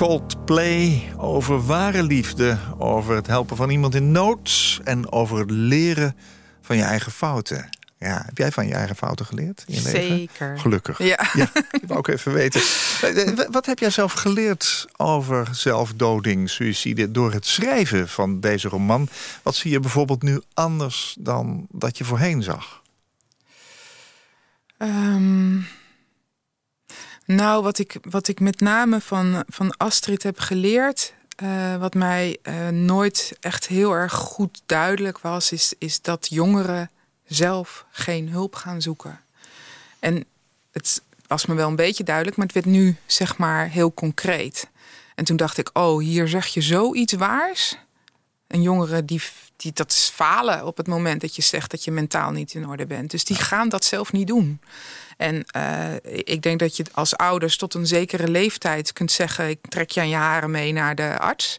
Coldplay, 0.00 1.12
over 1.16 1.66
ware 1.66 2.02
liefde, 2.02 2.58
over 2.78 3.14
het 3.14 3.26
helpen 3.26 3.56
van 3.56 3.70
iemand 3.70 3.94
in 3.94 4.12
nood 4.12 4.80
en 4.84 5.12
over 5.12 5.38
het 5.38 5.50
leren 5.50 6.16
van 6.60 6.76
je 6.76 6.82
eigen 6.82 7.12
fouten. 7.12 7.68
Ja, 7.98 8.22
heb 8.26 8.38
jij 8.38 8.52
van 8.52 8.66
je 8.66 8.74
eigen 8.74 8.96
fouten 8.96 9.26
geleerd 9.26 9.64
in 9.66 9.74
je 9.74 9.82
leven? 9.82 10.00
Zeker. 10.00 10.58
Gelukkig. 10.58 10.98
Ja. 10.98 11.30
ja 11.32 11.50
ik 11.70 11.82
wou 11.86 11.98
ook 11.98 12.08
even 12.08 12.32
weten. 12.32 12.60
Eh, 13.02 13.28
eh, 13.28 13.48
Wat 13.50 13.66
heb 13.66 13.78
jij 13.78 13.90
zelf 13.90 14.12
geleerd 14.12 14.86
over 14.96 15.48
zelfdoding, 15.50 16.50
suïcide... 16.50 17.10
door 17.10 17.32
het 17.32 17.46
schrijven 17.46 18.08
van 18.08 18.40
deze 18.40 18.68
roman? 18.68 19.08
Wat 19.42 19.54
zie 19.54 19.70
je 19.70 19.80
bijvoorbeeld 19.80 20.22
nu 20.22 20.40
anders 20.54 21.16
dan 21.18 21.66
dat 21.70 21.98
je 21.98 22.04
voorheen 22.04 22.42
zag? 22.42 22.82
Ehm, 24.76 25.58
nou, 27.34 27.62
wat 27.62 27.78
ik, 27.78 27.96
wat 28.02 28.28
ik 28.28 28.40
met 28.40 28.60
name 28.60 29.00
van, 29.00 29.44
van 29.48 29.76
Astrid 29.76 30.22
heb 30.22 30.38
geleerd... 30.38 31.14
eh, 31.36 31.76
wat 31.76 31.94
mij 31.94 32.38
eh, 32.42 32.68
nooit 32.68 33.36
echt 33.40 33.66
heel 33.66 33.92
erg 33.92 34.12
goed 34.12 34.62
duidelijk 34.66 35.18
was... 35.18 35.52
is, 35.52 35.74
is 35.78 36.00
dat 36.00 36.26
jongeren 36.30 36.90
zelf 37.24 37.84
geen 37.90 38.28
hulp 38.28 38.54
gaan 38.54 38.82
zoeken. 38.82 39.20
En 39.98 40.24
het 40.72 41.02
was 41.26 41.46
me 41.46 41.54
wel 41.54 41.68
een 41.68 41.76
beetje 41.76 42.04
duidelijk... 42.04 42.36
maar 42.36 42.46
het 42.46 42.54
werd 42.54 42.66
nu 42.66 42.96
zeg 43.06 43.38
maar 43.38 43.68
heel 43.68 43.94
concreet. 43.94 44.68
En 45.14 45.24
toen 45.24 45.36
dacht 45.36 45.58
ik, 45.58 45.70
oh, 45.72 46.00
hier 46.00 46.28
zeg 46.28 46.46
je 46.46 46.60
zoiets 46.60 47.12
waars... 47.12 47.76
Een 48.46 48.62
jongere 48.62 49.04
die, 49.04 49.22
die 49.56 49.72
dat 49.72 49.90
is 49.90 50.10
falen 50.14 50.66
op 50.66 50.76
het 50.76 50.86
moment 50.86 51.20
dat 51.20 51.36
je 51.36 51.42
zegt 51.42 51.70
dat 51.70 51.84
je 51.84 51.90
mentaal 51.90 52.30
niet 52.30 52.54
in 52.54 52.68
orde 52.68 52.86
bent. 52.86 53.10
Dus 53.10 53.24
die 53.24 53.36
gaan 53.36 53.68
dat 53.68 53.84
zelf 53.84 54.12
niet 54.12 54.26
doen. 54.26 54.60
En 55.20 55.44
eh, 55.44 55.94
ik 56.12 56.42
denk 56.42 56.58
dat 56.58 56.76
je 56.76 56.84
als 56.92 57.16
ouders 57.16 57.56
tot 57.56 57.74
een 57.74 57.86
zekere 57.86 58.28
leeftijd 58.28 58.92
kunt 58.92 59.12
zeggen: 59.12 59.48
ik 59.48 59.58
trek 59.68 59.90
je 59.90 60.00
aan 60.00 60.08
je 60.08 60.14
haren 60.16 60.50
mee 60.50 60.72
naar 60.72 60.94
de 60.94 61.18
arts. 61.18 61.58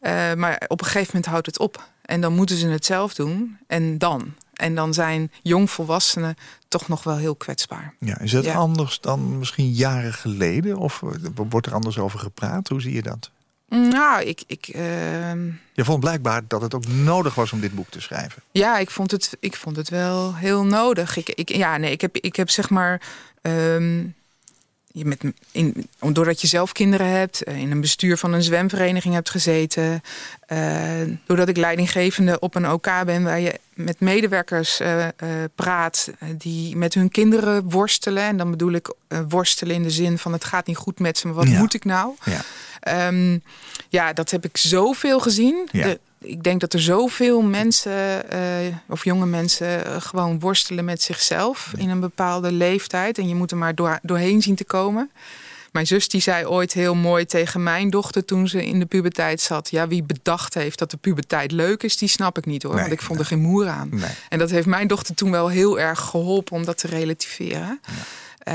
Eh, 0.00 0.34
maar 0.34 0.62
op 0.68 0.80
een 0.80 0.86
gegeven 0.86 1.06
moment 1.06 1.26
houdt 1.26 1.46
het 1.46 1.58
op. 1.58 1.88
En 2.02 2.20
dan 2.20 2.32
moeten 2.34 2.56
ze 2.56 2.68
het 2.68 2.84
zelf 2.84 3.14
doen. 3.14 3.58
En 3.66 3.98
dan. 3.98 4.34
En 4.52 4.74
dan 4.74 4.94
zijn 4.94 5.32
jongvolwassenen 5.42 6.36
toch 6.68 6.88
nog 6.88 7.02
wel 7.02 7.16
heel 7.16 7.34
kwetsbaar. 7.36 7.94
Ja, 7.98 8.18
is 8.20 8.32
het 8.32 8.44
Ja. 8.44 8.54
anders 8.54 9.00
dan 9.00 9.38
misschien 9.38 9.70
jaren 9.72 10.12
geleden? 10.12 10.76
Of 10.76 11.02
wordt 11.48 11.66
er 11.66 11.74
anders 11.74 11.98
over 11.98 12.18
gepraat? 12.18 12.68
Hoe 12.68 12.80
zie 12.80 12.92
je 12.92 13.02
dat? 13.02 13.30
Nou, 13.74 14.22
ik, 14.22 14.42
ik, 14.46 14.68
ehm, 14.68 15.46
Je 15.72 15.84
vond 15.84 16.00
blijkbaar 16.00 16.42
dat 16.48 16.62
het 16.62 16.74
ook 16.74 16.86
nodig 16.86 17.34
was 17.34 17.52
om 17.52 17.60
dit 17.60 17.74
boek 17.74 17.90
te 17.90 18.00
schrijven. 18.00 18.42
Ja, 18.50 18.78
ik 18.78 18.90
vond 18.90 19.10
het, 19.10 19.36
ik 19.40 19.56
vond 19.56 19.76
het 19.76 19.88
wel 19.88 20.34
heel 20.36 20.64
nodig. 20.64 21.16
Ik, 21.16 21.28
ik, 21.28 21.48
ja, 21.48 21.76
nee, 21.76 21.90
ik 21.90 22.00
heb, 22.00 22.16
ik 22.16 22.36
heb 22.36 22.50
zeg 22.50 22.70
maar. 22.70 23.00
ehm, 23.42 24.04
je 24.92 25.04
met, 25.04 25.22
in, 25.50 25.88
doordat 26.12 26.40
je 26.40 26.46
zelf 26.46 26.72
kinderen 26.72 27.06
hebt, 27.06 27.42
eh, 27.42 27.56
in 27.58 27.70
een 27.70 27.80
bestuur 27.80 28.16
van 28.16 28.32
een 28.32 28.42
zwemvereniging 28.42 29.14
hebt 29.14 29.30
gezeten. 29.30 30.00
eh, 30.46 30.90
doordat 31.26 31.48
ik 31.48 31.56
leidinggevende 31.56 32.38
op 32.38 32.54
een 32.54 32.68
OK 32.70 32.88
ben 33.04 33.22
waar 33.22 33.40
je 33.40 33.58
met 33.74 34.00
medewerkers 34.00 34.80
eh, 34.80 35.06
praat 35.54 36.08
die 36.38 36.76
met 36.76 36.94
hun 36.94 37.08
kinderen 37.10 37.70
worstelen. 37.70 38.22
En 38.22 38.36
dan 38.36 38.50
bedoel 38.50 38.72
ik 38.72 38.94
worstelen 39.28 39.74
in 39.74 39.82
de 39.82 39.90
zin 39.90 40.18
van 40.18 40.32
het 40.32 40.44
gaat 40.44 40.66
niet 40.66 40.76
goed 40.76 40.98
met 40.98 41.18
ze, 41.18 41.26
maar 41.26 41.36
wat 41.36 41.48
Ja. 41.48 41.58
moet 41.58 41.74
ik 41.74 41.84
nou? 41.84 42.12
Ja. 42.24 42.40
Ehm, 42.80 43.38
ja, 43.88 44.12
dat 44.12 44.30
heb 44.30 44.44
ik 44.44 44.56
zoveel 44.56 45.20
gezien. 45.20 45.68
Ja. 45.72 45.86
De- 45.86 46.00
ik 46.22 46.42
denk 46.42 46.60
dat 46.60 46.72
er 46.72 46.80
zoveel 46.80 47.42
mensen, 47.42 48.30
eh, 48.30 48.40
of 48.88 49.04
jonge 49.04 49.26
mensen, 49.26 49.86
eh, 49.86 50.00
gewoon 50.00 50.40
worstelen 50.40 50.84
met 50.84 51.02
zichzelf 51.02 51.72
in 51.76 51.90
een 51.90 52.00
bepaalde 52.00 52.52
leeftijd. 52.52 53.18
En 53.18 53.28
je 53.28 53.34
moet 53.34 53.50
er 53.50 53.56
maar 53.56 53.74
door, 53.74 53.98
doorheen 54.02 54.42
zien 54.42 54.54
te 54.54 54.64
komen. 54.64 55.10
Mijn 55.72 55.86
zus 55.86 56.08
die 56.08 56.20
zei 56.20 56.46
ooit 56.46 56.72
heel 56.72 56.94
mooi 56.94 57.26
tegen 57.26 57.62
mijn 57.62 57.90
dochter 57.90 58.24
toen 58.24 58.48
ze 58.48 58.66
in 58.66 58.78
de 58.78 58.86
puberteit 58.86 59.40
zat. 59.40 59.70
Ja, 59.70 59.88
wie 59.88 60.02
bedacht 60.02 60.54
heeft 60.54 60.78
dat 60.78 60.90
de 60.90 60.96
puberteit 60.96 61.52
leuk 61.52 61.82
is, 61.82 61.96
die 61.96 62.08
snap 62.08 62.38
ik 62.38 62.46
niet 62.46 62.62
hoor. 62.62 62.72
Nee, 62.72 62.80
want 62.80 62.92
ik 62.92 63.02
vond 63.02 63.18
nee. 63.18 63.28
er 63.28 63.34
geen 63.34 63.40
moer 63.40 63.68
aan. 63.68 63.88
Nee. 63.90 64.10
En 64.28 64.38
dat 64.38 64.50
heeft 64.50 64.66
mijn 64.66 64.86
dochter 64.86 65.14
toen 65.14 65.30
wel 65.30 65.48
heel 65.48 65.80
erg 65.80 66.00
geholpen 66.00 66.56
om 66.56 66.64
dat 66.64 66.78
te 66.78 66.86
relativeren. 66.86 67.80
Eh, 68.42 68.54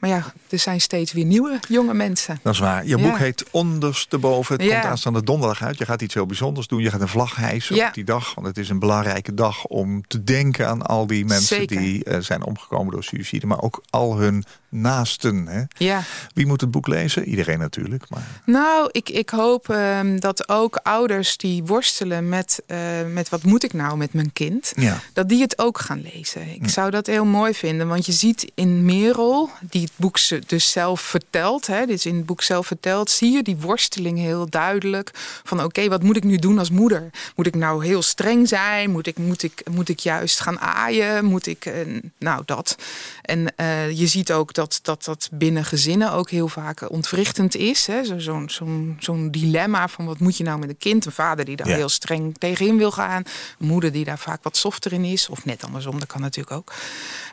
maar 0.00 0.10
ja, 0.10 0.24
er 0.48 0.58
zijn 0.58 0.80
steeds 0.80 1.12
weer 1.12 1.24
nieuwe 1.24 1.58
jonge 1.68 1.94
mensen. 1.94 2.40
Dat 2.42 2.52
is 2.52 2.58
waar. 2.60 2.86
Je 2.86 2.96
Ja. 2.96 3.02
boek 3.02 3.18
heet 3.18 3.44
Ondersteboven. 3.50 4.54
Het 4.56 4.64
Ja. 4.64 4.72
komt 4.72 4.84
aanstaande 4.90 5.22
donderdag 5.22 5.62
uit. 5.62 5.78
Je 5.78 5.84
gaat 5.84 6.02
iets 6.02 6.14
heel 6.14 6.26
bijzonders 6.26 6.66
doen. 6.66 6.80
Je 6.82 6.90
gaat 6.90 7.00
een 7.00 7.08
vlag 7.08 7.36
hijsen 7.36 7.76
Ja. 7.76 7.86
op 7.88 7.94
die 7.94 8.04
dag. 8.04 8.34
Want 8.34 8.46
het 8.46 8.58
is 8.58 8.68
een 8.68 8.78
belangrijke 8.78 9.34
dag 9.34 9.64
om 9.64 10.06
te 10.06 10.24
denken 10.24 10.68
aan 10.68 10.82
al 10.82 11.06
die 11.06 11.24
mensen 11.24 11.56
Zeker. 11.56 11.78
die 11.78 12.04
eh, 12.04 12.20
zijn 12.20 12.44
omgekomen 12.44 12.92
door 12.92 13.04
suïcide. 13.04 13.46
Maar 13.46 13.60
ook 13.62 13.82
al 13.90 14.16
hun 14.16 14.44
naasten. 14.70 15.46
Hè? 15.46 15.62
Ja. 15.76 16.02
Wie 16.34 16.46
moet 16.46 16.60
het 16.60 16.70
boek 16.70 16.86
lezen? 16.88 17.24
Iedereen 17.24 17.58
natuurlijk. 17.58 18.08
Maar 18.10 18.22
Nou, 18.44 18.88
ik, 18.92 19.08
ik 19.08 19.30
hoop 19.30 19.68
ehm, 19.68 20.18
dat 20.18 20.48
ook 20.48 20.76
ouders 20.82 21.36
die 21.36 21.64
worstelen 21.64 22.28
met, 22.28 22.62
eh, 22.66 22.78
met 23.12 23.28
wat 23.28 23.42
moet 23.42 23.64
ik 23.64 23.72
nou 23.72 23.96
met 23.96 24.12
mijn 24.12 24.32
kind, 24.32 24.72
dat 25.12 25.28
die 25.28 25.40
het 25.42 25.58
ook 25.58 25.78
gaan 25.78 26.02
lezen. 26.14 26.48
Ik 26.54 26.68
zou 26.68 26.90
dat 26.90 27.06
heel 27.06 27.24
mooi 27.24 27.54
vinden, 27.54 27.88
want 27.88 28.06
je 28.06 28.12
ziet 28.12 28.50
in 28.54 28.84
Merel, 29.18 29.50
die 29.60 29.82
het 29.82 29.92
boek 29.96 30.18
ze 30.18 30.42
dus 30.46 30.70
zelf 30.70 31.00
vertelt, 31.00 31.66
hè, 31.66 31.86
dit 31.86 31.96
is 31.98 32.06
in 32.06 32.16
het 32.16 32.26
boek 32.26 32.42
zelf 32.42 32.66
verteld, 32.66 33.10
zie 33.10 33.32
je 33.32 33.42
die 33.42 33.56
worsteling 33.56 34.18
heel 34.18 34.48
duidelijk 34.50 35.10
van 35.44 35.62
oké, 35.62 35.88
wat 35.88 36.02
moet 36.02 36.16
ik 36.16 36.24
nu 36.24 36.36
doen 36.36 36.58
als 36.58 36.70
moeder? 36.70 37.10
Moet 37.36 37.46
ik 37.46 37.54
nou 37.54 37.84
heel 37.86 38.02
streng 38.02 38.48
zijn? 38.48 38.90
Moet 38.90 39.06
ik, 39.06 39.18
moet 39.18 39.42
ik, 39.42 39.62
moet 39.70 39.88
ik 39.88 39.98
juist 39.98 40.40
gaan 40.40 40.60
aaien? 40.60 41.24
Moet 41.24 41.46
ik, 41.46 41.66
eh, 41.66 42.00
nou 42.18 42.42
dat. 42.44 42.76
En 43.22 43.56
eh, 43.56 43.90
je 43.98 44.06
ziet 44.06 44.32
ook 44.32 44.52
dat, 44.52 44.78
dat 44.82 45.04
dat 45.04 45.28
binnen 45.32 45.64
gezinnen 45.64 46.12
ook 46.12 46.30
heel 46.30 46.48
vaak 46.48 46.90
ontwrichtend 46.90 47.54
is. 47.56 47.86
hè. 47.86 48.04
Zo- 48.04 48.18
Zo'n 48.18 48.50
zo'n 48.50 48.96
zo'n 49.00 49.30
dilemma 49.30 49.88
van 49.88 50.04
wat 50.06 50.18
moet 50.18 50.36
je 50.36 50.44
nou 50.44 50.58
met 50.58 50.68
een 50.68 50.78
kind? 50.78 51.06
Een 51.06 51.12
vader 51.12 51.44
die 51.44 51.56
daar 51.56 51.68
Ja. 51.68 51.74
heel 51.76 51.88
streng 51.88 52.38
tegenin 52.38 52.78
wil 52.78 52.90
gaan. 52.92 53.22
Een 53.58 53.66
moeder 53.66 53.92
die 53.92 54.04
daar 54.04 54.18
vaak 54.18 54.42
wat 54.42 54.56
softer 54.56 54.92
in 54.92 55.04
is. 55.04 55.28
Of 55.28 55.44
net 55.44 55.64
andersom, 55.64 55.98
dat 55.98 56.08
kan 56.08 56.20
natuurlijk 56.20 56.56
ook. 56.56 56.72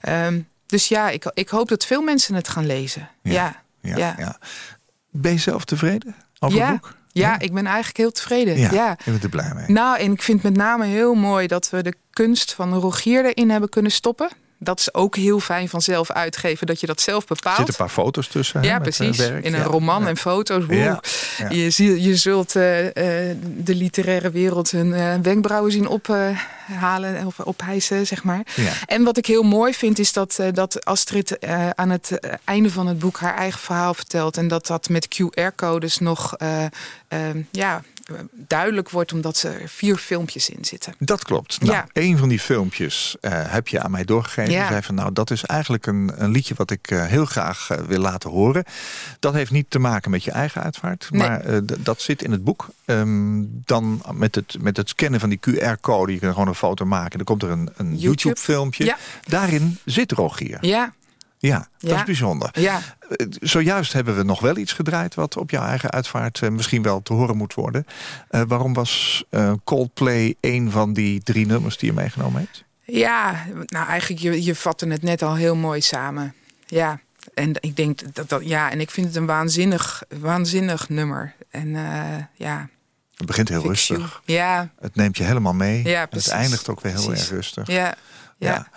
Ehm, 0.02 0.40
dus 0.66 0.88
ja, 0.88 1.10
ik, 1.10 1.32
ik 1.34 1.50
hoop 1.50 1.68
dat 1.70 1.86
veel 1.86 2.02
mensen 2.02 2.36
het 2.36 2.48
gaan 2.48 2.66
lezen. 2.66 3.10
Ja, 3.22 3.64
Ja, 3.82 3.98
ja. 3.98 4.16
ja. 4.18 4.38
Ben 5.12 5.32
je 5.32 5.38
zelf 5.38 5.66
tevreden 5.66 6.16
over 6.40 6.62
het 6.62 6.72
boek? 6.82 6.96
Ja, 7.12 7.40
ik 7.40 7.54
ben 7.54 7.66
eigenlijk 7.66 7.98
heel 7.98 8.12
tevreden. 8.12 8.58
Ja, 8.60 8.72
Ja. 8.72 8.98
je 9.06 9.12
bent 9.12 9.24
er 9.24 9.30
blij 9.30 9.54
mee. 9.54 9.68
Nou, 9.68 10.00
en 10.00 10.12
ik 10.12 10.22
vind 10.22 10.44
met 10.44 10.56
name 10.56 10.86
heel 10.86 11.14
mooi 11.14 11.48
dat 11.48 11.70
we 11.70 11.84
de 11.84 11.94
kunst 12.10 12.54
van 12.54 12.74
Rogier 12.74 13.26
erin 13.26 13.50
hebben 13.50 13.70
kunnen 13.70 13.92
stoppen. 13.92 14.30
Dat 14.60 14.80
is 14.80 14.94
ook 14.94 15.16
heel 15.16 15.40
fijn 15.40 15.70
van 15.70 15.82
zelf 15.82 16.12
uitgeven, 16.12 16.68
dat 16.68 16.80
je 16.80 16.88
dat 16.88 17.02
zelf 17.02 17.22
Er 17.22 17.28
bepaalt. 17.36 17.56
zitten 17.56 17.74
een 17.78 17.86
paar 17.86 18.04
foto's 18.04 18.28
tussen. 18.28 18.62
Ja, 18.64 18.76
eh, 18.76 18.82
precies. 18.82 19.18
werk. 19.18 19.44
In 19.46 19.54
een 19.54 19.60
Ja. 19.60 19.66
roman 19.66 20.02
Ja. 20.02 20.08
en 20.08 20.18
foto's. 20.18 20.64
Ja. 20.70 21.00
Je, 21.50 21.70
zie- 21.70 22.02
je 22.02 22.16
zult 22.16 22.56
eh, 22.56 22.86
eh, 23.30 23.38
de 23.58 23.76
literaire 23.76 24.32
wereld 24.32 24.72
hun 24.72 25.22
wenkbrauwen 25.24 25.72
zien 25.72 25.88
ophalen 25.88 27.26
of 27.26 27.40
ophijsen, 27.40 28.08
zeg 28.08 28.24
maar. 28.24 28.42
En 28.86 29.04
wat 29.04 29.18
ik 29.18 29.26
heel 29.26 29.44
mooi 29.44 29.74
vind, 29.74 30.00
is 30.00 30.14
dat, 30.14 30.40
dat 30.54 30.86
Astrid 30.86 31.38
aan 31.76 31.90
het 31.90 32.20
einde 32.44 32.70
van 32.72 32.88
het 32.88 33.00
boek 33.00 33.20
haar 33.20 33.36
eigen 33.36 33.60
verhaal 33.60 33.94
vertelt. 33.94 34.38
En 34.38 34.48
dat 34.48 34.68
dat 34.68 34.90
met 34.90 35.08
QR-codes 35.08 35.98
nog 36.00 36.36
ja, 37.52 37.82
duidelijk 38.32 38.90
wordt 38.90 39.14
omdat 39.14 39.42
er 39.42 39.62
vier 39.66 39.98
filmpjes 39.98 40.50
in 40.50 40.66
zitten. 40.66 40.94
Dat 41.00 41.24
klopt. 41.24 41.62
Nou, 41.62 41.72
Ja. 41.74 41.88
Een 41.94 42.18
van 42.18 42.30
die 42.30 42.40
filmpjes 42.40 43.16
eh, 43.22 43.32
heb 43.34 43.68
je 43.68 43.82
aan 43.82 43.92
mij 43.92 44.04
doorgegeven. 44.04 44.52
Ja. 44.52 44.62
Je 44.62 44.68
zei 44.68 44.82
van 44.82 44.96
nou, 44.96 45.14
dat 45.14 45.32
is 45.32 45.44
eigenlijk 45.44 45.86
een, 45.86 46.12
een 46.16 46.32
liedje 46.32 46.54
wat 46.58 46.72
ik 46.72 46.92
eh, 46.92 47.06
heel 47.06 47.26
graag 47.26 47.70
eh, 47.70 47.78
wil 47.78 48.00
laten 48.00 48.30
horen. 48.30 48.64
Dat 49.20 49.34
heeft 49.34 49.52
niet 49.52 49.70
te 49.70 49.80
maken 49.80 50.12
met 50.12 50.24
je 50.24 50.32
eigen 50.32 50.64
uitvaart. 50.64 51.08
Nee. 51.12 51.28
Maar 51.28 51.44
dat 51.80 52.02
zit 52.02 52.22
in 52.24 52.32
het 52.32 52.44
boek. 52.44 52.68
Ehm, 52.86 53.44
dan 53.48 54.02
met 54.14 54.36
het, 54.36 54.58
met 54.60 54.78
het 54.78 54.90
scannen 54.90 55.20
van 55.20 55.30
die 55.30 55.40
QR-code. 55.40 56.14
Je 56.14 56.20
kan 56.20 56.32
gewoon 56.32 56.48
een 56.48 56.56
foto 56.56 56.86
maken. 56.86 57.18
Dan 57.18 57.26
komt 57.26 57.44
er 57.44 57.50
een, 57.50 57.70
een 57.76 57.90
YouTube. 57.90 58.02
YouTube-filmpje. 58.02 58.86
Ja. 58.86 58.98
Daarin 59.24 59.78
zit 59.86 60.12
Rogier. 60.12 60.58
Ja, 60.62 60.94
Ja, 61.38 61.58
dat 61.78 61.90
Ja. 61.92 61.98
is 61.98 62.04
bijzonder. 62.04 62.50
ja. 62.60 62.80
Eh, 63.10 63.28
Zojuist 63.42 63.94
hebben 63.94 64.16
we 64.16 64.24
nog 64.24 64.40
wel 64.40 64.58
iets 64.58 64.74
gedraaid 64.74 65.16
wat 65.16 65.38
op 65.38 65.50
jouw 65.50 65.64
eigen 65.66 65.92
uitvaart 65.92 66.42
eh, 66.42 66.50
misschien 66.50 66.82
wel 66.82 67.02
te 67.02 67.14
horen 67.14 67.38
moet 67.38 67.54
worden. 67.54 67.86
Eh, 68.30 68.42
waarom 68.48 68.74
was 68.74 69.24
eh, 69.30 69.52
Coldplay 69.64 70.36
een 70.42 70.72
van 70.72 70.94
die 70.94 71.24
drie 71.24 71.46
nummers 71.46 71.78
die 71.78 71.90
je 71.90 71.96
meegenomen 71.96 72.40
hebt? 72.42 72.64
Ja, 72.84 73.46
nou 73.66 73.88
eigenlijk, 73.88 74.22
je, 74.22 74.44
je 74.44 74.56
vatte 74.56 74.88
het 74.88 75.02
net 75.02 75.22
al 75.22 75.36
heel 75.36 75.56
mooi 75.56 75.82
samen. 75.82 76.34
Ja, 76.66 77.00
en 77.34 77.52
ik 77.60 77.76
denk 77.76 78.16
dat 78.16 78.30
dat, 78.30 78.42
ja, 78.46 78.72
en 78.72 78.80
ik 78.80 78.92
vind 78.92 79.08
het 79.08 79.16
een 79.16 79.26
waanzinnig, 79.26 80.04
waanzinnig 80.20 80.90
nummer. 80.90 81.36
En 81.50 81.70
ja, 82.36 82.70
Het 83.16 83.26
begint 83.26 83.50
heel 83.50 83.62
rustig. 83.68 84.22
Ja, 84.26 84.70
Het 84.80 84.96
neemt 84.96 85.18
je 85.18 85.24
helemaal 85.24 85.54
mee. 85.54 85.84
Ja, 85.84 86.02
En 86.02 86.18
het 86.18 86.28
eindigt 86.28 86.70
ook 86.70 86.82
weer 86.82 86.92
heel 86.94 87.06
Precies. 87.06 87.22
erg 87.26 87.36
rustig. 87.36 87.68
ja, 87.68 87.96
ja. 88.38 88.68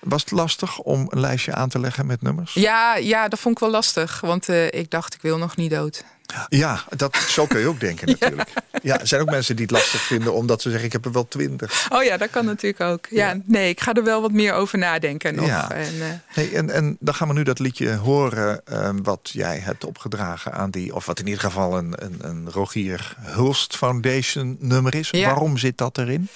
Was 0.00 0.20
het 0.22 0.30
lastig 0.30 0.78
om 0.78 1.06
een 1.10 1.20
lijstje 1.20 1.54
aan 1.54 1.68
te 1.68 1.78
leggen 1.80 2.06
met 2.06 2.22
nummers? 2.22 2.54
Ja, 2.54 2.96
ja, 2.96 3.28
dat 3.28 3.38
vond 3.38 3.54
ik 3.54 3.60
wel 3.60 3.70
lastig. 3.70 4.20
Want 4.20 4.48
eh, 4.48 4.66
ik 4.66 4.90
dacht, 4.90 5.14
ik 5.14 5.22
wil 5.22 5.38
nog 5.38 5.56
niet 5.56 5.70
dood. 5.70 6.04
Ja, 6.48 6.84
dat, 6.96 7.16
zo 7.16 7.46
kun 7.46 7.60
je 7.60 7.66
ook 7.66 7.80
denken 7.80 8.06
natuurlijk. 8.18 8.52
Ja, 8.82 9.00
er 9.00 9.06
zijn 9.06 9.20
ook 9.20 9.30
mensen 9.30 9.56
die 9.56 9.64
het 9.64 9.74
lastig 9.74 10.00
vinden 10.00 10.34
omdat 10.34 10.62
ze 10.62 10.68
zeggen 10.68 10.86
ik 10.86 10.92
heb 10.92 11.04
er 11.04 11.12
wel 11.12 11.28
twintig. 11.28 11.86
Oh 11.92 12.02
ja, 12.02 12.16
dat 12.16 12.30
kan 12.30 12.44
natuurlijk 12.44 12.80
ook. 12.82 13.06
Ja, 13.10 13.28
Ja. 13.28 13.40
nee, 13.44 13.68
ik 13.68 13.80
ga 13.80 13.92
er 13.92 14.04
wel 14.04 14.20
wat 14.20 14.32
meer 14.32 14.52
over 14.52 14.78
nadenken 14.78 15.34
nog. 15.34 15.46
Ja. 15.46 15.70
En, 15.70 15.92
eh, 16.00 16.06
Hey, 16.26 16.52
en, 16.54 16.70
en 16.70 16.96
dan 17.00 17.14
gaan 17.14 17.28
we 17.28 17.34
nu 17.34 17.42
dat 17.42 17.58
liedje 17.58 17.94
horen 17.94 18.66
ehm, 18.66 19.02
wat 19.02 19.30
jij 19.32 19.58
hebt 19.58 19.84
opgedragen 19.84 20.52
aan 20.52 20.70
die, 20.70 20.94
of 20.94 21.06
wat 21.06 21.18
in 21.18 21.26
ieder 21.26 21.40
geval 21.42 21.78
een, 21.78 21.94
een, 22.04 22.18
een 22.20 22.50
Rogier 22.50 23.16
Hulst 23.20 23.76
Foundation 23.76 24.56
nummer 24.60 24.94
is. 24.94 25.08
Ja. 25.10 25.26
Waarom 25.26 25.58
zit 25.58 25.78
dat 25.78 25.98
erin? 25.98 26.28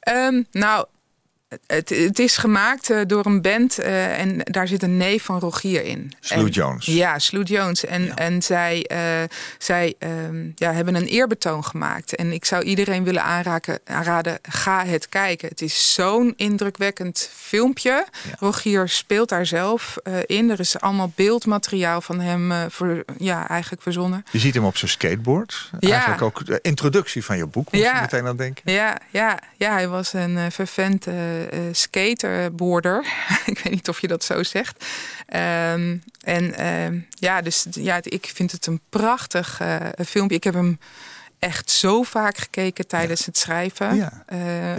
Ehm, 0.00 0.42
nou, 0.50 0.86
het, 1.66 1.88
het 1.88 2.18
is 2.18 2.36
gemaakt 2.36 2.90
eh, 2.90 2.98
door 3.06 3.26
een 3.26 3.40
band 3.42 3.78
eh, 3.78 4.18
en 4.20 4.38
daar 4.38 4.68
zit 4.68 4.82
een 4.82 4.96
neef 4.96 5.24
van 5.24 5.38
Rogier 5.38 5.84
in. 5.84 6.12
Slew 6.20 6.48
Jones. 6.48 6.86
Ja, 6.86 7.18
Slew 7.18 7.46
Jones. 7.46 7.84
En, 7.84 8.04
Ja. 8.04 8.14
en 8.14 8.42
zij, 8.42 8.84
eh, 8.84 8.98
zij 9.58 9.94
ehm, 9.98 10.46
ja, 10.54 10.72
hebben 10.72 10.94
een 10.94 11.06
eerbetoon 11.06 11.64
gemaakt. 11.64 12.16
En 12.16 12.32
ik 12.32 12.44
zou 12.44 12.62
iedereen 12.62 13.04
willen 13.04 13.22
aanraken, 13.22 13.78
aanraden, 13.84 14.38
ga 14.42 14.84
het 14.84 15.08
kijken. 15.08 15.48
Het 15.48 15.62
is 15.62 15.94
zo'n 15.94 16.32
indrukwekkend 16.36 17.30
filmpje. 17.34 17.90
Ja. 17.90 18.34
Rogier 18.38 18.88
speelt 18.88 19.28
daar 19.28 19.46
zelf 19.46 19.96
in. 20.26 20.50
Er 20.50 20.60
is 20.60 20.80
allemaal 20.80 21.12
beeldmateriaal 21.14 22.00
van 22.00 22.20
hem 22.20 22.70
voor, 22.70 23.04
ja, 23.18 23.48
eigenlijk 23.48 23.82
verzonnen. 23.82 24.24
Je 24.30 24.38
ziet 24.38 24.54
hem 24.54 24.64
op 24.64 24.76
zijn 24.76 24.90
skateboard. 24.90 25.70
Ja. 25.80 25.90
Eigenlijk 25.90 26.22
ook 26.22 26.46
de 26.46 26.58
introductie 26.62 27.24
van 27.24 27.36
je 27.36 27.46
boek, 27.46 27.72
moet 27.72 27.82
je 27.82 27.98
meteen 28.00 28.26
aan 28.26 28.36
denken. 28.36 28.72
Ja, 28.72 28.98
ja, 29.10 29.38
ja, 29.56 29.72
hij 29.72 29.88
was 29.88 30.12
een 30.12 30.52
vervent 30.52 31.06
skaterboarder. 31.72 33.06
ik 33.46 33.58
weet 33.58 33.72
niet 33.72 33.88
of 33.88 34.00
je 34.00 34.08
dat 34.08 34.24
zo 34.24 34.42
zegt. 34.42 34.84
Um, 35.26 36.02
en 36.20 36.60
uh, 36.60 37.02
ja, 37.08 37.40
dus 37.40 37.66
ja, 37.70 38.00
ik 38.02 38.30
vind 38.34 38.52
het 38.52 38.66
een 38.66 38.80
prachtig 38.88 39.60
uh, 39.62 39.76
filmpje. 40.06 40.36
Ik 40.36 40.44
heb 40.44 40.54
hem 40.54 40.78
echt 41.38 41.70
zo 41.70 42.02
vaak 42.02 42.36
gekeken 42.38 42.86
tijdens 42.86 43.20
ja. 43.20 43.26
het 43.26 43.38
schrijven. 43.38 43.96
Ja, 43.96 44.24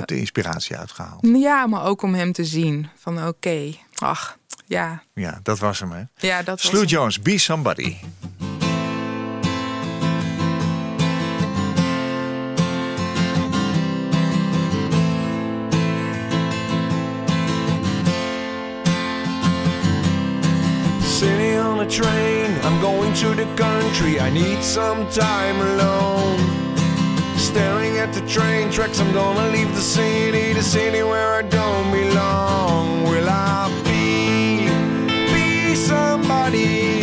de 0.05 0.17
inspiratie 0.17 0.77
uitgehaald. 0.77 1.27
Ja, 1.27 1.67
maar 1.67 1.85
ook 1.85 2.01
om 2.01 2.13
hem 2.13 2.31
te 2.31 2.45
zien. 2.45 2.89
Van 2.95 3.17
oké, 3.17 3.27
okay, 3.27 3.79
ach, 3.95 4.37
ja. 4.65 5.03
Ja, 5.13 5.39
dat 5.43 5.59
was 5.59 5.79
hem, 5.79 5.91
hè? 5.91 6.03
Ja, 6.15 6.43
dat 6.43 6.59
Slew 6.59 6.81
was 6.81 6.91
Jones, 6.91 7.19
Be 7.19 7.37
Somebody. 7.37 7.97
To 23.15 23.35
the 23.35 23.45
country. 23.55 24.19
I 24.19 24.29
need 24.31 24.63
some 24.63 25.07
time 25.09 25.59
alone. 25.61 26.39
Staring 27.37 27.99
at 27.99 28.11
the 28.11 28.21
train 28.21 28.71
tracks, 28.71 28.99
I'm 28.99 29.13
gonna 29.13 29.51
leave 29.51 29.73
the 29.75 29.81
city, 29.81 30.53
the 30.53 30.63
city 30.63 31.03
where 31.03 31.33
I 31.33 31.43
don't 31.43 31.91
belong. 31.91 33.03
Will 33.03 33.29
I 33.29 33.69
be, 33.83 34.67
be 35.31 35.75
somebody? 35.75 37.02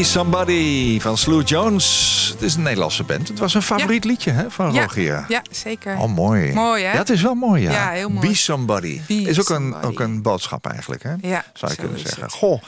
Be 0.00 0.06
Somebody 0.06 1.00
van 1.00 1.16
Slew 1.18 1.46
Jones. 1.48 2.28
Het 2.32 2.42
is 2.42 2.54
een 2.54 2.62
Nederlandse 2.62 3.02
band. 3.04 3.28
Het 3.28 3.38
was 3.38 3.54
een 3.54 3.62
favoriet 3.62 4.04
liedje 4.04 4.30
hè, 4.30 4.50
van 4.50 4.72
Ja, 4.72 4.82
Rogier. 4.82 5.24
ja, 5.28 5.42
zeker. 5.50 5.96
Oh, 5.96 6.14
mooi. 6.14 6.52
Mooi, 6.52 6.84
hè? 6.84 6.92
Ja, 6.92 6.98
het 6.98 7.10
is 7.10 7.22
wel 7.22 7.34
mooi, 7.34 7.62
ja. 7.62 7.70
Ja, 7.72 7.90
heel 7.90 8.08
mooi. 8.08 8.28
Be 8.28 8.34
Somebody. 8.34 9.00
Be 9.06 9.14
is 9.14 9.40
ook 9.40 9.48
een, 9.48 9.74
ook 9.74 10.00
een 10.00 10.22
boodschap 10.22 10.66
eigenlijk, 10.66 11.02
hè? 11.02 11.14
Ja, 11.20 11.44
Zou 11.52 11.72
je 11.72 11.78
kunnen 11.78 11.98
zeggen. 11.98 12.22
het. 12.22 12.32
Goh, 12.32 12.62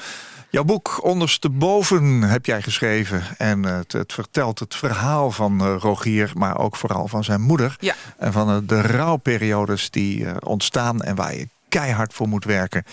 jouw 0.50 0.64
boek 0.64 1.04
Ondersteboven 1.04 2.22
heb 2.22 2.46
jij 2.46 2.62
geschreven. 2.62 3.22
En 3.38 3.64
eh, 3.64 3.76
het, 3.76 3.92
het 3.92 4.12
vertelt 4.12 4.58
het 4.58 4.74
verhaal 4.74 5.30
van 5.30 5.60
eh, 5.60 5.74
Rogier, 5.78 6.30
maar 6.34 6.58
ook 6.58 6.76
vooral 6.76 7.08
van 7.08 7.24
zijn 7.24 7.40
moeder. 7.40 7.76
Ja. 7.80 7.94
En 8.18 8.32
van 8.32 8.48
eh, 8.50 8.56
de 8.62 8.80
rouwperiodes 8.80 9.90
die 9.90 10.26
ontstaan 10.44 11.02
en 11.02 11.14
waar 11.14 11.34
je 11.34 11.48
keihard 11.68 12.14
voor 12.14 12.28
moet 12.28 12.44
werken. 12.44 12.84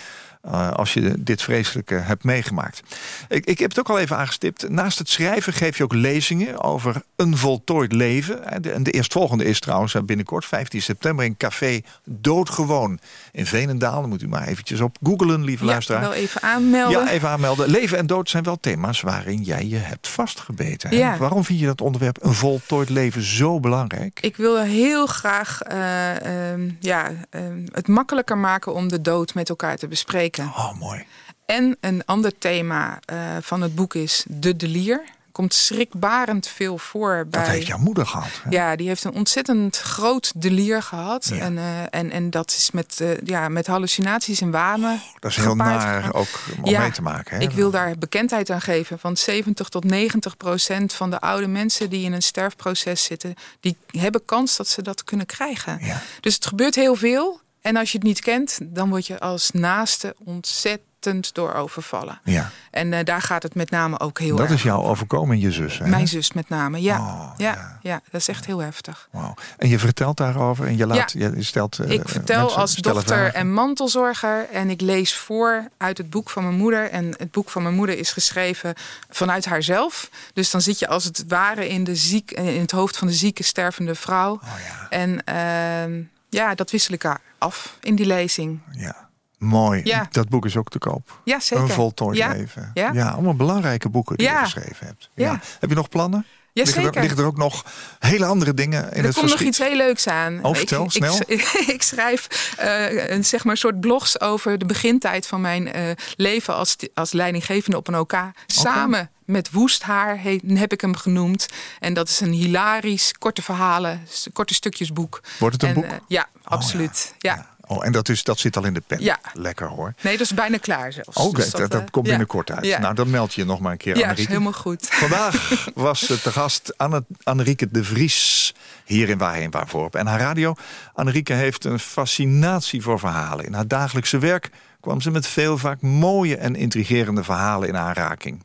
Eh, 0.41 0.71
als 0.71 0.93
je 0.93 1.23
dit 1.23 1.41
vreselijke 1.41 1.95
hebt 1.95 2.23
meegemaakt. 2.23 2.81
Ik, 3.27 3.45
ik 3.45 3.59
heb 3.59 3.69
het 3.69 3.79
ook 3.79 3.89
al 3.89 3.99
even 3.99 4.17
aangestipt. 4.17 4.69
Naast 4.69 4.97
het 4.99 5.09
schrijven 5.09 5.53
geef 5.53 5.77
je 5.77 5.83
ook 5.83 5.93
lezingen 5.93 6.61
over 6.63 7.01
een 7.15 7.37
voltooid 7.37 7.93
leven. 7.93 8.45
En 8.45 8.61
de, 8.61 8.71
en 8.71 8.83
de 8.83 8.91
eerstvolgende 8.91 9.43
is 9.43 9.59
trouwens 9.59 9.93
eh, 9.93 10.01
binnenkort, 10.01 10.45
15 10.45 10.81
september, 10.81 11.25
in 11.25 11.37
Café 11.37 11.81
Doodgewoon 12.03 12.99
in 13.31 13.45
Veenendaal. 13.45 14.01
Dan 14.01 14.09
moet 14.09 14.21
u 14.21 14.27
maar 14.27 14.47
eventjes 14.47 14.81
op 14.81 14.97
googlen, 15.03 15.43
lieve 15.43 15.65
Ja, 15.65 15.71
luisteraar. 15.71 16.01
wel 16.01 16.13
even 16.13 16.41
aanmelden. 16.41 16.99
Ja, 16.99 17.09
even 17.09 17.29
aanmelden. 17.29 17.69
Leven 17.69 17.97
en 17.97 18.07
dood 18.07 18.29
zijn 18.29 18.43
wel 18.43 18.57
thema's 18.59 19.01
waarin 19.01 19.41
jij 19.41 19.67
je 19.67 19.75
hebt 19.75 20.07
vastgebeten. 20.07 20.95
Ja. 20.95 21.17
Waarom 21.17 21.43
vind 21.43 21.59
je 21.59 21.65
dat 21.65 21.81
onderwerp 21.81 22.23
een 22.23 22.33
voltooid 22.33 22.89
leven 22.89 23.21
zo 23.21 23.59
belangrijk? 23.59 24.19
Ik 24.21 24.37
wil 24.37 24.61
heel 24.61 25.05
graag 25.05 25.61
eh, 25.61 26.51
ehm, 26.51 26.69
ja, 26.79 27.11
ehm, 27.29 27.65
het 27.71 27.87
makkelijker 27.87 28.37
maken 28.37 28.73
om 28.73 28.87
de 28.87 29.01
dood 29.01 29.33
met 29.33 29.49
elkaar 29.49 29.77
te 29.77 29.87
bespreken. 29.87 30.45
Oh, 30.45 30.79
mooi. 30.79 31.03
En 31.45 31.77
een 31.81 32.01
ander 32.05 32.37
thema 32.37 32.99
eh, 33.05 33.17
van 33.41 33.61
het 33.61 33.75
boek 33.75 33.93
is 33.93 34.25
de 34.27 34.55
delier. 34.55 35.03
Komt 35.39 35.53
schrikbarend 35.53 36.47
veel 36.47 36.77
voor 36.77 37.27
bij. 37.29 37.41
Dat 37.41 37.49
heeft 37.49 37.67
jouw 37.67 37.77
moeder 37.77 38.05
gehad. 38.05 38.29
hè? 38.43 38.49
Ja, 38.49 38.75
die 38.75 38.87
heeft 38.87 39.03
een 39.03 39.13
ontzettend 39.13 39.77
groot 39.77 40.31
delier 40.35 40.83
gehad. 40.83 41.25
Ja. 41.25 41.37
En, 41.37 41.57
eh, 41.57 41.81
en, 41.89 42.11
en 42.11 42.29
dat 42.29 42.51
is 42.51 42.71
met, 42.71 42.99
eh, 43.01 43.17
ja, 43.23 43.49
met 43.49 43.67
hallucinaties 43.67 44.41
en 44.41 44.51
wanen. 44.51 45.01
Dat 45.19 45.31
is 45.31 45.37
heel 45.37 45.55
naar 45.55 45.79
gegaan. 45.79 46.13
ook 46.13 46.27
om 46.63 46.69
Ja, 46.69 46.79
mee 46.79 46.91
te 46.91 47.01
maken. 47.01 47.37
Hè? 47.37 47.43
Ik 47.43 47.51
wil 47.51 47.71
daar 47.71 47.97
bekendheid 47.97 48.49
aan 48.49 48.61
geven. 48.61 48.97
Want 49.01 49.19
70 49.19 49.69
tot 49.69 49.83
90 49.83 50.37
procent 50.37 50.93
van 50.93 51.09
de 51.09 51.19
oude 51.19 51.47
mensen 51.47 51.89
die 51.89 52.05
in 52.05 52.13
een 52.13 52.21
sterfproces 52.21 53.03
zitten, 53.03 53.35
die 53.59 53.77
hebben 53.87 54.25
kans 54.25 54.57
dat 54.57 54.67
ze 54.67 54.81
dat 54.81 55.03
kunnen 55.03 55.25
krijgen. 55.25 55.77
Ja. 55.81 56.01
Dus 56.19 56.33
het 56.33 56.45
gebeurt 56.45 56.75
heel 56.75 56.95
veel. 56.95 57.39
En 57.61 57.75
als 57.75 57.91
je 57.91 57.97
het 57.97 58.07
niet 58.07 58.19
kent, 58.19 58.59
dan 58.63 58.89
word 58.89 59.07
je 59.07 59.19
als 59.19 59.51
naaste 59.51 60.15
ontzettend 60.23 60.87
door 61.33 61.53
overvallen. 61.53 62.19
Ja, 62.23 62.49
En 62.71 62.93
eh, 62.93 63.05
daar 63.05 63.21
gaat 63.21 63.43
het 63.43 63.55
met 63.55 63.69
name 63.69 63.99
ook 63.99 64.19
heel 64.19 64.35
dat 64.35 64.45
erg 64.45 64.55
is 64.55 64.63
jou 64.63 64.77
over. 64.79 64.89
overkomen, 64.91 65.39
je 65.39 65.51
zus. 65.51 65.77
Hè? 65.77 65.87
Mijn 65.87 66.07
zus 66.07 66.33
met 66.33 66.49
name, 66.49 66.81
ja. 66.81 66.99
Oh, 66.99 67.31
ja, 67.37 67.51
ja. 67.53 67.79
ja. 67.81 68.01
dat 68.11 68.21
is 68.21 68.27
echt 68.27 68.45
heel 68.45 68.59
heftig. 68.59 69.07
Wauw. 69.11 69.33
En 69.57 69.69
je 69.69 69.79
vertelt 69.79 70.17
daarover 70.17 70.67
en 70.67 70.77
je, 70.77 70.87
laat, 70.87 71.11
je 71.11 71.43
stelt. 71.43 71.79
eh, 71.79 71.89
Ik 71.91 72.09
vertel 72.09 72.55
als 72.55 72.75
dochter 72.75 73.03
vragen. 73.17 73.33
en 73.33 73.53
mantelzorger 73.53 74.49
en 74.51 74.69
ik 74.69 74.81
lees 74.81 75.15
voor 75.15 75.67
uit 75.77 75.97
het 75.97 76.09
boek 76.09 76.29
van 76.29 76.43
mijn 76.43 76.55
moeder. 76.55 76.89
En 76.89 77.13
het 77.17 77.31
boek 77.31 77.49
van 77.49 77.63
mijn 77.63 77.75
moeder 77.75 77.97
is 77.97 78.11
geschreven 78.11 78.73
vanuit 79.09 79.45
haarzelf. 79.45 80.09
Dus 80.33 80.51
dan 80.51 80.61
zit 80.61 80.79
je 80.79 80.87
als 80.87 81.03
het 81.03 81.23
ware 81.27 81.67
in, 81.67 81.83
de 81.83 81.95
ziek, 81.95 82.31
in 82.31 82.61
het 82.61 82.71
hoofd 82.71 82.97
van 82.97 83.07
de 83.07 83.13
zieke, 83.13 83.43
stervende 83.43 83.95
vrouw. 83.95 84.33
Oh 84.33 84.41
ja, 84.67 84.87
En 84.89 85.23
ehm, 85.23 86.01
ja, 86.29 86.55
dat 86.55 86.71
wissel 86.71 86.93
ik 86.93 87.05
af 87.37 87.77
in 87.81 87.95
die 87.95 88.05
lezing. 88.05 88.59
ja. 88.71 89.07
Mooi. 89.39 89.81
Ja. 89.83 90.07
Dat 90.11 90.29
boek 90.29 90.45
is 90.45 90.57
ook 90.57 90.69
te 90.69 90.77
koop. 90.79 91.19
Ja, 91.23 91.39
zeker. 91.39 91.63
Een 91.63 91.69
voltooid 91.69 92.17
ja. 92.17 92.31
leven. 92.31 92.71
Ja. 92.73 93.09
allemaal 93.09 93.35
belangrijke 93.35 93.89
boeken 93.89 94.17
die 94.17 94.27
je 94.29 94.35
geschreven 94.35 94.85
hebt. 94.87 95.09
Ja. 95.13 95.39
Heb 95.59 95.69
je 95.69 95.75
nog 95.75 95.89
plannen? 95.89 96.25
Ja, 96.53 96.63
liggen, 96.63 96.81
er, 96.81 96.87
zeker. 96.87 97.01
liggen 97.01 97.19
er 97.19 97.25
ook 97.25 97.37
nog 97.37 97.65
hele 97.99 98.25
andere 98.25 98.53
dingen 98.53 98.91
in 98.91 98.97
er 98.97 99.03
het 99.03 99.15
komt 99.15 99.29
nog 99.29 99.39
iets 99.39 99.57
heel 99.57 99.75
leuks 99.75 100.07
aan. 100.07 100.43
Oh, 100.43 100.55
vertel, 100.55 100.83
ik, 100.83 100.91
snel. 100.91 101.19
Ik, 101.27 101.41
ik 101.75 101.81
schrijf 101.81 102.53
eh, 102.57 103.09
een, 103.09 103.25
zeg 103.25 103.43
maar, 103.43 103.57
soort 103.57 103.79
blogs 103.79 104.21
over 104.21 104.57
de 104.57 104.65
begintijd 104.65 105.27
van 105.27 105.41
mijn 105.41 105.71
eh, 105.73 105.83
leven 106.15 106.55
als, 106.55 106.75
als 106.93 107.11
leidinggevende 107.11 107.77
op 107.77 107.87
een 107.87 107.97
OK. 107.97 108.13
Samen 108.47 109.09
met 109.25 109.51
Woesthaar 109.51 110.21
he- 110.21 110.39
heb 110.47 110.73
ik 110.73 110.81
hem 110.81 110.95
genoemd. 110.95 111.47
En 111.79 111.93
dat 111.93 112.09
is 112.09 112.19
een 112.19 112.31
hilarisch, 112.33 113.13
korte 113.19 113.41
verhalen, 113.41 114.07
korte 114.33 114.53
stukjesboek. 114.53 115.21
Wordt 115.39 115.53
het 115.61 115.63
een 115.63 115.69
En, 115.69 115.75
boek? 115.75 115.91
eh, 115.91 115.97
ja, 116.07 116.27
absoluut. 116.43 117.13
ja. 117.17 117.57
Oh, 117.71 117.85
en 117.85 117.91
dat, 117.91 118.09
is, 118.09 118.23
dat 118.23 118.39
zit 118.39 118.57
al 118.57 118.65
in 118.65 118.73
de 118.73 118.81
pen. 118.87 119.01
Ja. 119.01 119.19
Lekker 119.33 119.67
hoor. 119.67 119.93
Nee, 120.01 120.17
dat 120.17 120.25
is 120.25 120.33
bijna 120.33 120.57
klaar 120.57 120.93
zelfs. 120.93 121.17
Oké, 121.17 121.35
Dus 121.35 121.51
dat, 121.51 121.71
dat 121.71 121.81
eh, 121.81 121.87
komt 121.91 122.05
ja. 122.05 122.11
binnenkort 122.11 122.51
uit. 122.51 122.65
Ja, 122.65 122.79
Nou, 122.79 122.95
dan 122.95 123.09
meld 123.09 123.33
je 123.33 123.41
je 123.41 123.47
nog 123.47 123.59
maar 123.59 123.71
een 123.71 123.77
keer, 123.77 123.93
ja 123.93 123.99
is 124.01 124.03
Annerieke. 124.03 124.31
helemaal 124.31 124.53
goed. 124.53 124.87
Vandaag 125.05 125.67
was 125.73 125.99
te 125.99 126.31
gast 126.31 126.77
Anne, 126.77 127.05
Annerieke 127.23 127.71
de 127.71 127.83
Vries 127.83 128.53
hier 128.85 129.09
in 129.09 129.17
Waarheen 129.17 129.51
Waarvoorp. 129.51 129.95
En 129.95 130.07
haar 130.07 130.19
radio, 130.19 130.55
Annerieke 130.93 131.33
heeft 131.33 131.65
een 131.65 131.79
fascinatie 131.79 132.81
voor 132.81 132.99
verhalen. 132.99 133.45
In 133.45 133.53
haar 133.53 133.67
dagelijkse 133.67 134.17
werk 134.17 134.49
kwam 134.79 135.01
ze 135.01 135.11
met 135.11 135.27
veel 135.27 135.57
vaak 135.57 135.81
mooie 135.81 136.37
en 136.37 136.55
intrigerende 136.55 137.23
verhalen 137.23 137.67
in 137.67 137.77
aanraking. 137.77 138.43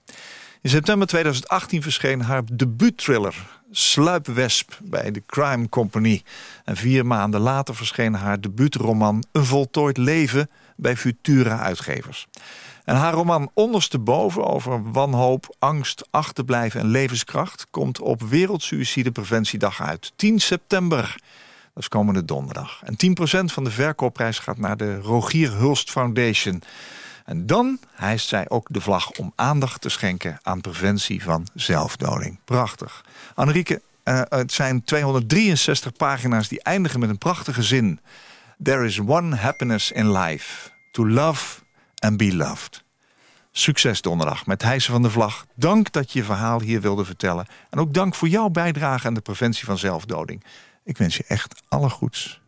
In 0.65 0.71
september 0.71 1.07
2018 1.07 1.83
verscheen 1.83 2.23
haar 2.23 2.43
debuutthriller 2.53 3.35
Sluipwesp 3.71 4.79
bij 4.83 5.11
de 5.11 5.23
Crime 5.27 5.69
Company. 5.69 6.23
En 6.65 6.77
vier 6.77 7.07
maanden 7.07 7.41
later 7.41 7.75
verscheen 7.75 8.15
haar 8.15 8.41
debuutroman 8.41 9.25
Een 9.33 9.45
voltooid 9.45 9.97
leven 9.97 10.51
bij 10.77 10.97
Futura 10.97 11.59
Uitgevers. 11.59 12.27
En 12.85 12.97
haar 12.97 13.13
roman 13.13 13.51
Ondersteboven 13.55 14.47
over 14.47 14.93
wanhoop, 14.93 15.55
angst, 15.59 16.07
achterblijven 16.11 16.81
en 16.81 16.87
levenskracht 16.87 17.67
komt 17.71 18.01
op 18.01 18.23
Wereldsuïcidepreventiedag 18.23 19.83
uit. 19.83 20.13
10 20.17 20.41
september. 20.41 21.17
Dat 21.75 21.83
is 21.83 21.89
komende 21.89 22.25
donderdag. 22.25 22.83
En 22.85 22.95
10% 22.95 23.45
van 23.45 23.65
de 23.65 23.71
verkoopprijs 23.71 24.39
gaat 24.39 24.59
naar 24.59 24.77
de 24.77 24.99
Rogier 24.99 25.53
Hulst 25.53 25.91
Foundation. 25.91 26.63
En 27.25 27.47
dan 27.47 27.79
hijst 27.93 28.29
zij 28.29 28.49
ook 28.49 28.67
de 28.71 28.81
vlag 28.81 29.11
om 29.11 29.33
aandacht 29.35 29.81
te 29.81 29.89
schenken 29.89 30.39
aan 30.43 30.61
preventie 30.61 31.23
van 31.23 31.47
zelfdoding. 31.55 32.39
Prachtig. 32.45 33.05
Annerieke, 33.35 33.83
eh, 34.03 34.21
het 34.29 34.53
zijn 34.53 34.85
263 34.85 35.93
pagina's 35.93 36.49
die 36.49 36.63
eindigen 36.63 37.01
met 37.01 37.09
een 37.09 37.19
prachtige 37.19 37.63
zin. 37.63 38.01
There 38.63 38.85
is 38.85 39.01
one 39.01 39.37
happiness 39.37 39.93
in 39.93 40.13
life. 40.13 40.71
To 40.93 41.09
love 41.09 41.61
and 41.99 42.17
be 42.17 42.37
loved. 42.37 42.85
Succes 43.53 44.01
donderdag 44.01 44.47
met 44.47 44.63
hijsen 44.63 44.93
van 44.93 45.03
de 45.03 45.11
vlag. 45.11 45.47
Dank 45.55 45.93
dat 45.93 46.13
je 46.13 46.19
je 46.19 46.25
verhaal 46.25 46.61
hier 46.61 46.81
wilde 46.81 47.05
vertellen. 47.05 47.47
En 47.71 47.79
ook 47.79 47.95
dank 47.95 48.15
voor 48.15 48.29
jouw 48.29 48.49
bijdrage 48.49 49.07
aan 49.07 49.15
de 49.15 49.21
preventie 49.21 49.65
van 49.65 49.79
zelfdoding. 49.79 50.45
Ik 50.85 50.99
wens 50.99 51.17
je 51.17 51.25
echt 51.29 51.63
alle 51.69 51.91
goeds. 51.91 52.41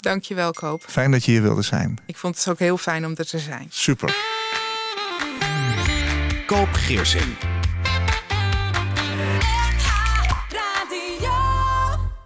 Dank 0.00 0.24
je 0.24 0.34
wel, 0.34 0.52
Koop. 0.52 0.84
Fijn 0.86 1.10
dat 1.10 1.24
je 1.24 1.30
hier 1.30 1.42
wilde 1.42 1.62
zijn. 1.62 1.98
Ik 2.06 2.16
vond 2.16 2.36
het 2.36 2.48
ook 2.48 2.58
heel 2.58 2.78
fijn 2.78 3.06
om 3.06 3.12
er 3.16 3.26
te 3.26 3.38
zijn. 3.38 3.66
Super. 3.70 4.16
Koop 6.46 6.68
Geersing. 6.72 7.36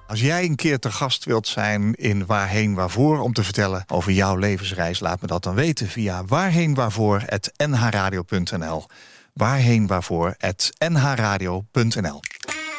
Als 0.07 0.21
jij 0.21 0.45
een 0.45 0.57
keer 0.57 0.79
te 0.79 0.91
gast 0.91 1.25
wilt 1.25 1.49
zijn 1.49 1.95
in 1.95 2.27
Waarheen 2.27 2.75
Waarvoor 2.75 3.21
om 3.21 3.33
te 3.33 3.45
vertellen 3.45 3.85
over 3.87 4.13
jouw 4.13 4.37
levensreis, 4.37 5.01
laat 5.01 5.21
me 5.21 5.27
dat 5.27 5.43
dan 5.43 5.55
weten 5.55 5.89
via 5.89 6.25
waarheenwaarvoor.nhradio.nl. 6.25 8.87
Waarheenwaarvoor.nhradio.nl. 9.33 12.21